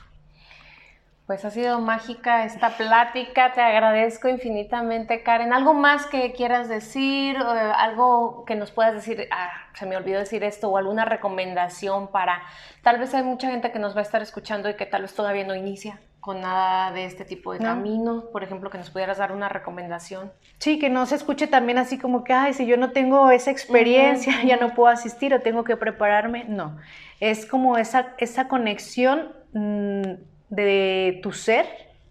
Pues 1.28 1.46
ha 1.46 1.52
sido 1.52 1.80
mágica 1.80 2.44
esta 2.44 2.72
plática, 2.72 3.54
te 3.54 3.62
agradezco 3.62 4.30
infinitamente, 4.30 5.22
Karen. 5.22 5.54
¿Algo 5.54 5.76
más 5.76 6.08
que 6.08 6.32
quieras 6.34 6.70
decir? 6.70 7.38
¿Algo 7.38 8.46
que 8.46 8.56
nos 8.56 8.72
puedas 8.72 8.96
decir? 8.96 9.28
Ah, 9.30 9.52
se 9.76 9.86
me 9.86 9.96
olvidó 9.96 10.18
decir 10.18 10.44
esto, 10.44 10.70
o 10.70 10.78
alguna 10.78 11.06
recomendación 11.06 12.08
para. 12.08 12.42
Tal 12.82 12.98
vez 12.98 13.14
hay 13.14 13.22
mucha 13.22 13.52
gente 13.52 13.72
que 13.72 13.78
nos 13.78 13.96
va 13.96 14.00
a 14.00 14.04
estar 14.04 14.24
escuchando 14.24 14.72
y 14.72 14.76
que 14.76 14.88
tal 14.88 15.04
vez 15.04 15.14
todavía 15.14 15.46
no 15.46 15.54
inicia 15.54 16.00
con 16.20 16.42
nada 16.42 16.92
de 16.92 17.06
este 17.06 17.24
tipo 17.24 17.54
de 17.54 17.60
camino, 17.60 18.26
por 18.32 18.44
ejemplo, 18.44 18.70
que 18.70 18.78
nos 18.78 18.90
pudieras 18.90 19.18
dar 19.18 19.32
una 19.32 19.48
recomendación. 19.48 20.32
Sí, 20.58 20.78
que 20.78 20.90
no 20.90 21.06
se 21.06 21.16
escuche 21.16 21.48
también 21.48 21.78
así 21.78 21.98
como 21.98 22.24
que, 22.24 22.34
ay, 22.34 22.54
si 22.54 22.66
yo 22.66 22.76
no 22.78 22.92
tengo 22.92 23.32
esa 23.32 23.52
experiencia, 23.52 24.44
ya 24.44 24.58
no 24.58 24.74
puedo 24.74 24.90
asistir 24.90 25.34
o 25.34 25.40
tengo 25.40 25.64
que 25.64 25.78
prepararme. 25.78 26.46
No, 26.46 26.78
es 27.20 27.46
como 27.46 27.78
esa, 27.78 28.16
esa 28.18 28.48
conexión 28.48 29.34
mm, 29.54 30.14
de 30.50 31.20
tu 31.24 31.32
ser 31.32 31.66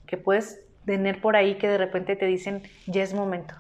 que 0.07 0.17
puedes 0.17 0.61
tener 0.87 1.21
por 1.21 1.37
ahí 1.37 1.57
que 1.57 1.69
de 1.69 1.77
repente 1.77 2.17
te 2.17 2.25
dicen, 2.25 2.63
ya 2.87 3.03
es 3.03 3.13
momento. 3.13 3.55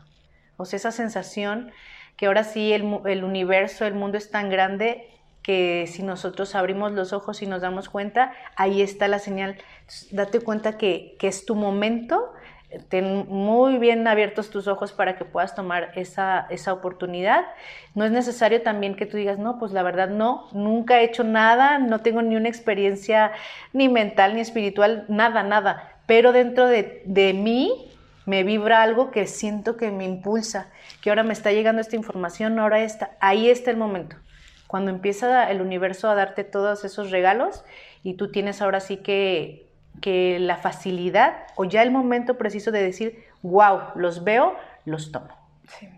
O 0.56 0.64
sea, 0.64 0.78
esa 0.78 0.92
sensación 0.92 1.72
que 2.16 2.26
ahora 2.26 2.42
sí 2.42 2.72
el, 2.72 3.00
el 3.04 3.22
universo, 3.22 3.84
el 3.84 3.94
mundo 3.94 4.16
es 4.16 4.30
tan 4.30 4.48
grande 4.48 5.08
que 5.48 5.86
si 5.86 6.02
nosotros 6.02 6.54
abrimos 6.54 6.92
los 6.92 7.14
ojos 7.14 7.40
y 7.40 7.46
nos 7.46 7.62
damos 7.62 7.88
cuenta, 7.88 8.34
ahí 8.54 8.82
está 8.82 9.08
la 9.08 9.18
señal. 9.18 9.56
date 10.10 10.40
cuenta 10.40 10.76
que, 10.76 11.16
es 11.22 11.46
tu 11.46 11.54
momento, 11.54 12.34
ten 12.90 13.26
muy 13.28 13.78
bien 13.78 14.06
abiertos 14.06 14.50
tus 14.50 14.68
ojos 14.68 14.92
para 14.92 15.16
que 15.16 15.24
puedas 15.24 15.54
tomar 15.54 15.90
esa, 15.94 16.46
esa 16.50 16.74
oportunidad. 16.74 17.46
No 17.94 18.04
es 18.04 18.10
necesario 18.10 18.60
también 18.60 18.94
que 18.94 19.06
tú 19.06 19.16
digas, 19.16 19.38
no, 19.38 19.58
pues 19.58 19.72
la 19.72 19.82
verdad 19.82 20.10
no, 20.10 20.48
nunca 20.52 21.00
he 21.00 21.04
hecho 21.04 21.24
nada, 21.24 21.78
no 21.78 22.00
tengo 22.02 22.20
ni 22.20 22.36
una 22.36 22.50
experiencia 22.50 23.32
ni 23.72 23.88
mental 23.88 24.34
ni 24.34 24.42
espiritual, 24.42 25.06
nada, 25.08 25.44
nada. 25.44 25.94
Pero 26.04 26.32
dentro 26.32 26.66
de, 26.66 27.00
de 27.06 27.32
mí 27.32 27.90
me 28.26 28.44
vibra 28.44 28.82
algo 28.82 29.10
que 29.10 29.26
siento 29.26 29.78
que 29.78 29.90
me 29.92 30.04
impulsa, 30.04 30.68
que 31.00 31.08
ahora 31.08 31.22
me 31.22 31.32
está 31.32 31.52
llegando 31.52 31.80
esta 31.80 31.96
información, 31.96 32.58
ahora 32.58 32.80
está, 32.82 33.12
ahí 33.18 33.48
está 33.48 33.70
el 33.70 33.78
momento 33.78 34.16
cuando 34.68 34.92
empieza 34.92 35.50
el 35.50 35.60
universo 35.60 36.08
a 36.08 36.14
darte 36.14 36.44
todos 36.44 36.84
esos 36.84 37.10
regalos 37.10 37.64
y 38.04 38.14
tú 38.14 38.30
tienes 38.30 38.62
ahora 38.62 38.78
sí 38.78 38.98
que, 38.98 39.66
que 40.00 40.38
la 40.38 40.58
facilidad 40.58 41.46
o 41.56 41.64
ya 41.64 41.82
el 41.82 41.90
momento 41.90 42.38
preciso 42.38 42.70
de 42.70 42.82
decir, 42.82 43.24
wow, 43.42 43.80
los 43.96 44.22
veo, 44.22 44.54
los 44.84 45.10
tomo. 45.10 45.34
Sí. 45.66 45.88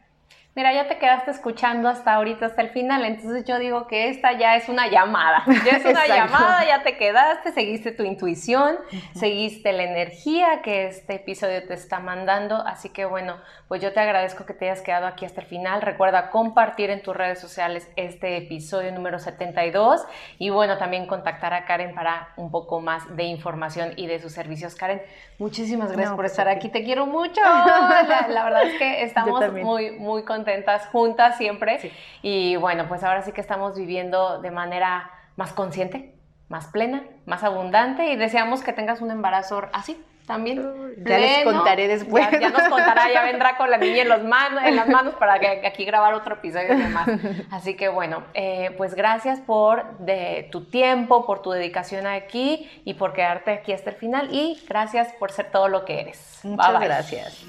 Mira, 0.60 0.74
ya 0.74 0.88
te 0.88 0.98
quedaste 0.98 1.30
escuchando 1.30 1.88
hasta 1.88 2.12
ahorita, 2.12 2.44
hasta 2.44 2.60
el 2.60 2.68
final, 2.68 3.02
entonces 3.06 3.46
yo 3.46 3.58
digo 3.58 3.86
que 3.86 4.10
esta 4.10 4.32
ya 4.32 4.56
es 4.56 4.68
una 4.68 4.88
llamada. 4.88 5.42
Ya 5.64 5.76
es 5.78 5.84
una 5.86 6.06
llamada, 6.06 6.66
ya 6.66 6.82
te 6.82 6.98
quedaste, 6.98 7.52
seguiste 7.52 7.92
tu 7.92 8.02
intuición, 8.02 8.76
seguiste 9.14 9.72
la 9.72 9.84
energía 9.84 10.60
que 10.62 10.86
este 10.86 11.14
episodio 11.14 11.66
te 11.66 11.74
está 11.74 12.00
mandando. 12.00 12.56
Así 12.56 12.90
que 12.90 13.06
bueno, 13.06 13.36
pues 13.68 13.80
yo 13.80 13.92
te 13.92 14.00
agradezco 14.00 14.44
que 14.44 14.52
te 14.52 14.68
hayas 14.68 14.82
quedado 14.82 15.06
aquí 15.06 15.24
hasta 15.24 15.40
el 15.40 15.46
final. 15.46 15.80
Recuerda 15.80 16.30
compartir 16.30 16.90
en 16.90 17.02
tus 17.02 17.16
redes 17.16 17.38
sociales 17.40 17.88
este 17.96 18.36
episodio 18.36 18.92
número 18.92 19.18
72 19.18 20.04
y 20.38 20.50
bueno, 20.50 20.76
también 20.76 21.06
contactar 21.06 21.54
a 21.54 21.64
Karen 21.64 21.94
para 21.94 22.28
un 22.36 22.50
poco 22.50 22.80
más 22.80 23.16
de 23.16 23.24
información 23.24 23.92
y 23.96 24.06
de 24.06 24.18
sus 24.18 24.32
servicios. 24.32 24.74
Karen, 24.74 25.00
muchísimas 25.38 25.92
gracias 25.92 26.10
por 26.10 26.18
pues 26.20 26.32
estar 26.32 26.48
aquí. 26.48 26.68
Te 26.68 26.84
quiero 26.84 27.06
mucho. 27.06 27.40
La, 28.28 28.44
verdad 28.44 28.64
es 28.64 28.78
que 28.78 29.02
estamos 29.02 29.52
muy, 29.52 29.92
muy 29.92 30.22
contentos 30.22 30.49
contentas 30.50 30.86
juntas 30.86 31.36
siempre. 31.36 31.92
Y 32.22 32.56
bueno, 32.56 32.86
pues 32.88 33.04
ahora 33.04 33.22
sí 33.22 33.32
que 33.32 33.40
estamos 33.40 33.76
viviendo 33.76 34.40
de 34.40 34.50
manera 34.50 35.10
más 35.36 35.52
consciente, 35.52 36.14
más 36.48 36.66
plena, 36.66 37.04
más 37.26 37.44
abundante 37.44 38.10
y 38.10 38.16
deseamos 38.16 38.62
que 38.62 38.72
tengas 38.72 39.00
un 39.00 39.10
embarazo 39.10 39.62
así 39.72 39.96
también. 40.26 40.60
Ya 40.98 41.18
les 41.18 41.44
contaré 41.44 41.88
después. 41.88 42.24
Ya, 42.40 42.50
nos 42.50 42.68
contará, 42.68 43.12
ya 43.12 43.22
vendrá 43.22 43.56
con 43.56 43.70
la 43.70 43.78
niña 43.78 44.02
en, 44.02 44.08
los 44.08 44.22
manos, 44.22 44.62
en 44.64 44.76
las 44.76 44.88
manos 44.88 45.14
para 45.14 45.38
que 45.38 45.66
aquí 45.66 45.84
grabar 45.84 46.14
otro 46.14 46.34
episodio. 46.34 46.68
Así 47.50 47.74
que 47.74 47.88
bueno, 47.88 48.22
eh, 48.34 48.72
pues 48.76 48.94
gracias 48.94 49.40
por 49.40 49.98
de, 49.98 50.48
tu 50.52 50.64
tiempo, 50.66 51.26
por 51.26 51.42
tu 51.42 51.50
dedicación 51.50 52.06
aquí 52.06 52.70
y 52.84 52.94
por 52.94 53.12
quedarte 53.12 53.50
aquí 53.52 53.72
hasta 53.72 53.90
el 53.90 53.96
final 53.96 54.28
y 54.30 54.60
gracias 54.68 55.12
por 55.14 55.32
ser 55.32 55.50
todo 55.50 55.68
lo 55.68 55.84
que 55.84 56.00
eres. 56.00 56.40
Muchas 56.44 56.80
gracias. 56.80 57.46